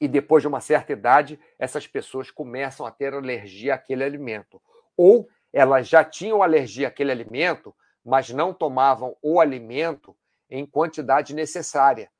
e 0.00 0.08
depois 0.08 0.42
de 0.42 0.48
uma 0.48 0.60
certa 0.60 0.92
idade, 0.92 1.38
essas 1.58 1.86
pessoas 1.86 2.30
começam 2.30 2.86
a 2.86 2.90
ter 2.90 3.12
alergia 3.12 3.74
àquele 3.74 4.02
alimento. 4.02 4.60
Ou 4.96 5.28
elas 5.52 5.88
já 5.88 6.02
tinham 6.02 6.42
alergia 6.42 6.88
àquele 6.88 7.12
alimento, 7.12 7.74
mas 8.02 8.30
não 8.30 8.54
tomavam 8.54 9.14
o 9.20 9.38
alimento 9.38 10.16
em 10.48 10.64
quantidade 10.64 11.34
necessária 11.34 12.10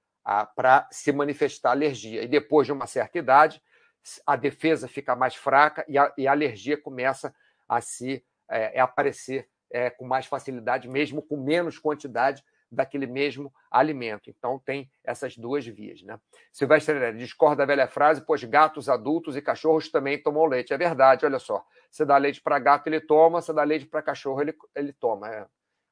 para 0.55 0.87
se 0.93 1.11
manifestar 1.11 1.71
alergia. 1.71 2.23
E 2.23 2.29
depois 2.29 2.67
de 2.67 2.73
uma 2.73 2.87
certa 2.87 3.19
idade, 3.19 3.63
a 4.27 4.37
defesa 4.37 4.89
fica 4.89 5.15
mais 5.15 5.35
fraca 5.35 5.85
e 5.89 5.99
a, 5.99 6.13
e 6.17 6.27
a 6.27 6.33
alergia 6.33 6.77
começa 6.77 7.35
a 7.69 7.81
se 7.81 8.25
é, 8.49 8.81
a 8.81 8.85
aparecer 8.85 9.49
é, 9.71 9.89
com 9.91 10.05
mais 10.05 10.27
facilidade, 10.27 10.89
mesmo 10.89 11.23
com 11.23 11.37
menos 11.37 11.79
quantidade 11.79 12.45
daquele 12.71 13.07
mesmo 13.07 13.53
alimento. 13.71 14.31
Então, 14.31 14.59
tem 14.59 14.91
essas 15.05 15.37
duas 15.37 15.67
vias. 15.67 16.03
Né? 16.03 16.19
Silvestre 16.53 17.13
discorda 17.15 17.57
da 17.57 17.67
velha 17.67 17.89
frase, 17.89 18.25
pois 18.25 18.43
gatos 18.45 18.89
adultos 18.89 19.37
e 19.37 19.43
cachorros 19.43 19.89
também 19.91 20.23
tomam 20.23 20.45
leite. 20.45 20.73
É 20.73 20.79
verdade, 20.79 21.27
olha 21.27 21.39
só. 21.39 21.65
Você 21.91 22.05
dá 22.05 22.17
leite 22.17 22.41
para 22.41 22.59
gato, 22.59 22.87
ele 22.87 23.01
toma, 23.01 23.41
você 23.41 23.53
dá 23.53 23.65
leite 23.65 23.87
para 23.87 24.03
cachorro, 24.03 24.41
ele, 24.41 24.55
ele 24.75 24.93
toma. 24.93 25.29
É, 25.29 25.47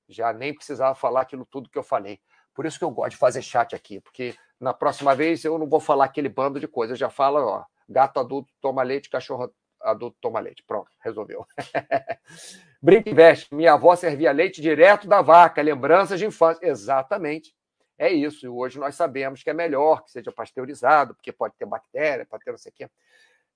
já 0.09 0.33
nem 0.33 0.55
precisava 0.55 0.95
falar 0.95 1.23
aquilo 1.23 1.45
tudo 1.45 1.69
que 1.69 1.79
eu 1.79 1.83
falei. 1.83 2.21
Por 2.55 2.65
isso 2.65 2.79
que 2.79 2.85
eu 2.85 2.91
gosto 2.91 3.11
de 3.11 3.17
fazer 3.17 3.43
chat 3.43 3.75
aqui, 3.75 4.01
porque 4.01 4.35
na 4.59 4.73
próxima 4.73 5.15
vez 5.15 5.45
eu 5.45 5.59
não 5.59 5.69
vou 5.69 5.79
falar 5.81 6.07
aquele 6.07 6.29
bando 6.29 6.59
de 6.59 6.67
coisas. 6.67 6.93
Eu 6.93 7.07
já 7.07 7.11
falo, 7.11 7.39
ó, 7.39 7.65
gato 7.89 8.21
adulto 8.21 8.53
toma 8.61 8.83
leite, 8.83 9.09
cachorro 9.09 9.53
adulto 9.81 10.17
toma 10.21 10.41
leite. 10.41 10.63
Pronto, 10.67 10.91
resolveu. 11.01 11.47
Brinca 12.83 13.11
e 13.11 13.15
veste. 13.15 13.55
Minha 13.55 13.75
avó 13.75 13.95
servia 13.97 14.33
leite 14.33 14.61
direto 14.61 15.09
da 15.09 15.23
vaca, 15.23 15.63
lembranças 15.63 16.19
de 16.19 16.27
infância. 16.27 16.67
Exatamente. 16.67 17.55
É 17.97 18.11
isso. 18.11 18.47
E 18.47 18.49
hoje 18.49 18.79
nós 18.79 18.95
sabemos 18.95 19.43
que 19.43 19.51
é 19.51 19.55
melhor 19.55 20.05
que 20.05 20.11
seja 20.11 20.31
pasteurizado, 20.31 21.15
porque 21.15 21.33
pode 21.33 21.55
ter 21.57 21.67
bactéria, 21.67 22.27
pode 22.27 22.45
ter 22.45 22.51
não 22.51 22.59
sei 22.59 22.71
o 22.71 22.75
quê. 22.75 22.91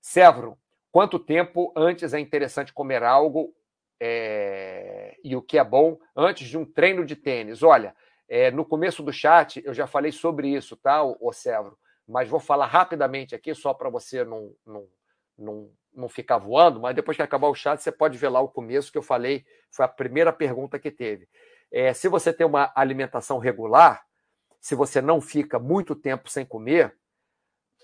Severo, 0.01 0.57
quanto 0.91 1.17
tempo 1.17 1.71
antes 1.75 2.13
é 2.13 2.19
interessante 2.19 2.73
comer 2.73 3.03
algo 3.03 3.53
é... 3.99 5.17
e 5.23 5.35
o 5.35 5.41
que 5.41 5.57
é 5.57 5.63
bom 5.63 5.97
antes 6.15 6.47
de 6.47 6.57
um 6.57 6.65
treino 6.65 7.05
de 7.05 7.15
tênis? 7.15 7.63
Olha, 7.63 7.95
é, 8.27 8.51
no 8.51 8.65
começo 8.65 9.01
do 9.01 9.13
chat 9.13 9.61
eu 9.65 9.73
já 9.73 9.87
falei 9.87 10.11
sobre 10.11 10.49
isso, 10.49 10.75
tá, 10.75 11.03
o 11.03 11.31
Severo? 11.31 11.77
Mas 12.07 12.29
vou 12.29 12.39
falar 12.39 12.65
rapidamente 12.65 13.33
aqui, 13.33 13.53
só 13.55 13.73
para 13.73 13.89
você 13.89 14.23
não, 14.23 14.53
não, 14.65 14.87
não 15.37 15.69
não 15.95 16.09
ficar 16.09 16.37
voando, 16.37 16.79
mas 16.79 16.95
depois 16.95 17.15
que 17.15 17.23
acabar 17.23 17.47
o 17.47 17.55
chat, 17.55 17.81
você 17.81 17.91
pode 17.91 18.17
ver 18.17 18.29
lá 18.29 18.41
o 18.41 18.47
começo 18.47 18.91
que 18.91 18.97
eu 18.97 19.03
falei, 19.03 19.45
foi 19.71 19.85
a 19.85 19.87
primeira 19.87 20.33
pergunta 20.33 20.79
que 20.79 20.91
teve. 20.91 21.27
É, 21.71 21.93
se 21.93 22.07
você 22.07 22.33
tem 22.33 22.45
uma 22.45 22.71
alimentação 22.75 23.37
regular, 23.37 24.03
se 24.59 24.75
você 24.75 25.01
não 25.01 25.21
fica 25.21 25.59
muito 25.59 25.95
tempo 25.95 26.29
sem 26.29 26.45
comer, 26.45 26.95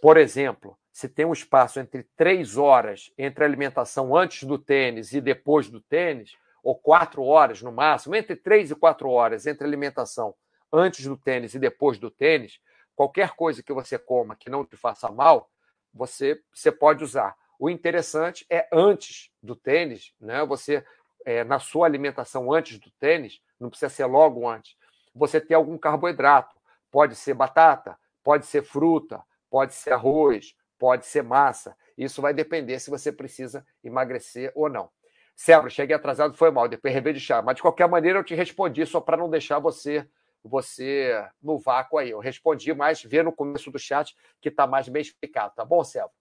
por 0.01 0.17
exemplo, 0.17 0.78
se 0.91 1.07
tem 1.07 1.26
um 1.26 1.34
espaço 1.34 1.80
entre 1.80 2.03
três 2.15 2.57
horas 2.57 3.11
entre 3.17 3.43
a 3.43 3.47
alimentação 3.47 4.15
antes 4.15 4.43
do 4.43 4.57
tênis 4.57 5.13
e 5.13 5.22
depois 5.22 5.70
do 5.70 5.82
tênis, 5.82 6.32
ou 6.63 6.76
quatro 6.76 7.24
horas 7.24 7.61
no 7.61 7.72
máximo, 7.72 8.15
entre 8.15 8.36
três 8.36 8.70
e 8.70 8.76
quatro 8.76 9.09
horas 9.09 9.45
entre 9.47 9.65
alimentação 9.65 10.36
antes 10.72 11.05
do 11.05 11.17
tênis 11.17 11.53
e 11.53 11.59
depois 11.59 11.97
do 11.97 12.11
tênis, 12.11 12.59
qualquer 13.00 13.30
coisa 13.30 13.64
que 13.64 13.72
você 13.72 13.97
coma 13.97 14.36
que 14.36 14.50
não 14.50 14.66
te 14.66 14.76
faça 14.76 15.10
mal, 15.10 15.50
você, 15.93 16.43
você 16.54 16.70
pode 16.70 17.02
usar. 17.02 17.34
O 17.58 17.70
interessante 17.70 18.45
é 18.50 18.68
antes 18.74 19.32
do 19.41 19.56
tênis, 19.56 20.14
né? 20.20 20.43
Você 20.43 20.84
é, 21.26 21.45
na 21.45 21.60
sua 21.60 21.86
alimentação 21.86 22.52
antes 22.52 22.78
do 22.78 22.91
tênis, 23.00 23.41
não 23.58 23.70
precisa 23.70 23.88
ser 23.88 24.04
logo 24.04 24.45
antes, 24.45 24.76
você 25.16 25.39
ter 25.39 25.54
algum 25.54 25.78
carboidrato. 25.78 26.54
Pode 26.91 27.16
ser 27.16 27.34
batata, 27.34 27.97
pode 28.22 28.45
ser 28.45 28.64
fruta, 28.64 29.24
pode 29.50 29.74
ser 29.76 29.93
arroz, 29.93 30.54
pode 30.78 31.06
ser 31.06 31.24
massa. 31.24 31.78
Isso 31.97 32.22
vai 32.22 32.34
depender 32.34 32.80
se 32.80 32.89
você 32.89 33.14
precisa 33.14 33.66
emagrecer 33.82 34.52
ou 34.54 34.68
não. 34.68 34.89
Cébro, 35.38 35.72
cheguei 35.72 35.95
atrasado, 35.95 36.34
foi 36.34 36.52
mal, 36.52 36.68
depois 36.68 36.93
rever 36.93 37.14
de 37.14 37.22
chá. 37.22 37.41
Mas 37.41 37.56
de 37.56 37.62
qualquer 37.62 37.88
maneira 37.88 38.20
eu 38.20 38.26
te 38.26 38.36
respondi 38.36 38.86
só 38.86 39.00
para 39.00 39.16
não 39.16 39.30
deixar 39.30 39.58
você 39.58 40.06
você 40.43 41.25
no 41.41 41.59
vácuo 41.59 41.97
aí. 41.97 42.11
Eu 42.11 42.19
respondi, 42.19 42.73
mas 42.73 43.03
vê 43.03 43.21
no 43.23 43.31
começo 43.31 43.71
do 43.71 43.79
chat 43.79 44.15
que 44.41 44.49
está 44.49 44.65
mais 44.65 44.87
bem 44.87 45.01
explicado, 45.01 45.53
tá 45.55 45.65
bom, 45.65 45.83
Cébro? 45.83 46.11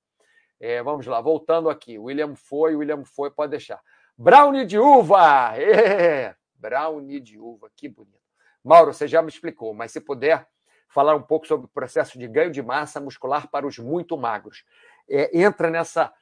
É, 0.61 0.83
vamos 0.83 1.07
lá, 1.07 1.21
voltando 1.21 1.71
aqui. 1.71 1.99
William 1.99 2.35
foi, 2.35 2.75
William 2.75 3.05
foi, 3.05 3.31
pode 3.31 3.51
deixar. 3.51 3.81
Brownie 4.17 4.67
de 4.67 4.79
uva! 4.79 5.53
É, 5.59 6.35
brownie 6.55 7.21
de 7.21 7.39
uva, 7.39 7.71
que 7.77 7.89
bonito. 7.89 8.19
Mauro, 8.65 8.93
você 8.93 9.07
já 9.07 9.23
me 9.23 9.29
explicou, 9.29 9.73
mas 9.73 9.93
se 9.93 10.01
puder 10.01 10.47
falar 10.89 11.15
um 11.15 11.23
pouco 11.23 11.47
sobre 11.47 11.67
o 11.67 11.71
processo 11.71 12.19
de 12.19 12.27
ganho 12.27 12.51
de 12.51 12.63
massa 12.63 13.01
muscular 13.01 13.49
para 13.49 13.67
os 13.67 13.79
muito 13.79 14.17
magros. 14.17 14.65
É, 15.09 15.39
entra 15.39 15.71
nessa. 15.71 16.13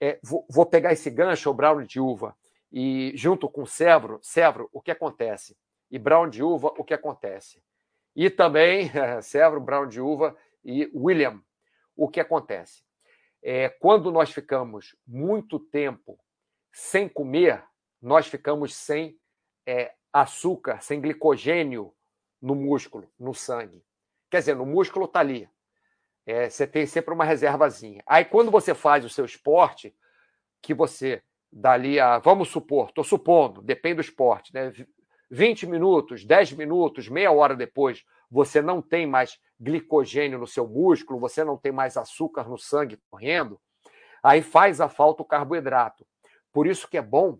É, 0.00 0.18
vou, 0.22 0.44
vou, 0.50 0.66
pegar 0.66 0.92
esse 0.92 1.08
gancho, 1.08 1.48
o 1.48 1.54
brownie 1.54 1.86
de 1.86 2.00
uva, 2.00 2.36
e 2.72 3.12
junto 3.14 3.48
com 3.48 3.62
o 3.62 3.66
Sevro, 3.66 4.20
o 4.72 4.82
que 4.82 4.90
acontece? 4.90 5.56
E 5.90 5.98
brown 5.98 6.28
de 6.28 6.42
uva, 6.42 6.72
o 6.76 6.84
que 6.84 6.94
acontece? 6.94 7.62
E 8.14 8.30
também, 8.30 8.90
Sevro, 9.22 9.60
brown 9.60 9.86
de 9.86 10.00
uva 10.00 10.36
e 10.64 10.90
William, 10.94 11.40
o 11.96 12.08
que 12.08 12.20
acontece? 12.20 12.86
é, 13.48 13.68
quando 13.68 14.10
nós 14.10 14.32
ficamos 14.32 14.96
muito 15.06 15.60
tempo 15.60 16.18
sem 16.72 17.08
comer, 17.08 17.64
nós 18.02 18.26
ficamos 18.26 18.74
sem 18.74 19.16
é, 19.64 19.94
açúcar, 20.12 20.80
sem 20.80 21.00
glicogênio 21.00 21.94
no 22.42 22.56
músculo, 22.56 23.08
no 23.16 23.32
sangue. 23.32 23.84
Quer 24.28 24.40
dizer, 24.40 24.56
no 24.56 24.66
músculo 24.66 25.04
está 25.04 25.20
ali. 25.20 25.48
É, 26.26 26.50
você 26.50 26.66
tem 26.66 26.86
sempre 26.86 27.14
uma 27.14 27.24
reservazinha. 27.24 28.02
Aí, 28.04 28.24
quando 28.24 28.50
você 28.50 28.74
faz 28.74 29.04
o 29.04 29.08
seu 29.08 29.24
esporte, 29.24 29.96
que 30.60 30.74
você 30.74 31.22
dali 31.50 32.00
a. 32.00 32.18
Vamos 32.18 32.48
supor, 32.48 32.88
estou 32.88 33.04
supondo, 33.04 33.62
depende 33.62 33.94
do 33.96 34.00
esporte, 34.00 34.52
né? 34.52 34.72
20 35.30 35.66
minutos, 35.66 36.24
10 36.24 36.52
minutos, 36.52 37.08
meia 37.08 37.32
hora 37.32 37.54
depois, 37.54 38.04
você 38.30 38.60
não 38.60 38.80
tem 38.82 39.06
mais 39.06 39.38
glicogênio 39.60 40.38
no 40.38 40.46
seu 40.46 40.66
músculo, 40.66 41.18
você 41.18 41.42
não 41.42 41.56
tem 41.56 41.72
mais 41.72 41.96
açúcar 41.96 42.48
no 42.48 42.58
sangue 42.58 42.98
correndo, 43.10 43.60
aí 44.22 44.42
faz 44.42 44.80
a 44.80 44.88
falta 44.88 45.22
o 45.22 45.26
carboidrato. 45.26 46.06
Por 46.52 46.66
isso 46.66 46.88
que 46.88 46.98
é 46.98 47.02
bom 47.02 47.38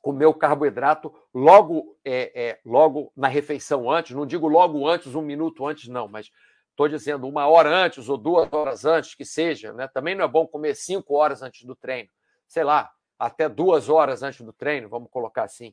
comer 0.00 0.26
o 0.26 0.34
carboidrato 0.34 1.14
logo, 1.32 1.96
é, 2.04 2.32
é, 2.34 2.60
logo 2.64 3.12
na 3.16 3.28
refeição 3.28 3.90
antes, 3.90 4.16
não 4.16 4.26
digo 4.26 4.48
logo 4.48 4.86
antes, 4.88 5.14
um 5.14 5.22
minuto 5.22 5.66
antes, 5.66 5.88
não, 5.88 6.08
mas 6.08 6.30
estou 6.70 6.88
dizendo 6.88 7.28
uma 7.28 7.46
hora 7.46 7.70
antes 7.70 8.08
ou 8.08 8.16
duas 8.16 8.52
horas 8.52 8.84
antes, 8.84 9.14
que 9.14 9.24
seja. 9.24 9.72
Né? 9.72 9.86
Também 9.88 10.14
não 10.14 10.24
é 10.24 10.28
bom 10.28 10.46
comer 10.46 10.74
cinco 10.74 11.14
horas 11.14 11.42
antes 11.42 11.64
do 11.64 11.76
treino. 11.76 12.10
Sei 12.48 12.64
lá, 12.64 12.90
até 13.18 13.48
duas 13.48 13.88
horas 13.88 14.22
antes 14.22 14.40
do 14.40 14.52
treino, 14.52 14.88
vamos 14.88 15.10
colocar 15.10 15.44
assim. 15.44 15.72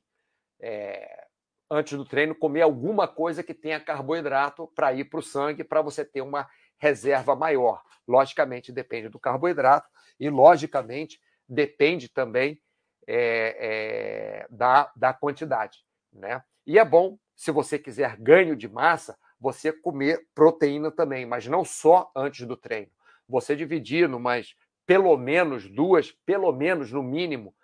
É, 0.61 1.27
antes 1.69 1.97
do 1.97 2.05
treino, 2.05 2.35
comer 2.35 2.61
alguma 2.61 3.07
coisa 3.07 3.43
que 3.43 3.53
tenha 3.53 3.79
carboidrato 3.79 4.67
para 4.75 4.93
ir 4.93 5.05
para 5.05 5.19
o 5.19 5.23
sangue, 5.23 5.63
para 5.63 5.81
você 5.81 6.03
ter 6.03 6.21
uma 6.21 6.47
reserva 6.77 7.35
maior. 7.35 7.83
Logicamente, 8.07 8.71
depende 8.71 9.09
do 9.09 9.19
carboidrato 9.19 9.87
e, 10.19 10.29
logicamente, 10.29 11.19
depende 11.47 12.09
também 12.09 12.59
é, 13.07 13.57
é, 13.59 14.47
da, 14.49 14.91
da 14.95 15.13
quantidade. 15.13 15.79
Né? 16.11 16.43
E 16.65 16.79
é 16.79 16.85
bom, 16.85 17.17
se 17.35 17.51
você 17.51 17.77
quiser 17.77 18.17
ganho 18.17 18.55
de 18.55 18.67
massa, 18.67 19.17
você 19.39 19.71
comer 19.71 20.27
proteína 20.35 20.91
também, 20.91 21.25
mas 21.25 21.47
não 21.47 21.63
só 21.63 22.11
antes 22.15 22.45
do 22.45 22.57
treino. 22.57 22.91
Você 23.27 23.55
dividir 23.55 24.09
mas 24.09 24.55
pelo 24.85 25.15
menos 25.17 25.69
duas, 25.69 26.11
pelo 26.25 26.51
menos 26.51 26.91
no 26.91 27.03
mínimo, 27.03 27.55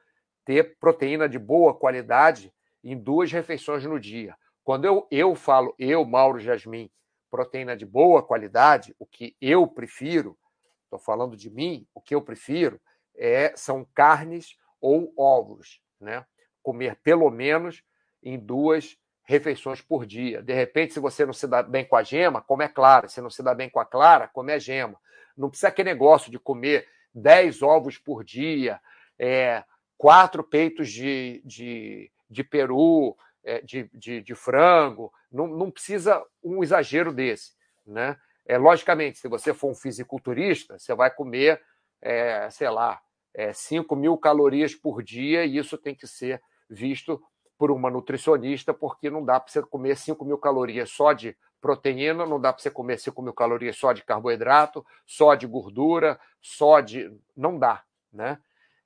ter 0.46 0.78
proteína 0.78 1.28
de 1.28 1.39
boa 1.39 1.74
qualidade 1.74 2.54
em 2.86 2.98
duas 2.98 3.32
refeições 3.32 3.84
no 3.84 4.00
dia. 4.00 4.38
Quando 4.64 4.86
eu, 4.86 5.08
eu 5.10 5.36
falo, 5.36 5.76
eu, 5.78 6.06
Mauro 6.06 6.40
Jasmin, 6.40 6.90
proteína 7.30 7.76
de 7.76 7.86
boa 7.86 8.24
qualidade, 8.24 8.96
o 9.00 9.06
que 9.06 9.36
eu 9.42 9.68
prefiro, 9.68 10.38
estou 10.84 11.00
falando 11.00 11.36
de 11.36 11.50
mim, 11.50 11.88
o 11.94 12.00
que 12.00 12.14
eu 12.14 12.22
prefiro 12.22 12.80
é, 13.16 13.54
são 13.56 13.86
carnes 13.94 14.56
ou 14.80 15.12
ovos, 15.18 15.82
né? 16.00 16.26
Comer 16.62 16.96
pelo 17.04 17.30
menos 17.30 17.84
em 18.22 18.40
duas 18.40 18.98
refeições 19.24 19.82
por 19.82 20.06
dia. 20.06 20.42
De 20.42 20.54
repente, 20.54 20.94
se 20.94 21.00
você 21.00 21.26
não 21.26 21.34
se 21.34 21.48
dá 21.48 21.64
bem 21.64 21.84
com 21.84 21.96
a 21.96 22.04
gema, 22.04 22.42
come 22.42 22.64
a 22.64 22.70
clara. 22.70 23.08
Se 23.08 23.20
não 23.22 23.30
se 23.30 23.42
dá 23.42 23.54
bem 23.54 23.70
com 23.70 23.80
a 23.80 23.86
clara, 23.86 24.28
come 24.28 24.54
a 24.54 24.60
gema. 24.60 25.00
Não 25.36 25.50
precisa 25.50 25.68
aquele 25.68 25.90
negócio 25.90 26.32
de 26.32 26.40
comer 26.40 26.88
10 27.14 27.62
ovos 27.62 27.98
por 27.98 28.24
dia, 28.24 28.80
é, 29.18 29.64
quatro 29.98 30.44
peitos 30.44 30.90
de, 30.90 31.42
de, 31.44 32.12
de 32.30 32.43
peru, 32.43 33.15
é, 33.43 33.61
de, 33.61 33.89
de, 33.93 34.21
de, 34.21 34.36
frango. 34.36 35.11
Não, 35.32 35.47
não 35.47 35.71
precisa 35.71 36.23
um 36.43 36.63
exagero 36.63 37.13
desse. 37.13 37.53
Né? 37.86 38.17
É, 38.45 38.57
logicamente, 38.57 39.19
se 39.19 39.28
você 39.28 39.53
for 39.53 39.71
um 39.71 39.76
fisiculturista, 39.76 40.78
você 40.78 40.93
vai 40.93 41.11
comer, 41.11 41.61
é, 42.01 42.49
sei 42.49 42.69
lá, 42.69 42.99
é, 43.34 43.53
5 43.53 43.95
mil 43.95 44.17
calorias 44.17 44.73
por 44.73 45.03
dia, 45.03 45.45
e 45.45 45.57
isso 45.57 45.78
tem 45.78 45.93
que 45.93 46.07
ser 46.07 46.41
visto 46.69 47.21
por 47.57 47.71
uma 47.71 47.89
nutricionista, 47.89 48.73
porque 48.73 49.09
não 49.09 49.23
dá 49.23 49.39
para 49.39 49.51
você 49.51 49.61
comer 49.61 49.95
5 49.95 50.26
mil 50.26 50.38
calorias 50.38 50.89
só 50.89 51.13
de 51.13 51.38
proteína, 51.61 52.26
não 52.26 52.39
dá 52.39 52.53
para 52.53 52.61
você 52.61 52.69
comer 52.69 52.99
5 52.99 53.21
mil 53.21 53.34
calorias 53.34 53.78
só 53.78 53.93
de 53.93 54.03
carboidrato, 54.03 54.86
só 55.05 55.36
de 55.36 55.47
gordura, 55.47 56.19
só 56.41 56.80
de. 56.80 57.11
Não 57.36 57.57
dá, 57.57 57.84
né? 58.11 58.39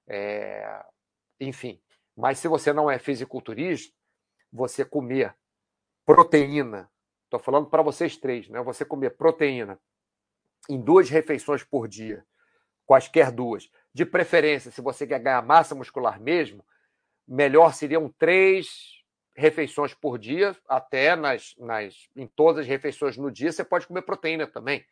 É... 0.08 0.82
Enfim. 1.40 1.80
Mas 2.20 2.38
se 2.40 2.50
você 2.50 2.74
não 2.74 2.92
é 2.92 3.00
fisiculturista, 3.00 3.96
você 4.52 4.84
comer 4.84 5.34
proteína, 6.06 6.92
estou 7.24 7.40
falando 7.40 7.68
para 7.68 7.82
vocês 7.82 8.18
três, 8.18 8.50
né? 8.50 8.62
Você 8.62 8.84
comer 8.84 9.12
proteína 9.12 9.80
em 10.68 10.82
duas 10.82 11.10
refeições 11.10 11.64
por 11.64 11.88
dia, 11.88 12.26
quaisquer 12.86 13.32
duas, 13.32 13.72
de 13.94 14.06
preferência, 14.06 14.70
se 14.70 14.82
você 14.82 15.08
quer 15.08 15.20
ganhar 15.20 15.42
massa 15.42 15.74
muscular 15.74 16.20
mesmo, 16.20 16.62
melhor 17.26 17.74
seriam 17.74 18.14
três 18.20 19.02
refeições 19.34 19.94
por 19.94 20.20
dia, 20.20 20.54
até 20.68 21.16
nas, 21.16 21.56
nas, 21.58 22.10
em 22.18 22.28
todas 22.28 22.64
as 22.64 22.68
refeições 22.68 23.16
no 23.16 23.32
dia, 23.32 23.50
você 23.50 23.64
pode 23.64 23.88
comer 23.88 24.02
proteína 24.02 24.46
também. 24.46 24.86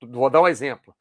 Vou 0.00 0.30
dar 0.30 0.40
um 0.40 0.48
exemplo. 0.48 0.96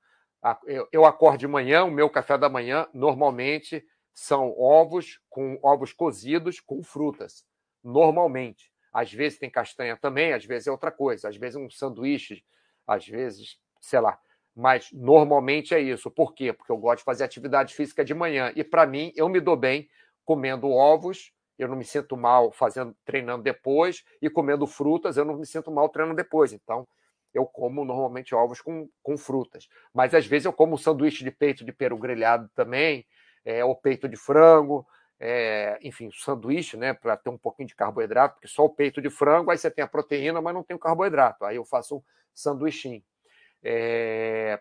Eu, 0.65 0.89
eu 0.91 1.05
acordo 1.05 1.37
de 1.37 1.47
manhã, 1.47 1.85
o 1.85 1.91
meu 1.91 2.09
café 2.09 2.37
da 2.37 2.49
manhã 2.49 2.85
normalmente 2.93 3.81
são 4.19 4.53
ovos 4.59 5.17
com 5.29 5.57
ovos 5.63 5.93
cozidos 5.93 6.59
com 6.59 6.83
frutas. 6.83 7.45
Normalmente. 7.81 8.69
Às 8.91 9.13
vezes 9.13 9.39
tem 9.39 9.49
castanha 9.49 9.95
também, 9.95 10.33
às 10.33 10.43
vezes 10.43 10.67
é 10.67 10.71
outra 10.71 10.91
coisa, 10.91 11.29
às 11.29 11.37
vezes 11.37 11.55
um 11.55 11.69
sanduíche, 11.69 12.43
às 12.85 13.07
vezes, 13.07 13.57
sei 13.79 13.99
lá. 13.99 14.19
Mas 14.53 14.91
normalmente 14.91 15.73
é 15.73 15.79
isso. 15.79 16.11
Por 16.11 16.33
quê? 16.33 16.51
Porque 16.51 16.71
eu 16.71 16.77
gosto 16.77 16.97
de 16.99 17.05
fazer 17.05 17.23
atividade 17.23 17.73
física 17.73 18.03
de 18.03 18.13
manhã. 18.13 18.51
E 18.55 18.63
para 18.63 18.85
mim, 18.85 19.13
eu 19.15 19.29
me 19.29 19.39
dou 19.39 19.55
bem 19.55 19.87
comendo 20.25 20.69
ovos, 20.69 21.31
eu 21.57 21.69
não 21.69 21.77
me 21.77 21.85
sinto 21.85 22.17
mal 22.17 22.51
fazendo 22.51 22.93
treinando 23.05 23.43
depois, 23.43 24.03
e 24.21 24.29
comendo 24.29 24.67
frutas, 24.67 25.15
eu 25.15 25.23
não 25.23 25.37
me 25.37 25.45
sinto 25.45 25.71
mal 25.71 25.87
treinando 25.87 26.17
depois. 26.17 26.51
Então, 26.51 26.85
eu 27.33 27.45
como 27.45 27.85
normalmente 27.85 28.35
ovos 28.35 28.59
com, 28.59 28.89
com 29.01 29.17
frutas. 29.17 29.69
Mas 29.93 30.13
às 30.13 30.25
vezes 30.25 30.45
eu 30.45 30.51
como 30.51 30.73
um 30.73 30.77
sanduíche 30.77 31.23
de 31.23 31.31
peito 31.31 31.63
de 31.63 31.71
peru 31.71 31.97
grelhado 31.97 32.49
também, 32.53 33.05
é, 33.45 33.63
ou 33.63 33.75
peito 33.75 34.07
de 34.07 34.17
frango, 34.17 34.85
é, 35.19 35.77
enfim, 35.81 36.09
sanduíche, 36.13 36.77
né, 36.77 36.93
para 36.93 37.17
ter 37.17 37.29
um 37.29 37.37
pouquinho 37.37 37.67
de 37.67 37.75
carboidrato, 37.75 38.35
porque 38.35 38.47
só 38.47 38.65
o 38.65 38.69
peito 38.69 39.01
de 39.01 39.09
frango, 39.09 39.51
aí 39.51 39.57
você 39.57 39.69
tem 39.69 39.83
a 39.83 39.87
proteína, 39.87 40.41
mas 40.41 40.53
não 40.53 40.63
tem 40.63 40.75
o 40.75 40.79
carboidrato. 40.79 41.43
Aí 41.45 41.57
eu 41.57 41.65
faço 41.65 41.97
um 41.97 42.03
sanduichinho. 42.33 43.03
É, 43.63 44.59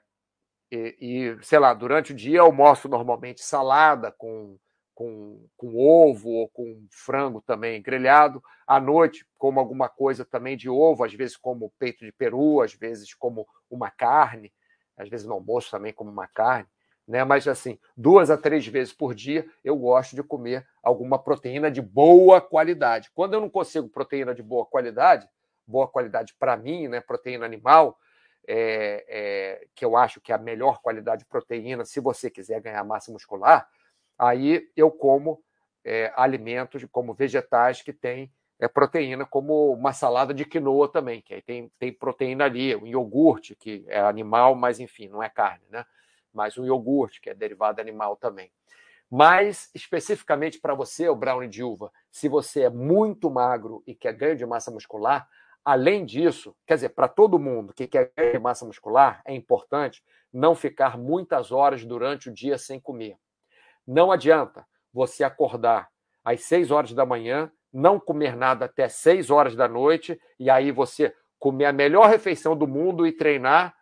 e, 0.70 0.96
e, 1.00 1.44
sei 1.44 1.58
lá, 1.58 1.72
durante 1.74 2.12
o 2.12 2.16
dia 2.16 2.38
eu 2.38 2.46
almoço 2.46 2.88
normalmente 2.88 3.42
salada 3.42 4.12
com 4.12 4.58
com, 4.98 5.46
com 5.56 5.76
ovo 5.76 6.28
ou 6.28 6.48
com 6.48 6.84
frango 6.90 7.40
também 7.40 7.80
grelhado. 7.80 8.42
À 8.66 8.80
noite, 8.80 9.24
como 9.38 9.60
alguma 9.60 9.88
coisa 9.88 10.24
também 10.24 10.56
de 10.56 10.68
ovo, 10.68 11.04
às 11.04 11.14
vezes 11.14 11.36
como 11.36 11.72
peito 11.78 12.04
de 12.04 12.10
peru, 12.10 12.60
às 12.60 12.74
vezes 12.74 13.14
como 13.14 13.46
uma 13.70 13.92
carne, 13.92 14.52
às 14.96 15.08
vezes 15.08 15.24
no 15.24 15.34
almoço 15.34 15.70
também 15.70 15.92
como 15.92 16.10
uma 16.10 16.26
carne. 16.26 16.68
Né? 17.08 17.24
Mas 17.24 17.48
assim, 17.48 17.78
duas 17.96 18.30
a 18.30 18.36
três 18.36 18.66
vezes 18.66 18.92
por 18.92 19.14
dia 19.14 19.46
eu 19.64 19.74
gosto 19.74 20.14
de 20.14 20.22
comer 20.22 20.66
alguma 20.82 21.18
proteína 21.18 21.70
de 21.70 21.80
boa 21.80 22.38
qualidade. 22.38 23.10
Quando 23.14 23.32
eu 23.32 23.40
não 23.40 23.48
consigo 23.48 23.88
proteína 23.88 24.34
de 24.34 24.42
boa 24.42 24.66
qualidade, 24.66 25.26
boa 25.66 25.88
qualidade 25.88 26.34
para 26.38 26.54
mim, 26.54 26.86
né? 26.86 27.00
proteína 27.00 27.46
animal, 27.46 27.98
é, 28.46 29.04
é, 29.08 29.66
que 29.74 29.84
eu 29.84 29.96
acho 29.96 30.20
que 30.20 30.32
é 30.32 30.34
a 30.34 30.38
melhor 30.38 30.80
qualidade 30.82 31.22
de 31.22 31.28
proteína 31.28 31.84
se 31.86 31.98
você 31.98 32.30
quiser 32.30 32.60
ganhar 32.60 32.84
massa 32.84 33.10
muscular, 33.10 33.66
aí 34.18 34.68
eu 34.76 34.90
como 34.90 35.42
é, 35.82 36.12
alimentos 36.14 36.84
como 36.92 37.14
vegetais 37.14 37.80
que 37.80 37.92
têm 37.92 38.30
é, 38.58 38.68
proteína, 38.68 39.24
como 39.24 39.72
uma 39.72 39.94
salada 39.94 40.34
de 40.34 40.44
quinoa 40.44 40.88
também, 40.90 41.22
que 41.22 41.32
aí 41.32 41.40
tem, 41.40 41.70
tem 41.78 41.92
proteína 41.92 42.44
ali, 42.44 42.76
um 42.76 42.86
iogurte, 42.86 43.54
que 43.54 43.84
é 43.86 44.00
animal, 44.00 44.54
mas 44.54 44.80
enfim, 44.80 45.08
não 45.08 45.22
é 45.22 45.30
carne, 45.30 45.64
né? 45.70 45.86
Mas 46.32 46.56
um 46.58 46.64
iogurte, 46.64 47.20
que 47.20 47.30
é 47.30 47.34
derivado 47.34 47.80
animal 47.80 48.16
também. 48.16 48.50
Mas, 49.10 49.70
especificamente 49.74 50.60
para 50.60 50.74
você, 50.74 51.08
o 51.08 51.16
brownie 51.16 51.48
de 51.48 51.62
uva, 51.62 51.90
se 52.10 52.28
você 52.28 52.62
é 52.62 52.70
muito 52.70 53.30
magro 53.30 53.82
e 53.86 53.94
quer 53.94 54.12
ganho 54.12 54.36
de 54.36 54.44
massa 54.44 54.70
muscular, 54.70 55.26
além 55.64 56.04
disso, 56.04 56.54
quer 56.66 56.74
dizer, 56.74 56.90
para 56.90 57.08
todo 57.08 57.38
mundo 57.38 57.72
que 57.72 57.86
quer 57.86 58.12
ganho 58.16 58.32
de 58.32 58.38
massa 58.38 58.66
muscular, 58.66 59.22
é 59.24 59.34
importante 59.34 60.04
não 60.32 60.54
ficar 60.54 60.98
muitas 60.98 61.50
horas 61.50 61.84
durante 61.84 62.28
o 62.28 62.32
dia 62.32 62.58
sem 62.58 62.78
comer. 62.78 63.16
Não 63.86 64.12
adianta 64.12 64.66
você 64.92 65.24
acordar 65.24 65.88
às 66.22 66.42
6 66.42 66.70
horas 66.70 66.92
da 66.92 67.06
manhã, 67.06 67.50
não 67.72 67.98
comer 67.98 68.36
nada 68.36 68.66
até 68.66 68.88
6 68.88 69.30
horas 69.30 69.56
da 69.56 69.66
noite, 69.66 70.20
e 70.38 70.50
aí 70.50 70.70
você 70.70 71.14
comer 71.38 71.66
a 71.66 71.72
melhor 71.72 72.10
refeição 72.10 72.54
do 72.54 72.66
mundo 72.66 73.06
e 73.06 73.12
treinar 73.12 73.74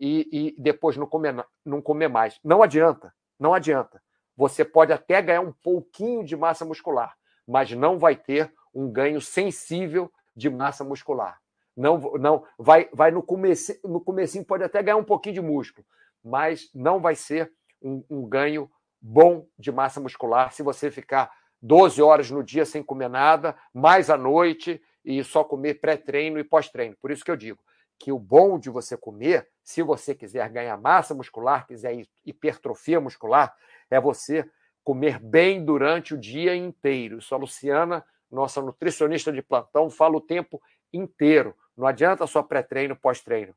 e, 0.00 0.28
e 0.32 0.54
depois 0.58 0.96
não 0.96 1.06
comer, 1.06 1.34
não 1.64 1.82
comer 1.82 2.08
mais. 2.08 2.40
Não 2.42 2.62
adianta, 2.62 3.14
não 3.38 3.52
adianta. 3.52 4.02
Você 4.36 4.64
pode 4.64 4.92
até 4.92 5.20
ganhar 5.20 5.42
um 5.42 5.52
pouquinho 5.52 6.24
de 6.24 6.34
massa 6.34 6.64
muscular, 6.64 7.14
mas 7.46 7.70
não 7.72 7.98
vai 7.98 8.16
ter 8.16 8.52
um 8.74 8.90
ganho 8.90 9.20
sensível 9.20 10.10
de 10.34 10.48
massa 10.48 10.82
muscular. 10.82 11.38
Não, 11.76 11.98
não 12.18 12.44
vai, 12.58 12.88
vai 12.92 13.10
no 13.10 13.22
começo, 13.22 13.74
no 13.84 14.00
comecinho 14.00 14.44
pode 14.44 14.64
até 14.64 14.82
ganhar 14.82 14.96
um 14.96 15.04
pouquinho 15.04 15.34
de 15.34 15.40
músculo, 15.42 15.86
mas 16.24 16.70
não 16.74 17.00
vai 17.00 17.14
ser 17.14 17.52
um, 17.82 18.02
um 18.08 18.26
ganho 18.26 18.70
bom 19.00 19.46
de 19.58 19.70
massa 19.70 20.00
muscular 20.00 20.52
se 20.52 20.62
você 20.62 20.90
ficar 20.90 21.30
12 21.62 22.00
horas 22.00 22.30
no 22.30 22.42
dia 22.42 22.64
sem 22.64 22.82
comer 22.82 23.08
nada, 23.08 23.54
mais 23.74 24.08
à 24.08 24.16
noite 24.16 24.82
e 25.04 25.22
só 25.22 25.44
comer 25.44 25.80
pré-treino 25.80 26.38
e 26.38 26.44
pós-treino. 26.44 26.96
Por 27.00 27.10
isso 27.10 27.24
que 27.24 27.30
eu 27.30 27.36
digo 27.36 27.60
que 28.00 28.10
o 28.10 28.18
bom 28.18 28.58
de 28.58 28.68
você 28.68 28.96
comer, 28.96 29.48
se 29.62 29.80
você 29.82 30.14
quiser 30.14 30.48
ganhar 30.48 30.76
massa 30.76 31.14
muscular, 31.14 31.66
quiser 31.66 32.04
hipertrofia 32.26 33.00
muscular, 33.00 33.54
é 33.88 34.00
você 34.00 34.44
comer 34.82 35.20
bem 35.20 35.64
durante 35.64 36.14
o 36.14 36.18
dia 36.18 36.56
inteiro. 36.56 37.18
Isso 37.18 37.32
a 37.34 37.38
Luciana, 37.38 38.04
nossa 38.28 38.60
nutricionista 38.60 39.30
de 39.30 39.42
plantão, 39.42 39.88
fala 39.88 40.16
o 40.16 40.20
tempo 40.20 40.60
inteiro. 40.92 41.54
Não 41.76 41.86
adianta 41.86 42.26
só 42.26 42.42
pré-treino, 42.42 42.96
pós-treino. 42.96 43.54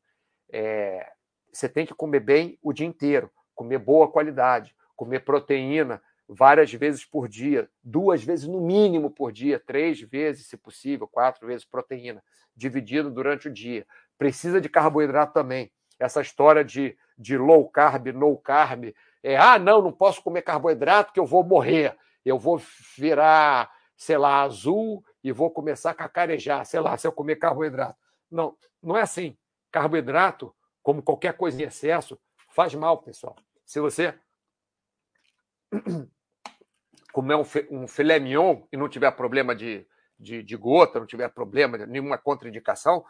É, 0.52 1.12
você 1.52 1.68
tem 1.68 1.86
que 1.86 1.96
comer 1.96 2.20
bem 2.20 2.60
o 2.62 2.72
dia 2.72 2.86
inteiro, 2.86 3.32
comer 3.56 3.80
boa 3.80 4.12
qualidade 4.12 4.76
comer 4.96 5.22
proteína 5.22 6.02
várias 6.28 6.72
vezes 6.74 7.04
por 7.04 7.28
dia, 7.28 7.70
duas 7.84 8.24
vezes 8.24 8.48
no 8.48 8.62
mínimo 8.62 9.12
por 9.12 9.32
dia, 9.32 9.60
três 9.60 10.00
vezes, 10.02 10.48
se 10.48 10.58
possível, 10.58 11.08
quatro 11.08 11.46
vezes 11.46 11.66
proteína, 11.66 12.24
dividido 12.56 13.12
durante 13.12 13.50
o 13.50 13.54
dia. 13.54 13.86
Precisa 14.18 14.62
de 14.62 14.70
carboidrato 14.70 15.34
também. 15.34 15.72
Essa 16.00 16.22
história 16.22 16.64
de, 16.64 16.98
de 17.18 17.38
low 17.38 17.70
carb, 17.70 18.08
no 18.08 18.38
carb, 18.38 18.94
é, 19.22 19.38
ah, 19.38 19.58
não, 19.58 19.82
não 19.82 19.92
posso 19.92 20.22
comer 20.22 20.42
carboidrato 20.42 21.14
que 21.14 21.20
eu 21.20 21.26
vou 21.26 21.44
morrer, 21.44 21.98
eu 22.26 22.38
vou 22.38 22.62
virar, 22.98 23.72
sei 23.96 24.18
lá, 24.18 24.42
azul 24.42 25.04
e 25.24 25.32
vou 25.32 25.50
começar 25.50 25.92
a 25.92 25.96
cacarejar, 25.96 26.66
sei 26.66 26.80
lá, 26.80 26.98
se 26.98 27.08
eu 27.08 27.12
comer 27.12 27.38
carboidrato. 27.38 27.98
Não, 28.30 28.58
não 28.82 28.98
é 28.98 29.02
assim. 29.02 29.38
Carboidrato, 29.72 30.54
como 30.82 31.02
qualquer 31.02 31.38
coisa 31.38 31.62
em 31.62 31.66
excesso, 31.66 32.20
faz 32.50 32.76
mal, 32.76 32.98
pessoal. 32.98 33.36
Se 33.66 33.80
você 33.80 34.14
comer 37.14 37.36
um, 37.36 37.88
filé 37.88 38.20
mignon 38.20 38.64
e 38.72 38.78
não 38.78 38.90
tiver 38.90 39.12
problema 39.12 39.56
de, 39.56 39.88
de, 40.20 40.44
de 40.44 40.56
gota, 40.58 41.00
não 41.00 41.08
tiver 41.08 41.30
problema, 41.30 41.78
nenhuma 41.86 42.18
contraindicação, 42.18 43.06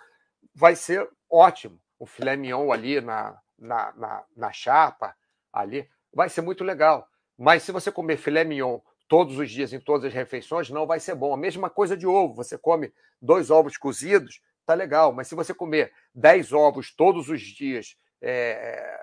vai 0.53 0.75
ser 0.75 1.09
ótimo. 1.29 1.79
O 1.99 2.05
filé 2.05 2.35
mignon 2.35 2.71
ali 2.71 2.99
na, 3.01 3.39
na, 3.57 3.93
na, 3.93 4.23
na 4.35 4.51
chapa, 4.51 5.15
ali, 5.51 5.89
vai 6.13 6.29
ser 6.29 6.41
muito 6.41 6.63
legal. 6.63 7.07
Mas 7.37 7.63
se 7.63 7.71
você 7.71 7.91
comer 7.91 8.17
filé 8.17 8.43
mignon 8.43 8.79
todos 9.07 9.37
os 9.37 9.49
dias, 9.49 9.73
em 9.73 9.79
todas 9.79 10.05
as 10.05 10.13
refeições, 10.13 10.69
não 10.69 10.87
vai 10.87 10.99
ser 10.99 11.15
bom. 11.15 11.33
A 11.33 11.37
mesma 11.37 11.69
coisa 11.69 11.95
de 11.95 12.07
ovo. 12.07 12.33
Você 12.35 12.57
come 12.57 12.93
dois 13.21 13.51
ovos 13.51 13.77
cozidos, 13.77 14.41
tá 14.65 14.73
legal. 14.73 15.13
Mas 15.13 15.27
se 15.27 15.35
você 15.35 15.53
comer 15.53 15.93
dez 16.13 16.51
ovos 16.51 16.93
todos 16.93 17.29
os 17.29 17.41
dias 17.41 17.95
é, 18.21 18.99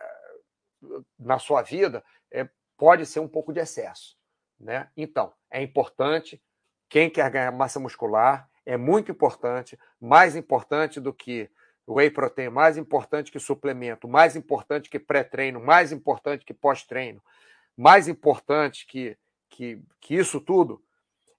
na 1.18 1.38
sua 1.38 1.62
vida, 1.62 2.05
é, 2.30 2.49
pode 2.76 3.07
ser 3.07 3.20
um 3.20 3.28
pouco 3.28 3.53
de 3.53 3.61
excesso. 3.61 4.16
Né? 4.59 4.91
Então, 4.97 5.32
é 5.51 5.62
importante, 5.62 6.43
quem 6.88 7.09
quer 7.09 7.30
ganhar 7.30 7.53
massa 7.53 7.78
muscular, 7.78 8.50
é 8.65 8.77
muito 8.77 9.11
importante, 9.11 9.79
mais 10.01 10.37
importante 10.37 11.01
do 11.01 11.13
que 11.13 11.51
whey 11.87 12.11
protein, 12.11 12.51
mais 12.51 12.77
importante 12.77 13.33
que 13.33 13.39
suplemento, 13.39 14.07
mais 14.07 14.37
importante 14.37 14.89
que 14.89 14.99
pré-treino, 14.99 15.61
mais 15.61 15.93
importante 15.93 16.45
que 16.45 16.55
pós-treino, 16.55 17.23
mais 17.77 18.07
importante 18.09 18.87
que 18.87 19.17
que, 19.51 19.83
que 20.01 20.15
isso 20.15 20.41
tudo 20.41 20.83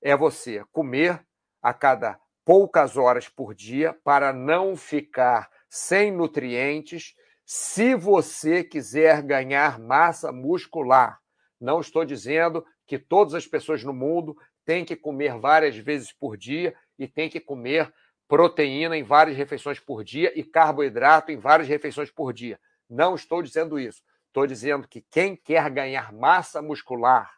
é 0.02 0.16
você 0.16 0.64
comer 0.72 1.26
a 1.62 1.74
cada 1.74 2.20
poucas 2.44 2.98
horas 2.98 3.30
por 3.30 3.56
dia 3.56 3.98
para 4.04 4.34
não 4.34 4.76
ficar 4.76 5.50
sem 5.70 6.12
nutrientes 6.12 7.16
se 7.46 7.96
você 7.96 8.64
quiser 8.64 9.22
ganhar 9.24 9.80
massa 9.80 10.32
muscular. 10.32 11.20
Não 11.60 11.80
estou 11.80 12.04
dizendo 12.04 12.66
que 12.86 13.00
todas 13.00 13.34
as 13.34 13.48
pessoas 13.48 13.84
no 13.84 13.94
mundo 13.94 14.36
têm 14.66 14.86
que 14.86 14.96
comer 14.96 15.38
várias 15.38 15.76
vezes 15.76 16.12
por 16.12 16.38
dia 16.38 16.76
e 16.98 17.08
têm 17.08 17.30
que 17.30 17.40
comer 17.40 17.94
proteína 18.28 18.98
em 18.98 19.04
várias 19.04 19.36
refeições 19.36 19.80
por 19.80 20.04
dia 20.04 20.32
e 20.40 20.44
carboidrato 20.44 21.32
em 21.32 21.38
várias 21.38 21.68
refeições 21.68 22.10
por 22.10 22.32
dia. 22.32 22.60
Não 22.90 23.16
estou 23.16 23.42
dizendo 23.42 23.80
isso. 23.80 24.02
Estou 24.28 24.48
dizendo 24.48 24.88
que 24.88 25.02
quem 25.02 25.36
quer 25.36 25.70
ganhar 25.70 26.14
massa 26.14 26.62
muscular 26.62 27.30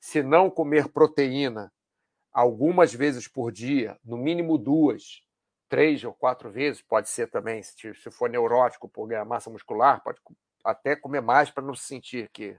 se 0.00 0.22
não 0.22 0.50
comer 0.50 0.88
proteína 0.88 1.72
algumas 2.32 2.92
vezes 2.92 3.28
por 3.28 3.52
dia, 3.52 3.98
no 4.04 4.16
mínimo 4.16 4.58
duas, 4.58 5.22
três 5.68 6.02
ou 6.02 6.12
quatro 6.12 6.50
vezes, 6.50 6.82
pode 6.82 7.08
ser 7.08 7.30
também, 7.30 7.62
se 7.62 7.92
for 8.10 8.28
neurótico 8.28 8.88
por 8.88 9.06
ganhar 9.06 9.24
massa 9.24 9.48
muscular, 9.48 10.02
pode 10.02 10.18
até 10.64 10.96
comer 10.96 11.20
mais 11.20 11.50
para 11.50 11.62
não 11.62 11.74
se 11.74 11.84
sentir 11.84 12.28
que 12.30 12.58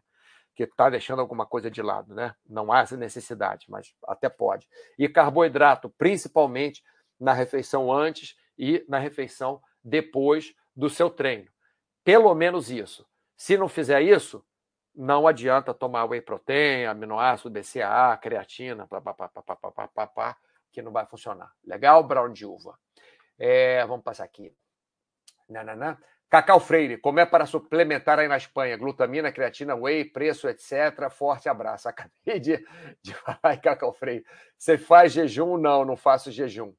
que 0.55 0.63
está 0.63 0.89
deixando 0.89 1.19
alguma 1.19 1.45
coisa 1.45 1.69
de 1.69 1.81
lado, 1.81 2.13
né? 2.13 2.35
Não 2.47 2.71
há 2.71 2.81
essa 2.81 2.95
necessidade, 2.95 3.65
mas 3.69 3.93
até 4.07 4.29
pode. 4.29 4.67
E 4.97 5.09
carboidrato, 5.09 5.89
principalmente 5.89 6.83
na 7.19 7.33
refeição 7.33 7.91
antes 7.91 8.35
e 8.57 8.85
na 8.87 8.99
refeição 8.99 9.61
depois 9.83 10.53
do 10.75 10.89
seu 10.89 11.09
treino. 11.09 11.49
Pelo 12.03 12.33
menos 12.35 12.69
isso. 12.69 13.07
Se 13.35 13.57
não 13.57 13.67
fizer 13.67 14.01
isso, 14.01 14.45
não 14.95 15.27
adianta 15.27 15.73
tomar 15.73 16.05
whey 16.05 16.21
protein, 16.21 16.85
aminoácido, 16.85 17.49
BCAA, 17.49 18.17
creatina, 18.17 18.87
pá, 18.87 19.01
pá, 19.01 19.13
pá, 19.13 19.27
pá, 19.27 19.41
pá, 19.41 19.71
pá, 19.71 19.87
pá, 19.87 20.07
pá, 20.07 20.37
que 20.71 20.81
não 20.81 20.91
vai 20.91 21.05
funcionar. 21.05 21.51
Legal, 21.63 22.03
brown 22.03 22.31
de 22.31 22.45
uva. 22.45 22.77
É, 23.37 23.85
vamos 23.85 24.03
passar 24.03 24.23
aqui. 24.23 24.55
Nananã. 25.49 25.97
Cacau 26.33 26.59
Freire, 26.59 26.97
como 26.97 27.19
é 27.19 27.27
para 27.27 27.45
suplementar 27.45 28.17
aí 28.17 28.27
na 28.27 28.37
Espanha? 28.37 28.75
Glutamina, 28.75 29.31
creatina, 29.31 29.75
whey, 29.75 30.03
preço, 30.03 30.49
etc. 30.49 31.07
Forte 31.11 31.47
abraço. 31.47 31.87
Acabei 31.87 32.39
de, 32.39 32.57
de 33.03 33.13
falar 33.13 33.55
Cacau 33.61 33.93
Freire. 33.93 34.25
Você 34.57 34.75
faz 34.75 35.13
jejum? 35.13 35.57
Não, 35.57 35.85
não 35.85 35.95
faço 35.95 36.31
jejum. 36.31 36.73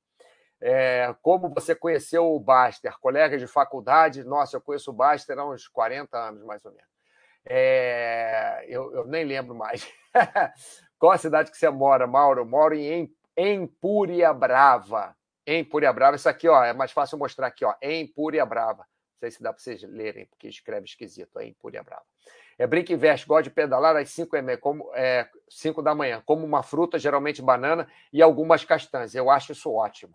É, 0.61 1.14
como 1.22 1.55
você 1.55 1.72
conheceu 1.72 2.34
o 2.34 2.40
Baster? 2.40 2.98
Colega 2.98 3.38
de 3.38 3.46
faculdade? 3.46 4.24
Nossa, 4.24 4.57
eu 4.57 4.61
conheço 4.61 4.90
o 4.90 4.92
Baster 4.92 5.38
há 5.38 5.48
uns 5.48 5.68
40 5.68 6.18
anos, 6.18 6.42
mais 6.42 6.64
ou 6.64 6.72
menos. 6.72 6.90
É, 7.46 8.64
eu, 8.66 8.92
eu, 8.92 9.07
nem 9.07 9.24
lembro 9.24 9.55
mais. 9.55 9.88
Qual 10.98 11.12
a 11.12 11.16
cidade 11.16 11.52
que 11.52 11.57
você 11.57 11.70
mora, 11.70 12.09
Mauro? 12.09 12.40
Eu 12.40 12.44
moro 12.44 12.74
em 12.74 13.09
Empúria 13.36 14.32
Brava. 14.32 15.14
Empúria 15.46 15.92
Brava. 15.92 16.16
Isso 16.16 16.28
aqui 16.28 16.48
ó, 16.48 16.64
é 16.64 16.72
mais 16.72 16.90
fácil 16.90 17.16
mostrar 17.16 17.46
aqui, 17.46 17.64
ó. 17.64 17.72
Empúria 17.80 18.44
Brava. 18.44 18.84
Não 19.25 19.31
sei 19.31 19.31
se 19.31 19.43
dá 19.43 19.53
para 19.53 19.62
vocês 19.62 19.83
lerem, 19.83 20.27
porque 20.27 20.49
escreve 20.49 20.87
esquisito. 20.87 21.39
É 21.39 21.47
Empúria 21.47 21.83
Brava. 21.83 22.05
É 22.59 22.66
brinca 22.66 22.93
e 22.93 22.97
veste, 22.97 23.27
gosta 23.27 23.45
de 23.45 23.51
pedalar 23.51 23.97
às 23.97 24.11
5, 24.11 24.37
como, 24.61 24.91
é, 24.95 25.29
5 25.49 25.83
da 25.83 25.95
manhã. 25.95 26.22
Como 26.27 26.45
uma 26.45 26.62
fruta, 26.62 26.99
geralmente 26.99 27.41
banana 27.41 27.89
e 28.12 28.20
algumas 28.20 28.64
castanhas. 28.64 29.14
Eu 29.14 29.31
acho 29.31 29.53
isso 29.53 29.72
ótimo. 29.72 30.14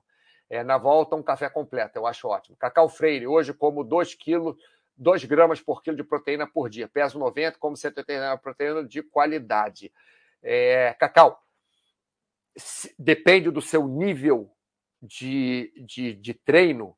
É, 0.50 0.64
na 0.64 0.78
volta, 0.78 1.16
um 1.16 1.24
café 1.24 1.50
completo. 1.50 1.98
Eu 1.98 2.06
acho 2.06 2.28
ótimo. 2.28 2.56
Cacau 2.58 2.88
Freire, 2.88 3.26
hoje 3.26 3.54
como 3.54 3.84
2 3.84 4.14
quilos 4.14 4.56
2 5.00 5.24
gramas 5.24 5.62
por 5.62 5.82
quilo 5.82 5.96
de 5.96 6.04
proteína 6.04 6.46
por 6.46 6.70
dia. 6.70 6.88
Peso 6.88 7.18
90, 7.18 7.58
como 7.58 7.76
189 7.76 8.42
proteína 8.42 8.84
de 8.84 9.02
qualidade. 9.02 9.94
É, 10.44 10.94
Cacau, 11.00 11.42
depende 12.98 13.50
do 13.50 13.62
seu 13.62 13.88
nível 13.88 14.52
de, 15.02 15.72
de, 15.86 16.14
de 16.14 16.34
treino, 16.34 16.98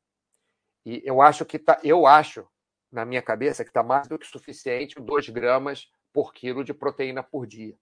e 0.84 1.02
eu 1.04 1.20
acho 1.20 1.44
que 1.44 1.58
tá, 1.58 1.78
eu 1.82 2.06
acho, 2.06 2.46
na 2.90 3.04
minha 3.04 3.22
cabeça, 3.22 3.64
que 3.64 3.70
está 3.70 3.82
mais 3.82 4.08
do 4.08 4.18
que 4.18 4.26
suficiente 4.26 5.00
2 5.00 5.28
gramas 5.28 5.90
por 6.12 6.32
quilo 6.32 6.64
de 6.64 6.74
proteína 6.74 7.22
por 7.22 7.46
dia. 7.46 7.76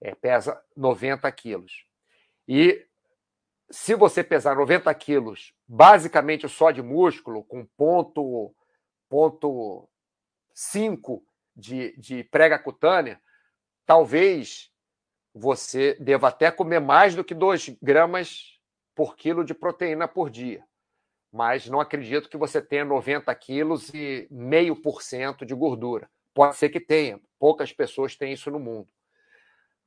É, 0.00 0.14
pesa 0.14 0.62
90 0.76 1.30
quilos. 1.32 1.84
E 2.46 2.86
se 3.70 3.94
você 3.94 4.22
pesar 4.22 4.54
90 4.54 4.92
quilos, 4.94 5.52
basicamente 5.66 6.48
só 6.48 6.70
de 6.70 6.82
músculo, 6.82 7.44
com 7.44 7.64
ponto 7.64 8.54
ponto 9.08 9.88
5 10.54 11.24
de, 11.56 11.96
de 11.96 12.24
prega 12.24 12.58
cutânea, 12.58 13.20
talvez 13.86 14.70
você 15.34 15.94
deva 15.94 16.28
até 16.28 16.50
comer 16.50 16.80
mais 16.80 17.14
do 17.14 17.24
que 17.24 17.34
2 17.34 17.76
gramas 17.82 18.60
por 18.94 19.16
quilo 19.16 19.44
de 19.44 19.54
proteína 19.54 20.06
por 20.06 20.30
dia. 20.30 20.67
Mas 21.32 21.68
não 21.68 21.80
acredito 21.80 22.28
que 22.28 22.36
você 22.36 22.60
tenha 22.60 22.84
90 22.84 23.34
quilos 23.34 23.92
e 23.92 24.26
meio 24.30 24.74
por 24.74 25.02
cento 25.02 25.44
de 25.44 25.54
gordura. 25.54 26.08
Pode 26.32 26.56
ser 26.56 26.68
que 26.68 26.80
tenha, 26.80 27.20
poucas 27.38 27.72
pessoas 27.72 28.16
têm 28.16 28.32
isso 28.32 28.50
no 28.50 28.58
mundo. 28.58 28.88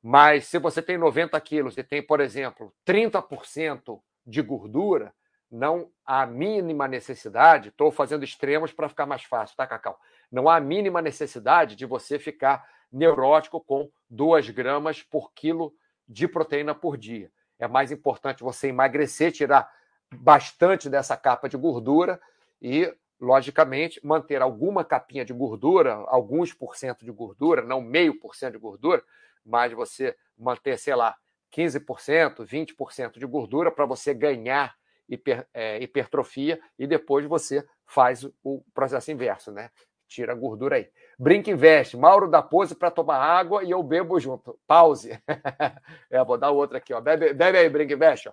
Mas 0.02 0.46
se 0.46 0.58
você 0.58 0.82
tem 0.82 0.98
90 0.98 1.40
quilos 1.40 1.76
e 1.76 1.82
tem, 1.82 2.02
por 2.02 2.20
exemplo, 2.20 2.72
30% 2.86 4.00
de 4.26 4.42
gordura, 4.42 5.14
não 5.50 5.90
há 6.04 6.24
mínima 6.26 6.88
necessidade, 6.88 7.68
estou 7.68 7.90
fazendo 7.90 8.24
extremos 8.24 8.72
para 8.72 8.88
ficar 8.88 9.06
mais 9.06 9.22
fácil, 9.22 9.56
tá, 9.56 9.66
Cacau? 9.66 9.98
Não 10.30 10.48
há 10.48 10.58
mínima 10.58 11.02
necessidade 11.02 11.76
de 11.76 11.84
você 11.84 12.18
ficar 12.18 12.66
neurótico 12.90 13.60
com 13.60 13.90
2 14.08 14.50
gramas 14.50 15.02
por 15.02 15.32
quilo 15.32 15.74
de 16.08 16.26
proteína 16.26 16.74
por 16.74 16.96
dia. 16.96 17.30
É 17.58 17.68
mais 17.68 17.92
importante 17.92 18.42
você 18.42 18.68
emagrecer, 18.68 19.30
tirar 19.30 19.70
bastante 20.12 20.88
dessa 20.88 21.16
capa 21.16 21.48
de 21.48 21.56
gordura 21.56 22.20
e, 22.60 22.92
logicamente, 23.20 24.00
manter 24.04 24.42
alguma 24.42 24.84
capinha 24.84 25.24
de 25.24 25.32
gordura, 25.32 25.94
alguns 26.06 26.52
por 26.52 26.76
cento 26.76 27.04
de 27.04 27.10
gordura, 27.10 27.62
não 27.62 27.80
meio 27.80 28.18
por 28.18 28.34
cento 28.34 28.52
de 28.52 28.58
gordura, 28.58 29.02
mas 29.44 29.72
você 29.72 30.16
manter, 30.36 30.78
sei 30.78 30.94
lá, 30.94 31.16
15%, 31.54 32.44
20% 32.44 33.18
de 33.18 33.26
gordura 33.26 33.70
para 33.70 33.84
você 33.84 34.14
ganhar 34.14 34.74
hiper, 35.08 35.46
é, 35.52 35.82
hipertrofia 35.82 36.58
e 36.78 36.86
depois 36.86 37.26
você 37.26 37.64
faz 37.86 38.24
o 38.42 38.64
processo 38.72 39.10
inverso, 39.10 39.52
né? 39.52 39.70
Tira 40.08 40.32
a 40.32 40.36
gordura 40.36 40.76
aí. 40.76 40.88
Brinca 41.18 41.50
investe. 41.50 41.96
Mauro 41.96 42.28
dá 42.28 42.42
pose 42.42 42.74
para 42.74 42.90
tomar 42.90 43.18
água 43.18 43.62
e 43.64 43.70
eu 43.70 43.82
bebo 43.82 44.18
junto. 44.18 44.58
Pause. 44.66 45.18
é, 46.10 46.24
vou 46.24 46.36
dar 46.36 46.50
outra 46.50 46.78
aqui, 46.78 46.92
ó. 46.92 47.00
Bebe, 47.00 47.32
bebe 47.32 47.58
aí, 47.58 47.68
brinca 47.68 47.94
investe, 47.94 48.28
ó. 48.28 48.32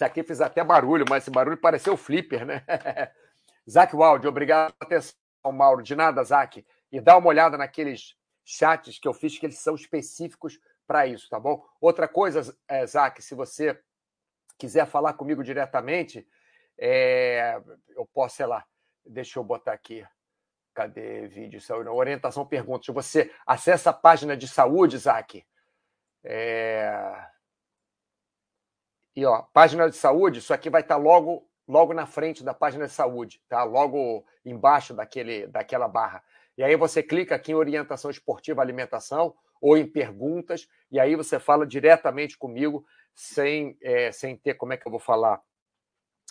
Isso 0.00 0.04
aqui 0.06 0.22
fez 0.22 0.40
até 0.40 0.64
barulho, 0.64 1.04
mas 1.06 1.24
esse 1.24 1.30
barulho 1.30 1.58
pareceu 1.58 1.94
flipper, 1.94 2.46
né? 2.46 2.64
Zac 3.68 3.94
Waldi, 3.94 4.26
obrigado 4.26 4.72
pela 4.72 4.86
atenção, 4.86 5.14
Mauro. 5.52 5.82
De 5.82 5.94
nada, 5.94 6.24
Zac. 6.24 6.64
E 6.90 6.98
dá 7.02 7.18
uma 7.18 7.28
olhada 7.28 7.58
naqueles 7.58 8.16
chats 8.42 8.98
que 8.98 9.06
eu 9.06 9.12
fiz, 9.12 9.38
que 9.38 9.44
eles 9.44 9.58
são 9.58 9.74
específicos 9.74 10.58
para 10.86 11.06
isso, 11.06 11.28
tá 11.28 11.38
bom? 11.38 11.62
Outra 11.78 12.08
coisa, 12.08 12.56
é, 12.66 12.86
Zac, 12.86 13.20
se 13.20 13.34
você 13.34 13.78
quiser 14.56 14.86
falar 14.86 15.12
comigo 15.12 15.44
diretamente, 15.44 16.26
é, 16.78 17.60
eu 17.90 18.08
posso, 18.14 18.36
sei 18.36 18.46
lá, 18.46 18.64
deixa 19.04 19.38
eu 19.38 19.44
botar 19.44 19.74
aqui. 19.74 20.02
Cadê 20.72 21.26
vídeo? 21.26 21.60
Orientação 21.92 22.46
perguntas. 22.46 22.86
Você 22.86 23.30
acessa 23.46 23.90
a 23.90 23.92
página 23.92 24.34
de 24.34 24.48
saúde, 24.48 24.96
Zac. 24.96 25.44
É... 26.24 27.29
E 29.20 29.26
ó, 29.26 29.42
página 29.52 29.86
de 29.86 29.96
saúde, 29.96 30.38
isso 30.38 30.54
aqui 30.54 30.70
vai 30.70 30.80
estar 30.80 30.94
tá 30.94 31.00
logo 31.00 31.46
logo 31.68 31.92
na 31.92 32.06
frente 32.06 32.42
da 32.42 32.54
página 32.54 32.86
de 32.86 32.92
saúde, 32.92 33.38
tá? 33.50 33.62
Logo 33.64 34.24
embaixo 34.46 34.94
daquele, 34.94 35.46
daquela 35.46 35.86
barra. 35.86 36.24
E 36.56 36.62
aí 36.62 36.74
você 36.74 37.02
clica 37.02 37.34
aqui 37.34 37.52
em 37.52 37.54
orientação 37.54 38.10
esportiva 38.10 38.62
alimentação 38.62 39.34
ou 39.60 39.76
em 39.76 39.86
perguntas, 39.86 40.66
e 40.90 40.98
aí 40.98 41.14
você 41.16 41.38
fala 41.38 41.66
diretamente 41.66 42.38
comigo, 42.38 42.82
sem, 43.14 43.76
é, 43.82 44.10
sem 44.10 44.38
ter, 44.38 44.54
como 44.54 44.72
é 44.72 44.78
que 44.78 44.88
eu 44.88 44.90
vou 44.90 44.98
falar, 44.98 45.38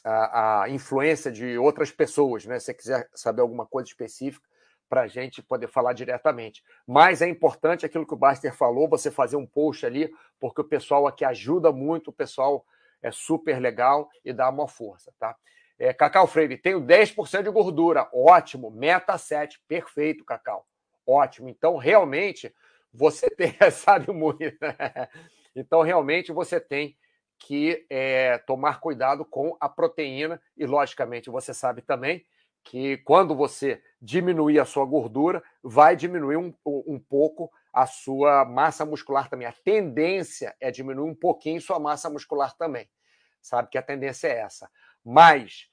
a, 0.04 0.64
a 0.64 0.70
influência 0.70 1.32
de 1.32 1.60
outras 1.60 1.92
pessoas, 1.92 2.48
né? 2.48 2.58
Se 2.58 2.66
você 2.66 2.74
quiser 2.74 3.10
saber 3.14 3.42
alguma 3.42 3.68
coisa 3.68 3.88
específica, 3.88 4.50
para 4.90 5.02
a 5.02 5.08
gente 5.08 5.44
poder 5.44 5.68
falar 5.68 5.94
diretamente. 5.94 6.64
Mas 6.88 7.22
é 7.22 7.30
importante 7.30 7.86
aquilo 7.86 8.08
que 8.08 8.16
o 8.16 8.18
Baster 8.18 8.52
falou, 8.52 8.90
você 8.90 9.12
fazer 9.12 9.36
um 9.36 9.46
post 9.46 9.86
ali, 9.86 10.12
porque 10.40 10.62
o 10.62 10.68
pessoal 10.68 11.06
aqui 11.06 11.24
ajuda 11.24 11.72
muito, 11.72 12.08
o 12.08 12.14
pessoal 12.14 12.66
é 13.02 13.12
super 13.12 13.60
legal 13.60 14.10
e 14.24 14.34
dá 14.34 14.50
uma 14.50 14.68
força, 14.68 15.12
tá? 15.20 15.36
É, 15.80 15.94
Cacau 15.94 16.28
Freire, 16.28 16.58
tenho 16.58 16.82
10% 16.82 17.42
de 17.42 17.50
gordura. 17.50 18.10
Ótimo. 18.14 18.70
Meta 18.70 19.18
7. 19.18 19.62
Perfeito, 19.66 20.26
Cacau. 20.26 20.66
Ótimo. 21.08 21.48
Então, 21.48 21.78
realmente, 21.78 22.54
você 22.94 23.30
tem, 23.32 23.56
sabe 23.72 24.12
muito. 24.12 24.58
Né? 24.62 25.08
Então, 25.56 25.82
realmente, 25.82 26.34
você 26.34 26.60
tem 26.60 26.98
que 27.40 27.86
é, 27.90 28.38
tomar 28.40 28.82
cuidado 28.82 29.24
com 29.24 29.56
a 29.58 29.70
proteína. 29.70 30.42
E, 30.58 30.66
logicamente, 30.66 31.30
você 31.30 31.54
sabe 31.54 31.82
também 31.82 32.26
que 32.62 32.98
quando 32.98 33.34
você 33.34 33.82
diminuir 34.02 34.60
a 34.60 34.66
sua 34.66 34.84
gordura, 34.84 35.42
vai 35.64 35.96
diminuir 35.96 36.36
um, 36.36 36.54
um 36.66 37.00
pouco 37.00 37.50
a 37.72 37.86
sua 37.86 38.46
massa 38.46 38.86
muscular 38.86 39.30
também. 39.30 39.48
A 39.48 39.54
tendência 39.54 40.56
é 40.60 40.72
diminuir 40.72 41.10
um 41.10 41.16
pouquinho 41.16 41.62
sua 41.62 41.80
massa 41.80 42.10
muscular 42.10 42.56
também. 42.56 42.90
Sabe 43.42 43.70
que 43.70 43.78
a 43.78 43.82
tendência 43.82 44.28
é 44.28 44.40
essa. 44.40 44.70
Mas 45.04 45.70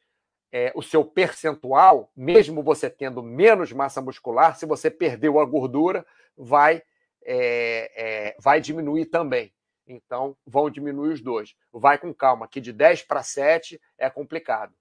é, 0.53 0.73
o 0.75 0.83
seu 0.83 1.05
percentual, 1.05 2.11
mesmo 2.17 2.63
você 2.63 2.89
tendo 2.89 3.23
menos 3.23 3.73
massa 3.73 4.01
muscular, 4.01 4.57
se 4.57 4.67
você 4.67 4.91
perdeu 4.91 5.41
a 5.41 5.45
gordura, 5.45 6.07
vai, 6.37 6.83
é, 7.25 7.93
é, 7.97 8.37
vai 8.41 8.61
diminuir 8.61 9.07
também. 9.07 9.53
Então, 9.87 10.37
vão 10.47 10.69
diminuir 10.69 11.13
os 11.13 11.21
dois. 11.21 11.55
Vai 11.73 11.99
com 11.99 12.13
calma, 12.13 12.49
que 12.49 12.61
de 12.61 12.73
10 12.73 13.03
para 13.03 13.23
7 13.23 13.81
é 13.99 14.11
complicado. 14.11 14.75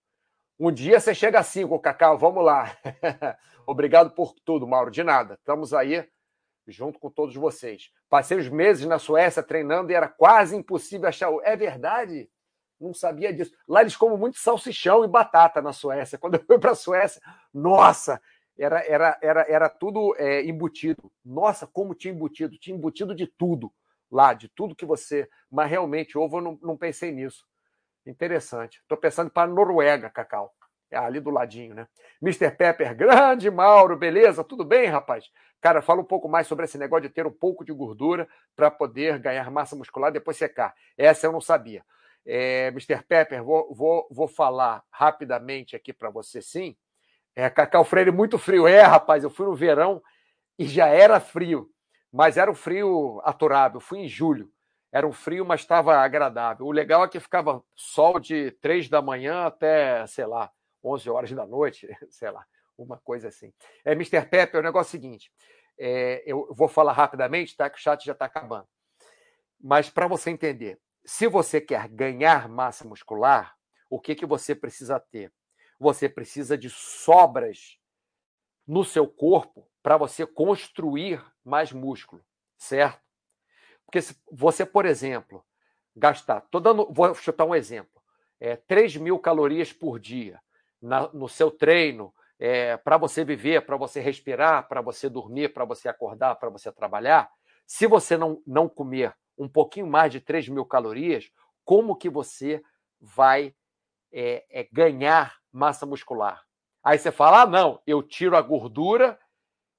Um 0.60 0.72
dia 0.72 1.00
você 1.00 1.14
chega 1.14 1.40
a 1.40 1.44
5, 1.44 1.78
Cacau, 1.80 2.18
vamos 2.18 2.44
lá. 2.44 2.76
Obrigado 3.68 4.12
por 4.12 4.34
tudo, 4.46 4.66
Mauro. 4.66 4.90
De 4.90 5.04
nada. 5.04 5.34
Estamos 5.34 5.74
aí 5.74 6.08
junto 6.68 7.00
com 7.00 7.10
todos 7.10 7.36
vocês. 7.36 7.92
Passei 8.10 8.38
os 8.38 8.50
meses 8.50 8.86
na 8.86 9.00
Suécia 9.00 9.44
treinando 9.44 9.92
e 9.92 9.96
era 9.96 10.08
quase 10.08 10.56
impossível 10.56 11.08
achar. 11.08 11.30
É 11.44 11.56
verdade? 11.56 12.30
Não 12.80 12.94
sabia 12.94 13.34
disso. 13.34 13.54
Lá 13.68 13.82
eles 13.82 13.96
comem 13.96 14.18
muito 14.18 14.38
salsichão 14.38 15.04
e 15.04 15.08
batata 15.08 15.62
na 15.62 15.72
Suécia. 15.72 16.18
Quando 16.18 16.36
eu 16.36 16.44
fui 16.46 16.60
para 16.60 16.72
a 16.72 16.76
Suécia, 16.76 17.22
nossa, 17.54 18.22
era, 18.58 18.84
era, 18.86 19.18
era, 19.22 19.46
era 19.48 19.70
tudo 19.70 20.16
é, 20.18 20.44
embutido. 20.44 21.12
Nossa, 21.24 21.66
como 21.68 21.96
tinha 21.96 22.14
embutido. 22.14 22.58
Tinha 22.58 22.76
embutido 22.76 23.16
de 23.16 23.28
tudo 23.28 23.72
lá, 24.12 24.34
de 24.34 24.50
tudo 24.50 24.76
que 24.76 24.86
você. 24.86 25.30
Mas 25.50 25.70
realmente, 25.70 26.18
ovo, 26.18 26.38
eu 26.38 26.42
não, 26.42 26.60
não 26.62 26.78
pensei 26.78 27.12
nisso. 27.12 27.46
Interessante. 28.06 28.80
Estou 28.82 28.98
pensando 28.98 29.32
para 29.32 29.50
a 29.50 29.54
Noruega, 29.54 30.10
Cacau. 30.10 30.54
É 30.96 30.98
ali 30.98 31.20
do 31.20 31.30
ladinho, 31.30 31.76
né? 31.76 31.88
Mr. 32.22 32.50
Pepper, 32.52 32.96
grande 32.96 33.52
Mauro, 33.52 33.98
beleza? 33.98 34.46
Tudo 34.46 34.64
bem, 34.64 34.88
rapaz? 34.88 35.30
Cara, 35.60 35.82
fala 35.82 36.00
um 36.00 36.06
pouco 36.06 36.30
mais 36.30 36.48
sobre 36.48 36.64
esse 36.64 36.78
negócio 36.78 37.10
de 37.10 37.14
ter 37.14 37.28
um 37.28 37.32
pouco 37.32 37.66
de 37.66 37.74
gordura 37.74 38.30
para 38.56 38.72
poder 38.72 39.20
ganhar 39.20 39.52
massa 39.52 39.76
muscular 39.76 40.10
e 40.10 40.14
depois 40.14 40.38
secar. 40.38 40.74
Essa 40.98 41.28
eu 41.28 41.34
não 41.34 41.42
sabia. 41.42 41.84
É, 42.26 42.68
Mr. 42.68 43.04
Pepper, 43.04 43.44
vou, 43.44 43.74
vou, 43.76 44.08
vou 44.10 44.28
falar 44.28 44.84
rapidamente 44.90 45.76
aqui 45.76 45.92
para 45.92 46.10
você, 46.10 46.42
sim. 46.42 46.78
É, 47.36 47.50
Cacau 47.50 47.84
Freire, 47.84 48.10
muito 48.10 48.38
frio. 48.38 48.66
É, 48.66 48.82
rapaz, 48.82 49.22
eu 49.22 49.30
fui 49.30 49.46
no 49.46 49.54
verão 49.54 50.02
e 50.58 50.66
já 50.66 50.88
era 50.88 51.20
frio, 51.20 51.70
mas 52.10 52.38
era 52.38 52.50
um 52.50 52.56
frio 52.56 53.20
aturável. 53.26 53.82
Fui 53.82 54.00
em 54.00 54.08
julho. 54.08 54.50
Era 54.94 55.06
um 55.06 55.12
frio, 55.12 55.44
mas 55.44 55.60
estava 55.60 55.98
agradável. 55.98 56.66
O 56.66 56.72
legal 56.72 57.04
é 57.04 57.10
que 57.10 57.20
ficava 57.20 57.62
sol 57.76 58.18
de 58.18 58.52
três 58.62 58.88
da 58.88 59.02
manhã 59.02 59.46
até, 59.46 60.08
sei 60.08 60.26
lá, 60.26 60.50
11 60.86 61.10
horas 61.10 61.32
da 61.32 61.46
noite, 61.46 61.88
sei 62.10 62.30
lá, 62.30 62.46
uma 62.78 62.98
coisa 62.98 63.30
assim. 63.30 63.54
É, 63.84 63.94
Mr. 63.94 64.26
Pepper, 64.26 64.60
o 64.60 64.64
negócio 64.64 64.96
é 64.96 65.00
o 65.00 65.02
seguinte: 65.02 65.32
é, 65.78 66.24
eu 66.26 66.48
vou 66.54 66.68
falar 66.68 66.94
rapidamente, 66.94 67.56
tá? 67.56 67.70
Que 67.70 67.78
o 67.78 67.82
chat 67.82 68.06
já 68.06 68.14
está 68.14 68.26
acabando. 68.26 68.68
Mas 69.60 69.90
para 69.90 70.08
você 70.08 70.30
entender, 70.30 70.80
se 71.04 71.28
você 71.28 71.60
quer 71.60 71.88
ganhar 71.88 72.48
massa 72.48 72.88
muscular, 72.88 73.56
o 73.90 74.00
que, 74.00 74.16
que 74.16 74.26
você 74.26 74.54
precisa 74.54 75.00
ter? 75.00 75.32
Você 75.80 76.08
precisa 76.08 76.58
de 76.58 76.70
sobras 76.70 77.78
no 78.68 78.84
seu 78.84 79.08
corpo 79.08 79.70
para 79.82 79.98
você 79.98 80.26
construir 80.26 81.24
mais 81.44 81.72
músculo, 81.72 82.24
certo? 82.58 83.04
Porque 83.86 84.02
se 84.02 84.20
você, 84.32 84.66
por 84.66 84.86
exemplo, 84.86 85.46
gastar, 85.96 86.42
tô 86.42 86.60
dando, 86.60 86.92
vou 86.92 87.14
chutar 87.14 87.46
um 87.46 87.54
exemplo, 87.54 88.02
é, 88.40 88.56
3 88.56 88.98
mil 88.98 89.20
calorias 89.20 89.72
por 89.72 90.00
dia 90.00 90.42
na, 90.86 91.10
no 91.12 91.28
seu 91.28 91.50
treino, 91.50 92.14
é, 92.40 92.78
para 92.78 92.98
você 92.98 93.24
viver, 93.26 93.66
para 93.66 93.76
você 93.76 94.00
respirar, 94.00 94.68
para 94.68 94.82
você 94.82 95.10
dormir, 95.10 95.54
para 95.54 95.66
você 95.66 95.90
acordar, 95.90 96.36
para 96.36 96.50
você 96.50 96.72
trabalhar, 96.72 97.30
se 97.66 97.88
você 97.88 98.16
não, 98.16 98.42
não 98.46 98.70
comer 98.70 99.16
um 99.38 99.48
pouquinho 99.48 99.88
mais 99.88 100.12
de 100.12 100.22
3 100.22 100.48
mil 100.48 100.66
calorias, 100.66 101.32
como 101.64 101.96
que 101.96 102.10
você 102.10 102.62
vai 103.02 103.54
é, 104.14 104.46
é, 104.50 104.68
ganhar 104.72 105.36
massa 105.52 105.86
muscular? 105.86 106.44
Aí 106.84 107.00
você 107.00 107.12
fala, 107.12 107.42
ah, 107.42 107.48
não, 107.48 107.82
eu 107.88 108.04
tiro 108.04 108.38
a 108.38 108.42
gordura 108.42 109.20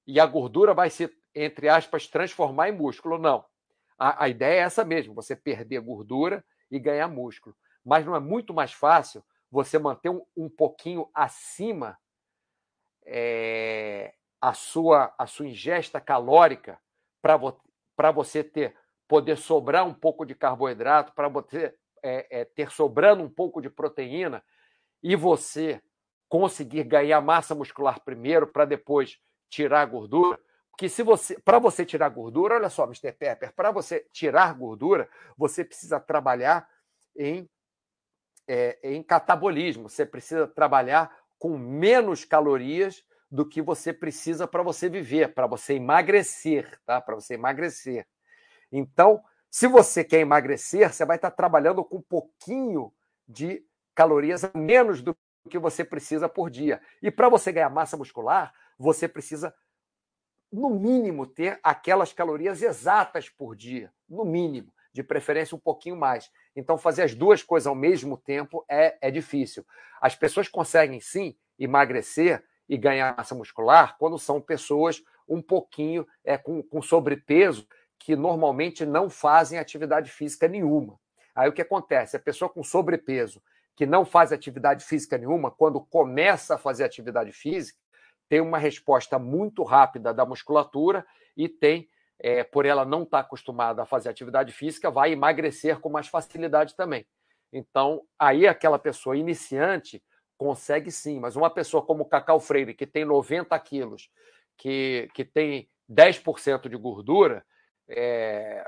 e 0.05 0.19
a 0.19 0.25
gordura 0.25 0.73
vai 0.73 0.89
se, 0.89 1.09
entre 1.33 1.69
aspas, 1.69 2.07
transformar 2.07 2.67
em 2.67 2.73
músculo. 2.73 3.17
Não. 3.17 3.45
A, 3.97 4.25
a 4.25 4.29
ideia 4.29 4.59
é 4.59 4.63
essa 4.63 4.83
mesmo, 4.83 5.13
você 5.13 5.35
perder 5.35 5.79
gordura 5.79 6.43
e 6.69 6.77
ganhar 6.77 7.07
músculo. 7.07 7.55
Mas 7.85 8.05
não 8.05 8.13
é 8.13 8.19
muito 8.19 8.53
mais 8.53 8.73
fácil 8.73 9.23
você 9.49 9.79
manter 9.79 10.09
um, 10.09 10.25
um 10.35 10.49
pouquinho 10.49 11.09
acima 11.13 11.97
é, 13.05 14.13
a, 14.41 14.53
sua, 14.53 15.13
a 15.17 15.25
sua 15.25 15.47
ingesta 15.47 15.99
calórica 16.01 16.79
para 17.21 17.37
vo, 17.37 17.59
você 18.13 18.43
ter 18.43 18.75
poder 19.07 19.37
sobrar 19.37 19.87
um 19.87 19.93
pouco 19.93 20.25
de 20.25 20.35
carboidrato, 20.35 21.13
para 21.13 21.29
você 21.29 21.73
é, 22.03 22.41
é, 22.41 22.45
ter 22.45 22.69
sobrando 22.71 23.23
um 23.23 23.29
pouco 23.29 23.61
de 23.61 23.69
proteína 23.69 24.43
e 25.01 25.15
você 25.15 25.81
conseguir 26.27 26.83
ganhar 26.83 27.21
massa 27.21 27.55
muscular 27.55 28.01
primeiro 28.03 28.47
para 28.47 28.65
depois 28.65 29.17
tirar 29.49 29.81
a 29.81 29.85
gordura. 29.85 30.39
Porque 30.71 30.89
se 30.89 31.01
você, 31.01 31.39
para 31.39 31.57
você 31.57 31.85
tirar 31.85 32.09
gordura, 32.09 32.55
olha 32.55 32.69
só, 32.69 32.83
Mr. 32.83 33.13
Pepper, 33.13 33.53
para 33.55 33.71
você 33.71 34.05
tirar 34.11 34.53
gordura, 34.53 35.09
você 35.35 35.63
precisa 35.63 35.99
trabalhar 35.99 36.69
em, 37.17 37.49
é, 38.47 38.79
em 38.83 39.03
catabolismo. 39.03 39.89
Você 39.89 40.05
precisa 40.05 40.47
trabalhar 40.47 41.15
com 41.37 41.57
menos 41.57 42.25
calorias 42.25 43.03
do 43.29 43.47
que 43.47 43.61
você 43.61 43.91
precisa 43.91 44.47
para 44.47 44.63
você 44.63 44.87
viver, 44.89 45.33
para 45.33 45.47
você 45.47 45.73
emagrecer, 45.73 46.79
tá? 46.85 47.01
Para 47.01 47.15
você 47.15 47.33
emagrecer. 47.33 48.07
Então, 48.71 49.21
se 49.49 49.67
você 49.67 50.03
quer 50.03 50.19
emagrecer, 50.19 50.91
você 50.91 51.05
vai 51.05 51.17
estar 51.17 51.31
trabalhando 51.31 51.83
com 51.83 51.97
um 51.97 52.01
pouquinho 52.01 52.93
de 53.27 53.65
calorias 53.93 54.43
a 54.43 54.51
menos 54.55 55.01
do 55.01 55.15
que 55.49 55.57
você 55.57 55.83
precisa 55.83 56.29
por 56.29 56.49
dia. 56.49 56.81
E 57.01 57.09
para 57.09 57.29
você 57.29 57.51
ganhar 57.51 57.69
massa 57.69 57.97
muscular, 57.97 58.53
você 58.77 59.07
precisa, 59.07 59.53
no 60.51 60.69
mínimo, 60.69 61.25
ter 61.25 61.59
aquelas 61.63 62.13
calorias 62.13 62.61
exatas 62.61 63.29
por 63.29 63.55
dia. 63.55 63.91
No 64.07 64.23
mínimo. 64.23 64.71
De 64.97 65.03
preferência, 65.03 65.55
um 65.55 65.59
pouquinho 65.59 65.95
mais. 65.95 66.31
Então, 66.55 66.75
fazer 66.75 67.03
as 67.03 67.13
duas 67.13 67.43
coisas 67.43 67.67
ao 67.67 67.75
mesmo 67.75 68.17
tempo 68.17 68.65
é, 68.67 68.97
é 68.99 69.11
difícil. 69.11 69.63
As 70.01 70.15
pessoas 70.15 70.47
conseguem, 70.47 70.99
sim, 70.99 71.37
emagrecer 71.59 72.43
e 72.67 72.75
ganhar 72.75 73.15
massa 73.15 73.35
muscular 73.35 73.95
quando 73.99 74.17
são 74.17 74.41
pessoas 74.41 75.03
um 75.29 75.39
pouquinho 75.39 76.07
é, 76.23 76.35
com, 76.35 76.63
com 76.63 76.81
sobrepeso 76.81 77.67
que 77.99 78.15
normalmente 78.15 78.87
não 78.87 79.07
fazem 79.07 79.59
atividade 79.59 80.09
física 80.09 80.47
nenhuma. 80.47 80.99
Aí 81.35 81.47
o 81.47 81.53
que 81.53 81.61
acontece? 81.61 82.17
A 82.17 82.19
pessoa 82.19 82.49
com 82.49 82.63
sobrepeso 82.63 83.39
que 83.75 83.85
não 83.85 84.03
faz 84.03 84.31
atividade 84.31 84.83
física 84.83 85.15
nenhuma, 85.15 85.51
quando 85.51 85.79
começa 85.79 86.55
a 86.55 86.57
fazer 86.57 86.83
atividade 86.83 87.31
física, 87.31 87.77
tem 88.27 88.41
uma 88.41 88.57
resposta 88.57 89.19
muito 89.19 89.61
rápida 89.61 90.11
da 90.11 90.25
musculatura 90.25 91.05
e 91.35 91.47
tem, 91.47 91.87
é, 92.19 92.43
por 92.43 92.65
ela 92.65 92.85
não 92.85 93.03
estar 93.03 93.19
tá 93.19 93.23
acostumada 93.23 93.83
a 93.83 93.85
fazer 93.85 94.09
atividade 94.09 94.51
física, 94.51 94.89
vai 94.89 95.11
emagrecer 95.11 95.79
com 95.79 95.89
mais 95.89 96.07
facilidade 96.07 96.75
também. 96.75 97.05
Então, 97.51 98.03
aí 98.19 98.47
aquela 98.47 98.79
pessoa 98.79 99.17
iniciante 99.17 100.03
consegue 100.37 100.91
sim, 100.91 101.19
mas 101.19 101.35
uma 101.35 101.49
pessoa 101.49 101.85
como 101.85 102.03
o 102.03 102.07
Cacau 102.07 102.39
Freire, 102.39 102.73
que 102.73 102.85
tem 102.85 103.05
90 103.05 103.57
quilos, 103.59 104.09
que, 104.57 105.09
que 105.13 105.23
tem 105.23 105.69
10% 105.89 106.69
de 106.69 106.75
gordura, 106.75 107.45
é, 107.87 108.63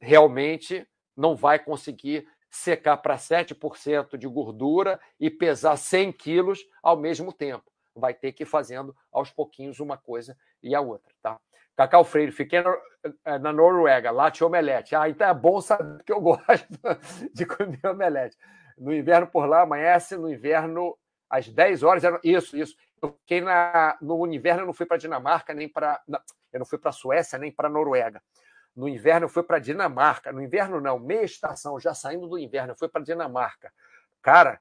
realmente 0.00 0.86
não 1.16 1.34
vai 1.34 1.58
conseguir 1.58 2.26
secar 2.50 2.96
para 2.96 3.16
7% 3.16 4.16
de 4.16 4.26
gordura 4.26 5.00
e 5.18 5.30
pesar 5.30 5.76
100 5.76 6.12
quilos 6.12 6.60
ao 6.82 6.96
mesmo 6.96 7.32
tempo. 7.32 7.70
Vai 7.94 8.14
ter 8.14 8.32
que 8.32 8.44
ir 8.44 8.46
fazendo 8.46 8.96
aos 9.12 9.30
pouquinhos 9.30 9.80
uma 9.80 9.96
coisa 9.96 10.36
e 10.62 10.74
a 10.74 10.80
outra. 10.80 11.12
Tá? 11.22 11.38
Cacau 11.80 12.04
Freire, 12.04 12.30
fiquei 12.30 12.60
na, 12.60 12.76
eh, 13.24 13.38
na 13.38 13.54
Noruega, 13.54 14.10
lá 14.10 14.30
tinha 14.30 14.46
omelete. 14.46 14.94
Ah, 14.94 15.08
então 15.08 15.26
é 15.26 15.32
bom 15.32 15.62
saber 15.62 16.02
que 16.04 16.12
eu 16.12 16.20
gosto 16.20 16.68
de 17.32 17.46
comer 17.46 17.80
omelete. 17.86 18.36
No 18.76 18.92
inverno 18.92 19.26
por 19.26 19.46
lá 19.46 19.62
amanhece, 19.62 20.14
no 20.14 20.30
inverno 20.30 20.94
às 21.30 21.48
10 21.48 21.82
horas. 21.82 22.02
Isso, 22.22 22.54
isso. 22.54 22.76
Eu 23.00 23.16
fiquei 23.22 23.40
na, 23.40 23.96
no 23.98 24.26
inverno, 24.26 24.60
eu 24.60 24.66
não 24.66 24.74
fui 24.74 24.84
para 24.84 24.98
Dinamarca, 24.98 25.54
nem 25.54 25.70
para. 25.70 25.98
Eu 26.52 26.58
não 26.58 26.66
fui 26.66 26.76
para 26.76 26.92
Suécia, 26.92 27.38
nem 27.38 27.50
para 27.50 27.70
Noruega. 27.70 28.22
No 28.76 28.86
inverno, 28.86 29.24
eu 29.24 29.30
fui 29.30 29.42
para 29.42 29.58
Dinamarca. 29.58 30.30
No 30.32 30.42
inverno, 30.42 30.82
não, 30.82 30.98
meia 30.98 31.24
estação, 31.24 31.80
já 31.80 31.94
saindo 31.94 32.28
do 32.28 32.38
inverno, 32.38 32.72
eu 32.72 32.76
fui 32.76 32.88
para 32.88 33.02
Dinamarca. 33.02 33.72
Cara, 34.20 34.60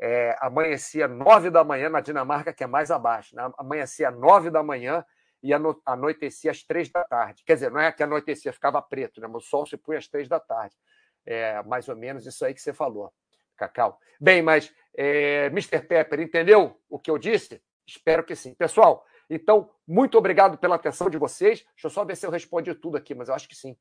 é, 0.00 0.36
amanhecia 0.40 1.08
nove 1.08 1.50
da 1.50 1.64
manhã 1.64 1.88
na 1.88 2.00
Dinamarca, 2.00 2.52
que 2.52 2.62
é 2.62 2.66
mais 2.68 2.92
abaixo. 2.92 3.34
Né? 3.34 3.50
Amanhecia 3.58 4.12
nove 4.12 4.50
da 4.50 4.62
manhã 4.62 5.04
e 5.42 5.52
anoitecia 5.86 6.50
às 6.50 6.62
três 6.62 6.90
da 6.90 7.04
tarde. 7.04 7.42
Quer 7.44 7.54
dizer, 7.54 7.70
não 7.70 7.80
é 7.80 7.90
que 7.90 8.02
anoitecia, 8.02 8.52
ficava 8.52 8.80
preto, 8.82 9.20
né? 9.20 9.28
o 9.28 9.40
sol 9.40 9.66
se 9.66 9.76
punha 9.76 9.98
às 9.98 10.08
três 10.08 10.28
da 10.28 10.38
tarde. 10.38 10.76
É 11.24 11.62
mais 11.62 11.88
ou 11.88 11.96
menos 11.96 12.26
isso 12.26 12.44
aí 12.44 12.54
que 12.54 12.60
você 12.60 12.72
falou, 12.72 13.12
Cacau. 13.56 13.98
Bem, 14.20 14.42
mas 14.42 14.72
é, 14.96 15.46
Mr. 15.46 15.80
Pepper, 15.80 16.20
entendeu 16.20 16.78
o 16.88 16.98
que 16.98 17.10
eu 17.10 17.18
disse? 17.18 17.62
Espero 17.86 18.24
que 18.24 18.34
sim. 18.34 18.54
Pessoal, 18.54 19.04
então, 19.28 19.70
muito 19.86 20.18
obrigado 20.18 20.58
pela 20.58 20.74
atenção 20.74 21.08
de 21.08 21.16
vocês. 21.16 21.64
Deixa 21.72 21.86
eu 21.86 21.90
só 21.90 22.04
ver 22.04 22.16
se 22.16 22.26
eu 22.26 22.30
respondi 22.30 22.74
tudo 22.74 22.96
aqui, 22.96 23.14
mas 23.14 23.28
eu 23.28 23.34
acho 23.34 23.48
que 23.48 23.54
sim. 23.54 23.76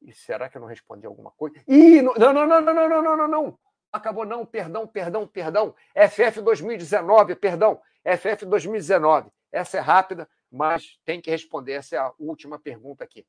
E 0.00 0.12
será 0.12 0.48
que 0.48 0.56
eu 0.56 0.60
não 0.60 0.68
respondi 0.68 1.06
alguma 1.06 1.32
coisa? 1.32 1.56
Ih, 1.66 2.02
não, 2.02 2.14
não, 2.14 2.32
não, 2.32 2.46
não, 2.46 2.60
não, 2.60 2.88
não, 2.88 3.02
não, 3.02 3.16
não, 3.16 3.28
não. 3.28 3.58
Acabou, 3.92 4.24
não, 4.24 4.46
perdão, 4.46 4.86
perdão, 4.86 5.26
perdão. 5.26 5.74
FF 5.94 6.40
2019, 6.40 7.34
perdão. 7.34 7.80
FF 8.04 8.46
2019. 8.46 9.30
Essa 9.50 9.78
é 9.78 9.80
rápida, 9.80 10.28
mas 10.50 10.98
tem 11.04 11.20
que 11.20 11.30
responder. 11.30 11.74
Essa 11.74 11.96
é 11.96 12.12
última 12.18 12.58
pergunta 12.58 13.04
aqui. 13.04 13.26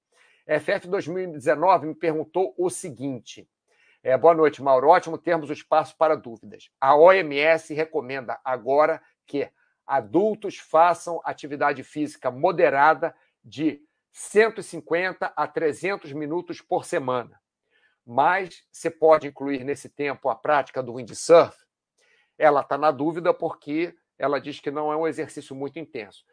FF 0.48 0.88
2019 0.88 1.88
me 1.88 1.96
perguntou 1.96 2.54
o 2.58 2.70
seguinte. 2.70 3.48
É, 4.02 4.18
boa 4.18 4.34
noite, 4.34 4.62
Mauro. 4.62 4.88
Ótimo 4.88 5.18
termos 5.18 5.50
o 5.50 5.54
espaço 5.54 5.96
para 5.98 6.16
dúvidas. 6.16 6.70
A 6.80 6.96
OMS 6.96 7.74
recomenda 7.74 8.40
agora 8.44 9.02
que 9.26 9.52
adultos 9.86 10.58
façam 10.58 11.20
atividade 11.24 11.84
física 11.84 12.32
moderada 12.32 13.16
de 13.44 13.82
150 14.12 15.34
a 15.36 15.48
300 15.48 16.12
minutos 16.14 16.62
por 16.62 16.86
semana. 16.86 17.40
Mas 18.06 18.64
você 18.72 18.90
pode 18.90 19.28
incluir 19.28 19.64
nesse 19.64 19.90
tempo 19.90 20.30
a 20.30 20.36
prática 20.36 20.82
do 20.82 20.94
windsurf? 20.94 21.58
Ela 22.38 22.62
está 22.62 22.78
na 22.78 22.92
dúvida 22.92 23.34
porque 23.34 23.94
ela 24.18 24.40
diz 24.40 24.60
que 24.60 24.72
não 24.72 24.92
é 24.92 24.96
um 24.96 25.08
exercício 25.08 25.56
muito 25.56 25.78
intenso. 25.78 26.24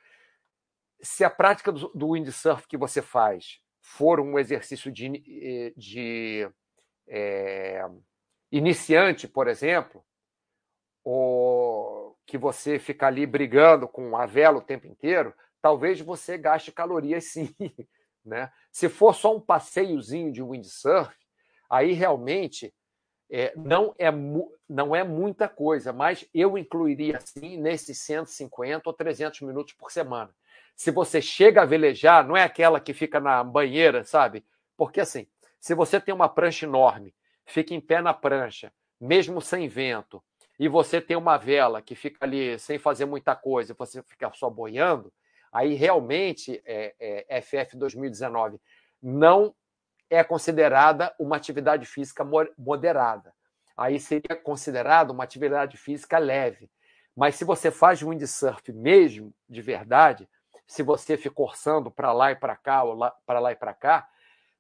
Se 1.05 1.23
a 1.23 1.31
prática 1.31 1.71
do 1.71 2.13
windsurf 2.13 2.67
que 2.67 2.77
você 2.77 3.03
faz 3.03 3.61
for 3.81 4.19
um 4.19 4.39
exercício 4.39 4.91
de, 4.91 5.23
eh, 5.43 5.73
de 5.77 6.51
é, 7.07 7.85
iniciante, 8.51 9.29
por 9.29 9.47
exemplo, 9.47 10.03
ou 11.05 12.17
que 12.27 12.39
você 12.39 12.79
fica 12.79 13.07
ali 13.07 13.27
brigando 13.27 13.87
com 13.87 14.17
a 14.17 14.25
vela 14.25 14.59
o 14.59 14.63
tempo 14.63 14.87
inteiro, 14.87 15.35
talvez 15.61 16.01
você 16.01 16.39
gaste 16.39 16.73
calorias 16.73 17.25
sim. 17.33 17.55
Né? 18.25 18.51
Se 18.73 18.89
for 18.89 19.15
só 19.15 19.37
um 19.37 19.41
passeiozinho 19.41 20.33
de 20.33 20.43
windsurf, 20.43 21.15
aí 21.69 21.93
realmente 21.93 22.75
é, 23.31 23.53
não, 23.57 23.95
é, 23.99 24.11
não 24.69 24.97
é 24.97 25.05
muita 25.05 25.49
coisa, 25.49 25.93
mas 25.93 26.27
eu 26.33 26.57
incluiria 26.57 27.21
sim 27.21 27.59
nesses 27.59 27.99
150 27.99 28.89
ou 28.89 28.95
300 28.95 29.43
minutos 29.43 29.75
por 29.75 29.91
semana. 29.91 30.35
Se 30.75 30.91
você 30.91 31.23
chega 31.23 31.63
a 31.63 31.67
velejar, 31.67 32.27
não 32.27 32.37
é 32.37 32.43
aquela 32.43 32.81
que 32.81 32.93
fica 32.93 33.21
na 33.21 33.43
banheira, 33.45 34.05
sabe? 34.05 34.45
Porque 34.77 35.01
assim, 35.01 35.27
se 35.61 35.75
você 35.75 36.01
tem 36.01 36.15
uma 36.15 36.29
prancha 36.29 36.67
enorme, 36.67 37.15
fica 37.47 37.75
em 37.75 37.81
pé 37.81 38.01
na 38.01 38.13
prancha, 38.13 38.73
mesmo 39.01 39.41
sem 39.41 39.69
vento, 39.69 40.23
e 40.59 40.69
você 40.69 41.01
tem 41.01 41.17
uma 41.17 41.37
vela 41.37 41.83
que 41.83 41.95
fica 41.95 42.25
ali 42.25 42.59
sem 42.59 42.79
fazer 42.79 43.05
muita 43.05 43.35
coisa, 43.35 43.75
você 43.77 44.03
fica 44.03 44.31
só 44.35 44.49
boiando, 44.49 45.13
aí 45.53 45.75
realmente 45.75 46.63
é, 46.65 46.95
é, 47.29 47.41
FF 47.41 47.77
2019 47.77 48.61
não 49.03 49.55
é 50.09 50.23
considerada 50.23 51.15
uma 51.19 51.37
atividade 51.37 51.87
física 51.87 52.27
moderada. 52.57 53.33
Aí 53.77 53.99
seria 53.99 54.37
considerada 54.43 55.13
uma 55.13 55.25
atividade 55.25 55.77
física 55.77 56.19
leve. 56.19 56.71
Mas 57.17 57.35
se 57.37 57.45
você 57.45 57.71
faz 57.71 58.03
windsurf 58.03 58.73
mesmo, 58.73 59.33
de 59.49 59.61
verdade, 59.61 60.29
se 60.67 60.83
você 60.83 61.17
fica 61.17 61.43
orçando 61.43 61.91
para 61.91 62.13
lá 62.13 62.33
e 62.33 62.37
para 62.37 62.57
cá, 62.57 62.83
ou 62.85 62.99
para 63.27 63.41
lá 63.41 63.53
e 63.53 63.57
para 63.57 63.75
cá, 63.75 64.09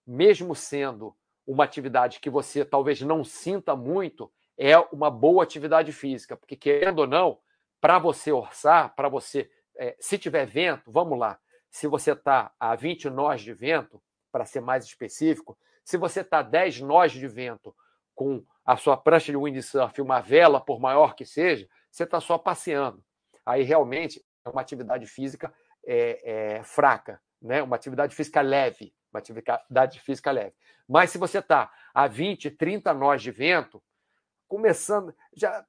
mesmo 0.06 0.54
sendo 0.54 1.16
uma 1.46 1.64
atividade 1.64 2.20
que 2.20 2.30
você 2.30 2.64
talvez 2.64 3.00
não 3.00 3.24
sinta 3.24 3.74
muito, 3.76 4.32
é 4.56 4.78
uma 4.92 5.10
boa 5.10 5.42
atividade 5.42 5.92
física, 5.92 6.36
porque 6.36 6.56
querendo 6.56 7.00
ou 7.00 7.06
não, 7.06 7.38
para 7.80 7.98
você 7.98 8.32
orçar, 8.32 8.94
para 8.94 9.08
você, 9.08 9.50
é, 9.76 9.96
se 9.98 10.16
tiver 10.16 10.46
vento, 10.46 10.90
vamos 10.90 11.18
lá, 11.18 11.38
se 11.70 11.86
você 11.86 12.12
está 12.12 12.52
a 12.58 12.74
20 12.74 13.10
nós 13.10 13.40
de 13.40 13.52
vento, 13.52 14.00
para 14.30 14.44
ser 14.44 14.60
mais 14.60 14.84
específico, 14.84 15.56
se 15.84 15.96
você 15.96 16.20
está 16.20 16.38
a 16.38 16.42
10 16.42 16.80
nós 16.80 17.12
de 17.12 17.28
vento 17.28 17.74
com 18.14 18.44
a 18.64 18.76
sua 18.76 18.96
prancha 18.96 19.30
de 19.30 19.36
windsurf, 19.36 20.00
uma 20.00 20.20
vela, 20.20 20.60
por 20.60 20.80
maior 20.80 21.14
que 21.14 21.24
seja, 21.24 21.68
você 21.90 22.04
está 22.04 22.20
só 22.20 22.38
passeando. 22.38 23.04
Aí 23.44 23.62
realmente 23.62 24.24
é 24.44 24.48
uma 24.48 24.60
atividade 24.60 25.06
física 25.06 25.52
é, 25.86 26.56
é, 26.58 26.64
fraca, 26.64 27.20
né? 27.40 27.62
uma 27.62 27.76
atividade 27.76 28.14
física 28.14 28.40
leve, 28.40 28.94
uma 29.12 29.18
atividade 29.18 30.00
física 30.00 30.30
leve. 30.30 30.54
Mas 30.88 31.10
se 31.10 31.18
você 31.18 31.38
está 31.38 31.72
a 31.92 32.06
20, 32.06 32.50
30 32.50 32.92
nós 32.94 33.22
de 33.22 33.30
vento, 33.30 33.82
começando, 34.46 35.14
já 35.34 35.64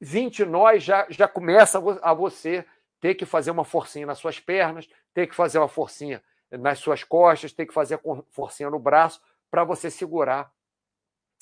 20 0.00 0.44
nós 0.44 0.82
já, 0.82 1.06
já 1.10 1.28
começa 1.28 1.78
a 2.02 2.14
você 2.14 2.64
ter 3.00 3.14
que 3.14 3.24
fazer 3.24 3.50
uma 3.50 3.64
forcinha 3.64 4.06
nas 4.06 4.18
suas 4.18 4.38
pernas, 4.38 4.88
ter 5.12 5.26
que 5.26 5.34
fazer 5.34 5.58
uma 5.58 5.68
forcinha 5.68 6.22
nas 6.50 6.78
suas 6.78 7.02
costas, 7.04 7.52
ter 7.52 7.66
que 7.66 7.74
fazer 7.74 8.00
forcinha 8.30 8.70
no 8.70 8.78
braço 8.78 9.20
para 9.50 9.64
você 9.64 9.90
segurar 9.90 10.52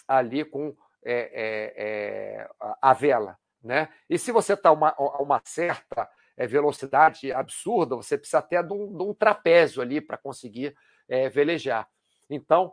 ali 0.06 0.44
com 0.44 0.74
é, 1.04 1.12
é, 1.12 1.74
é, 1.76 2.50
a 2.80 2.92
vela. 2.92 3.38
Né? 3.62 3.88
E 4.08 4.18
se 4.18 4.32
você 4.32 4.54
está 4.54 4.70
a 4.70 4.72
uma, 4.72 4.94
uma, 5.20 5.40
certa 5.44 6.08
é, 6.38 6.46
velocidade 6.46 7.32
absurda, 7.32 7.96
você 7.96 8.16
precisa 8.16 8.38
até 8.38 8.62
de 8.62 8.72
um, 8.72 8.96
de 8.96 9.02
um 9.02 9.12
trapézio 9.12 9.82
ali 9.82 10.00
para 10.00 10.16
conseguir 10.16 10.74
é, 11.08 11.28
velejar. 11.28 11.88
Então, 12.30 12.72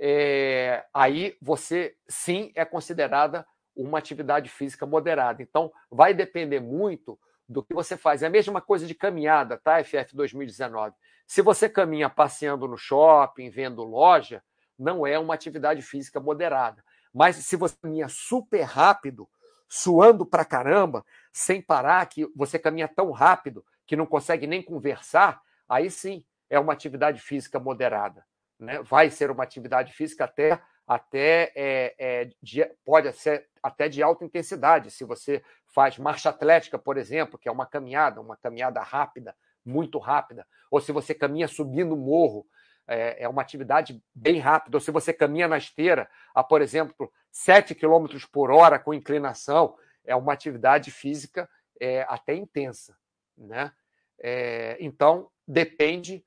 é, 0.00 0.84
aí 0.94 1.36
você 1.40 1.94
sim 2.08 2.50
é 2.54 2.64
considerada 2.64 3.46
uma 3.76 3.98
atividade 3.98 4.48
física 4.48 4.86
moderada. 4.86 5.42
Então, 5.42 5.70
vai 5.90 6.14
depender 6.14 6.60
muito 6.60 7.18
do 7.46 7.62
que 7.62 7.74
você 7.74 7.96
faz. 7.96 8.22
É 8.22 8.26
a 8.26 8.30
mesma 8.30 8.62
coisa 8.62 8.86
de 8.86 8.94
caminhada, 8.94 9.58
tá? 9.58 9.82
FF 9.84 10.16
2019. 10.16 10.94
Se 11.26 11.42
você 11.42 11.68
caminha 11.68 12.08
passeando 12.08 12.66
no 12.66 12.78
shopping, 12.78 13.50
vendo 13.50 13.84
loja, 13.84 14.42
não 14.78 15.06
é 15.06 15.18
uma 15.18 15.34
atividade 15.34 15.82
física 15.82 16.18
moderada. 16.18 16.82
Mas 17.12 17.36
se 17.36 17.56
você 17.56 17.76
caminha 17.76 18.08
super 18.08 18.62
rápido, 18.62 19.28
suando 19.74 20.26
pra 20.26 20.44
caramba, 20.44 21.02
sem 21.32 21.62
parar, 21.62 22.04
que 22.04 22.30
você 22.36 22.58
caminha 22.58 22.86
tão 22.86 23.10
rápido 23.10 23.64
que 23.86 23.96
não 23.96 24.04
consegue 24.04 24.46
nem 24.46 24.60
conversar, 24.60 25.40
aí 25.66 25.90
sim 25.90 26.22
é 26.50 26.60
uma 26.60 26.74
atividade 26.74 27.18
física 27.18 27.58
moderada. 27.58 28.22
Né? 28.60 28.82
Vai 28.82 29.08
ser 29.08 29.30
uma 29.30 29.42
atividade 29.42 29.94
física 29.94 30.24
até 30.24 30.60
até 30.86 31.52
é, 31.54 31.94
é, 31.98 32.30
de, 32.42 32.66
pode 32.84 33.10
ser 33.14 33.48
até 33.62 33.88
de 33.88 34.02
alta 34.02 34.26
intensidade. 34.26 34.90
Se 34.90 35.04
você 35.04 35.42
faz 35.68 35.96
marcha 35.96 36.28
atlética, 36.28 36.78
por 36.78 36.98
exemplo, 36.98 37.38
que 37.38 37.48
é 37.48 37.52
uma 37.52 37.64
caminhada, 37.64 38.20
uma 38.20 38.36
caminhada 38.36 38.82
rápida, 38.82 39.34
muito 39.64 39.98
rápida, 39.98 40.46
ou 40.70 40.82
se 40.82 40.92
você 40.92 41.14
caminha 41.14 41.48
subindo 41.48 41.96
morro, 41.96 42.44
é, 42.86 43.22
é 43.22 43.28
uma 43.28 43.40
atividade 43.40 44.02
bem 44.14 44.38
rápida, 44.38 44.76
ou 44.76 44.80
se 44.82 44.90
você 44.90 45.14
caminha 45.14 45.48
na 45.48 45.56
esteira 45.56 46.10
a, 46.34 46.44
por 46.44 46.60
exemplo, 46.60 47.10
7 47.32 47.74
km 47.74 48.06
por 48.30 48.50
hora 48.50 48.78
com 48.78 48.92
inclinação, 48.92 49.74
é 50.04 50.14
uma 50.14 50.32
atividade 50.32 50.90
física 50.90 51.48
é, 51.80 52.02
até 52.02 52.34
intensa. 52.34 52.96
Né? 53.36 53.72
É, 54.20 54.76
então, 54.78 55.30
depende 55.48 56.24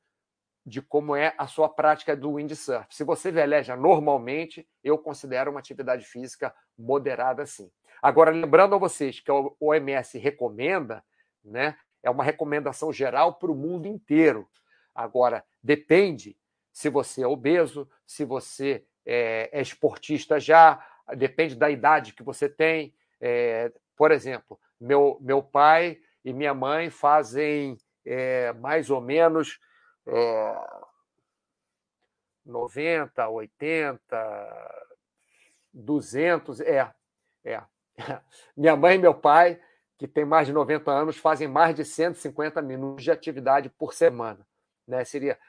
de 0.66 0.82
como 0.82 1.16
é 1.16 1.36
a 1.38 1.46
sua 1.46 1.70
prática 1.70 2.16
do 2.16 2.34
windsurf. 2.34 2.88
Se 2.90 3.04
você 3.04 3.32
veleja 3.32 3.76
normalmente, 3.76 4.68
eu 4.84 4.98
considero 4.98 5.52
uma 5.52 5.60
atividade 5.60 6.04
física 6.06 6.54
moderada 6.76 7.46
sim. 7.46 7.72
Agora, 8.02 8.32
lembrando 8.32 8.74
a 8.74 8.80
vocês 8.80 9.20
que 9.20 9.32
o 9.32 9.56
OMS 9.60 10.18
recomenda, 10.18 11.04
né, 11.44 11.78
é 12.02 12.10
uma 12.10 12.24
recomendação 12.24 12.92
geral 12.92 13.36
para 13.36 13.52
o 13.52 13.56
mundo 13.56 13.88
inteiro. 13.88 14.50
Agora, 14.94 15.46
depende 15.64 16.36
se 16.72 16.90
você 16.90 17.22
é 17.22 17.28
obeso, 17.28 17.90
se 18.06 18.26
você 18.26 18.86
é, 19.06 19.50
é 19.52 19.62
esportista 19.62 20.40
já, 20.40 20.84
depende 21.16 21.56
da 21.56 21.70
idade 21.70 22.14
que 22.14 22.24
você 22.24 22.50
tem. 22.50 22.94
É, 23.22 23.72
por 23.96 24.12
exemplo, 24.12 24.60
meu, 24.80 25.18
meu 25.22 25.42
pai 25.44 26.00
e 26.24 26.34
minha 26.34 26.54
mãe 26.54 26.90
fazem 26.90 27.78
é, 28.06 28.54
mais 28.54 28.90
ou 28.90 29.02
menos 29.02 29.60
é, 30.08 30.56
90, 32.46 33.28
80, 33.28 34.86
200, 35.74 36.62
é, 36.62 36.94
é. 37.44 37.64
Minha 38.56 38.76
mãe 38.76 38.96
e 38.96 39.00
meu 39.00 39.14
pai, 39.14 39.60
que 39.98 40.08
têm 40.08 40.26
mais 40.26 40.48
de 40.48 40.54
90 40.54 40.92
anos, 40.92 41.18
fazem 41.18 41.48
mais 41.48 41.76
de 41.76 41.84
150 41.84 42.62
minutos 42.62 43.04
de 43.04 43.12
atividade 43.12 43.70
por 43.70 43.94
semana. 43.94 44.46
Né? 44.88 45.04
Seria. 45.06 45.40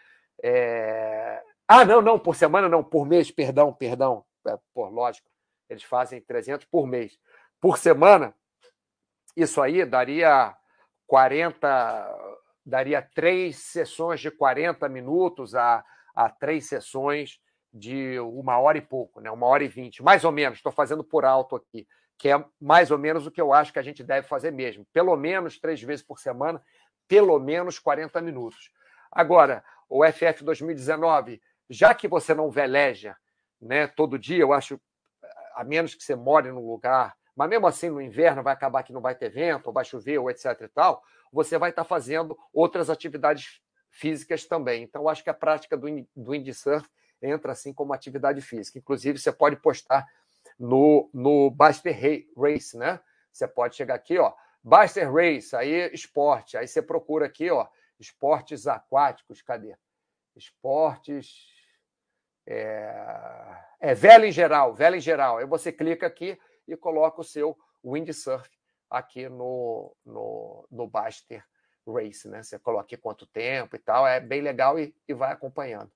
É... 0.43 1.43
Ah, 1.69 1.85
não, 1.85 2.01
não, 2.01 2.19
por 2.19 2.37
semana 2.37 2.69
não, 2.69 2.83
por 2.83 3.07
mês, 3.07 3.31
perdão, 3.31 3.73
perdão. 3.73 4.25
É, 4.47 4.57
por 4.73 4.89
lógico, 4.89 5.29
eles 5.69 5.83
fazem 5.83 6.21
300 6.21 6.67
por 6.67 6.87
mês. 6.87 7.19
Por 7.61 7.79
semana, 7.79 8.35
isso 9.37 9.61
aí 9.61 9.85
daria 9.85 10.57
40, 11.07 12.39
daria 12.65 13.03
três 13.03 13.57
sessões 13.57 14.21
de 14.21 14.31
40 14.31 14.89
minutos 14.89 15.55
a, 15.55 15.85
a 16.15 16.29
três 16.29 16.67
sessões 16.67 17.41
de 17.73 18.19
uma 18.21 18.59
hora 18.59 18.79
e 18.79 18.81
pouco, 18.81 19.21
né? 19.21 19.31
uma 19.31 19.47
hora 19.47 19.63
e 19.63 19.69
vinte, 19.69 20.03
mais 20.03 20.25
ou 20.25 20.33
menos, 20.33 20.59
estou 20.59 20.73
fazendo 20.73 21.05
por 21.05 21.25
alto 21.25 21.57
aqui, 21.57 21.87
que 22.19 22.31
é 22.31 22.45
mais 22.59 22.91
ou 22.91 22.99
menos 22.99 23.27
o 23.27 23.31
que 23.31 23.41
eu 23.41 23.53
acho 23.53 23.73
que 23.73 23.79
a 23.79 23.83
gente 23.83 24.03
deve 24.03 24.27
fazer 24.27 24.51
mesmo. 24.51 24.87
Pelo 24.93 25.15
menos 25.17 25.59
três 25.59 25.83
vezes 25.83 26.05
por 26.05 26.19
semana, 26.19 26.63
pelo 27.07 27.39
menos 27.39 27.79
40 27.79 28.21
minutos. 28.23 28.71
Agora, 29.13 29.63
o 29.89 30.05
FF 30.05 30.43
2019, 30.43 31.41
já 31.69 31.95
que 31.95 32.09
você 32.09 32.35
não 32.35 32.51
veleja 32.51 33.17
né, 33.61 33.87
todo 33.87 34.19
dia, 34.19 34.39
eu 34.39 34.53
acho, 34.53 34.81
a 35.57 35.65
menos 35.65 35.95
que 35.95 36.05
você 36.05 36.15
more 36.15 36.51
num 36.53 36.61
lugar, 36.61 37.17
mas 37.35 37.49
mesmo 37.49 37.67
assim 37.67 37.89
no 37.89 38.01
inverno 38.01 38.43
vai 38.43 38.53
acabar 38.53 38.83
que 38.83 38.93
não 38.93 39.01
vai 39.01 39.15
ter 39.15 39.31
vento, 39.31 39.67
ou 39.67 39.73
vai 39.73 39.85
chover, 39.85 40.19
ou 40.19 40.31
etc 40.31 40.61
e 40.61 40.69
tal, 40.69 41.03
você 41.33 41.59
vai 41.59 41.71
estar 41.71 41.85
fazendo 41.85 42.39
outras 42.53 42.91
atividades 42.91 43.61
físicas 43.91 44.45
também. 44.45 44.83
Então, 44.83 45.09
acho 45.09 45.25
que 45.25 45.31
a 45.31 45.35
prática 45.35 45.77
do, 45.77 45.87
do 46.15 46.31
windsurf 46.33 46.89
entra 47.21 47.53
assim 47.53 47.73
como 47.73 47.93
atividade 47.93 48.41
física. 48.41 48.79
Inclusive, 48.79 49.19
você 49.19 49.33
pode 49.33 49.57
postar 49.57 50.07
no, 50.59 51.11
no 51.13 51.51
Baster 51.51 51.99
Race, 52.37 52.77
né? 52.77 53.01
Você 53.33 53.49
pode 53.49 53.77
chegar 53.77 53.95
aqui, 53.95 54.19
ó, 54.19 54.33
Baster 54.63 55.13
Race, 55.13 55.55
aí 55.55 55.91
esporte, 55.93 56.57
aí 56.57 56.67
você 56.67 56.83
procura 56.83 57.27
aqui, 57.27 57.51
ó, 57.51 57.67
esportes 57.99 58.67
aquáticos, 58.67 59.43
cadê? 59.43 59.77
Esportes. 60.35 61.56
É, 62.47 63.57
é 63.81 63.95
vela 63.95 64.27
em 64.27 64.33
geral, 64.33 64.75
vela 64.75 64.97
em 64.97 65.01
geral. 65.01 65.39
Aí 65.39 65.47
você 65.47 65.73
clica 65.73 66.07
aqui 66.07 66.39
e 66.67 66.77
coloca 66.77 67.21
o 67.21 67.25
seu 67.25 67.57
windsurf 67.85 68.49
aqui 68.91 69.29
no, 69.29 69.95
no, 70.05 70.67
no 70.71 70.87
Baster 70.87 71.45
Race, 71.87 72.29
né? 72.29 72.43
Você 72.43 72.59
coloca 72.59 72.85
aqui 72.85 72.97
quanto 72.97 73.27
tempo 73.27 73.77
e 73.77 73.79
tal, 73.79 74.07
é 74.07 74.21
bem 74.21 74.41
legal 74.41 74.79
e, 74.79 74.95
e 75.09 75.15
vai 75.15 75.33
acompanhando. 75.33 75.91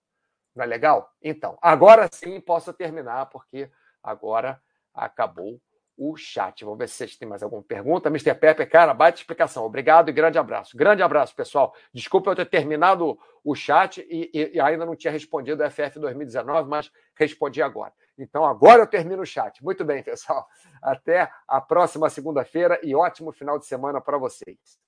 Não 0.55 0.65
é 0.65 0.67
legal? 0.67 1.13
Então, 1.23 1.59
agora 1.63 2.09
sim 2.13 2.41
posso 2.41 2.73
terminar, 2.73 3.27
porque 3.27 3.71
agora 4.03 4.61
acabou 4.93 5.61
o 6.03 6.17
chat. 6.17 6.65
Vamos 6.65 6.79
ver 6.79 6.89
se 6.89 6.95
vocês 6.95 7.15
têm 7.15 7.29
mais 7.29 7.43
alguma 7.43 7.63
pergunta. 7.63 8.09
Mr. 8.09 8.35
Pepe, 8.35 8.65
cara, 8.65 8.95
baita 8.95 9.19
explicação. 9.19 9.67
Obrigado 9.67 10.09
e 10.09 10.13
grande 10.13 10.39
abraço. 10.39 10.75
Grande 10.75 11.03
abraço, 11.03 11.37
pessoal. 11.37 11.75
Desculpa 11.93 12.31
eu 12.31 12.37
ter 12.37 12.47
terminado 12.47 13.19
o 13.45 13.55
chat 13.55 14.01
e, 14.09 14.31
e, 14.33 14.53
e 14.55 14.61
ainda 14.61 14.87
não 14.87 14.97
tinha 14.97 15.13
respondido 15.13 15.63
o 15.63 15.71
FF 15.71 15.99
2019, 15.99 16.71
mas 16.71 16.91
respondi 17.15 17.61
agora. 17.61 17.93
Então, 18.17 18.47
agora 18.47 18.83
eu 18.83 18.87
termino 18.87 19.21
o 19.21 19.27
chat. 19.27 19.63
Muito 19.63 19.85
bem, 19.85 20.03
pessoal. 20.03 20.47
Até 20.83 21.31
a 21.47 21.61
próxima 21.61 22.09
segunda-feira 22.09 22.81
e 22.83 22.95
ótimo 22.95 23.31
final 23.31 23.59
de 23.59 23.67
semana 23.67 24.01
para 24.01 24.17
vocês. 24.17 24.81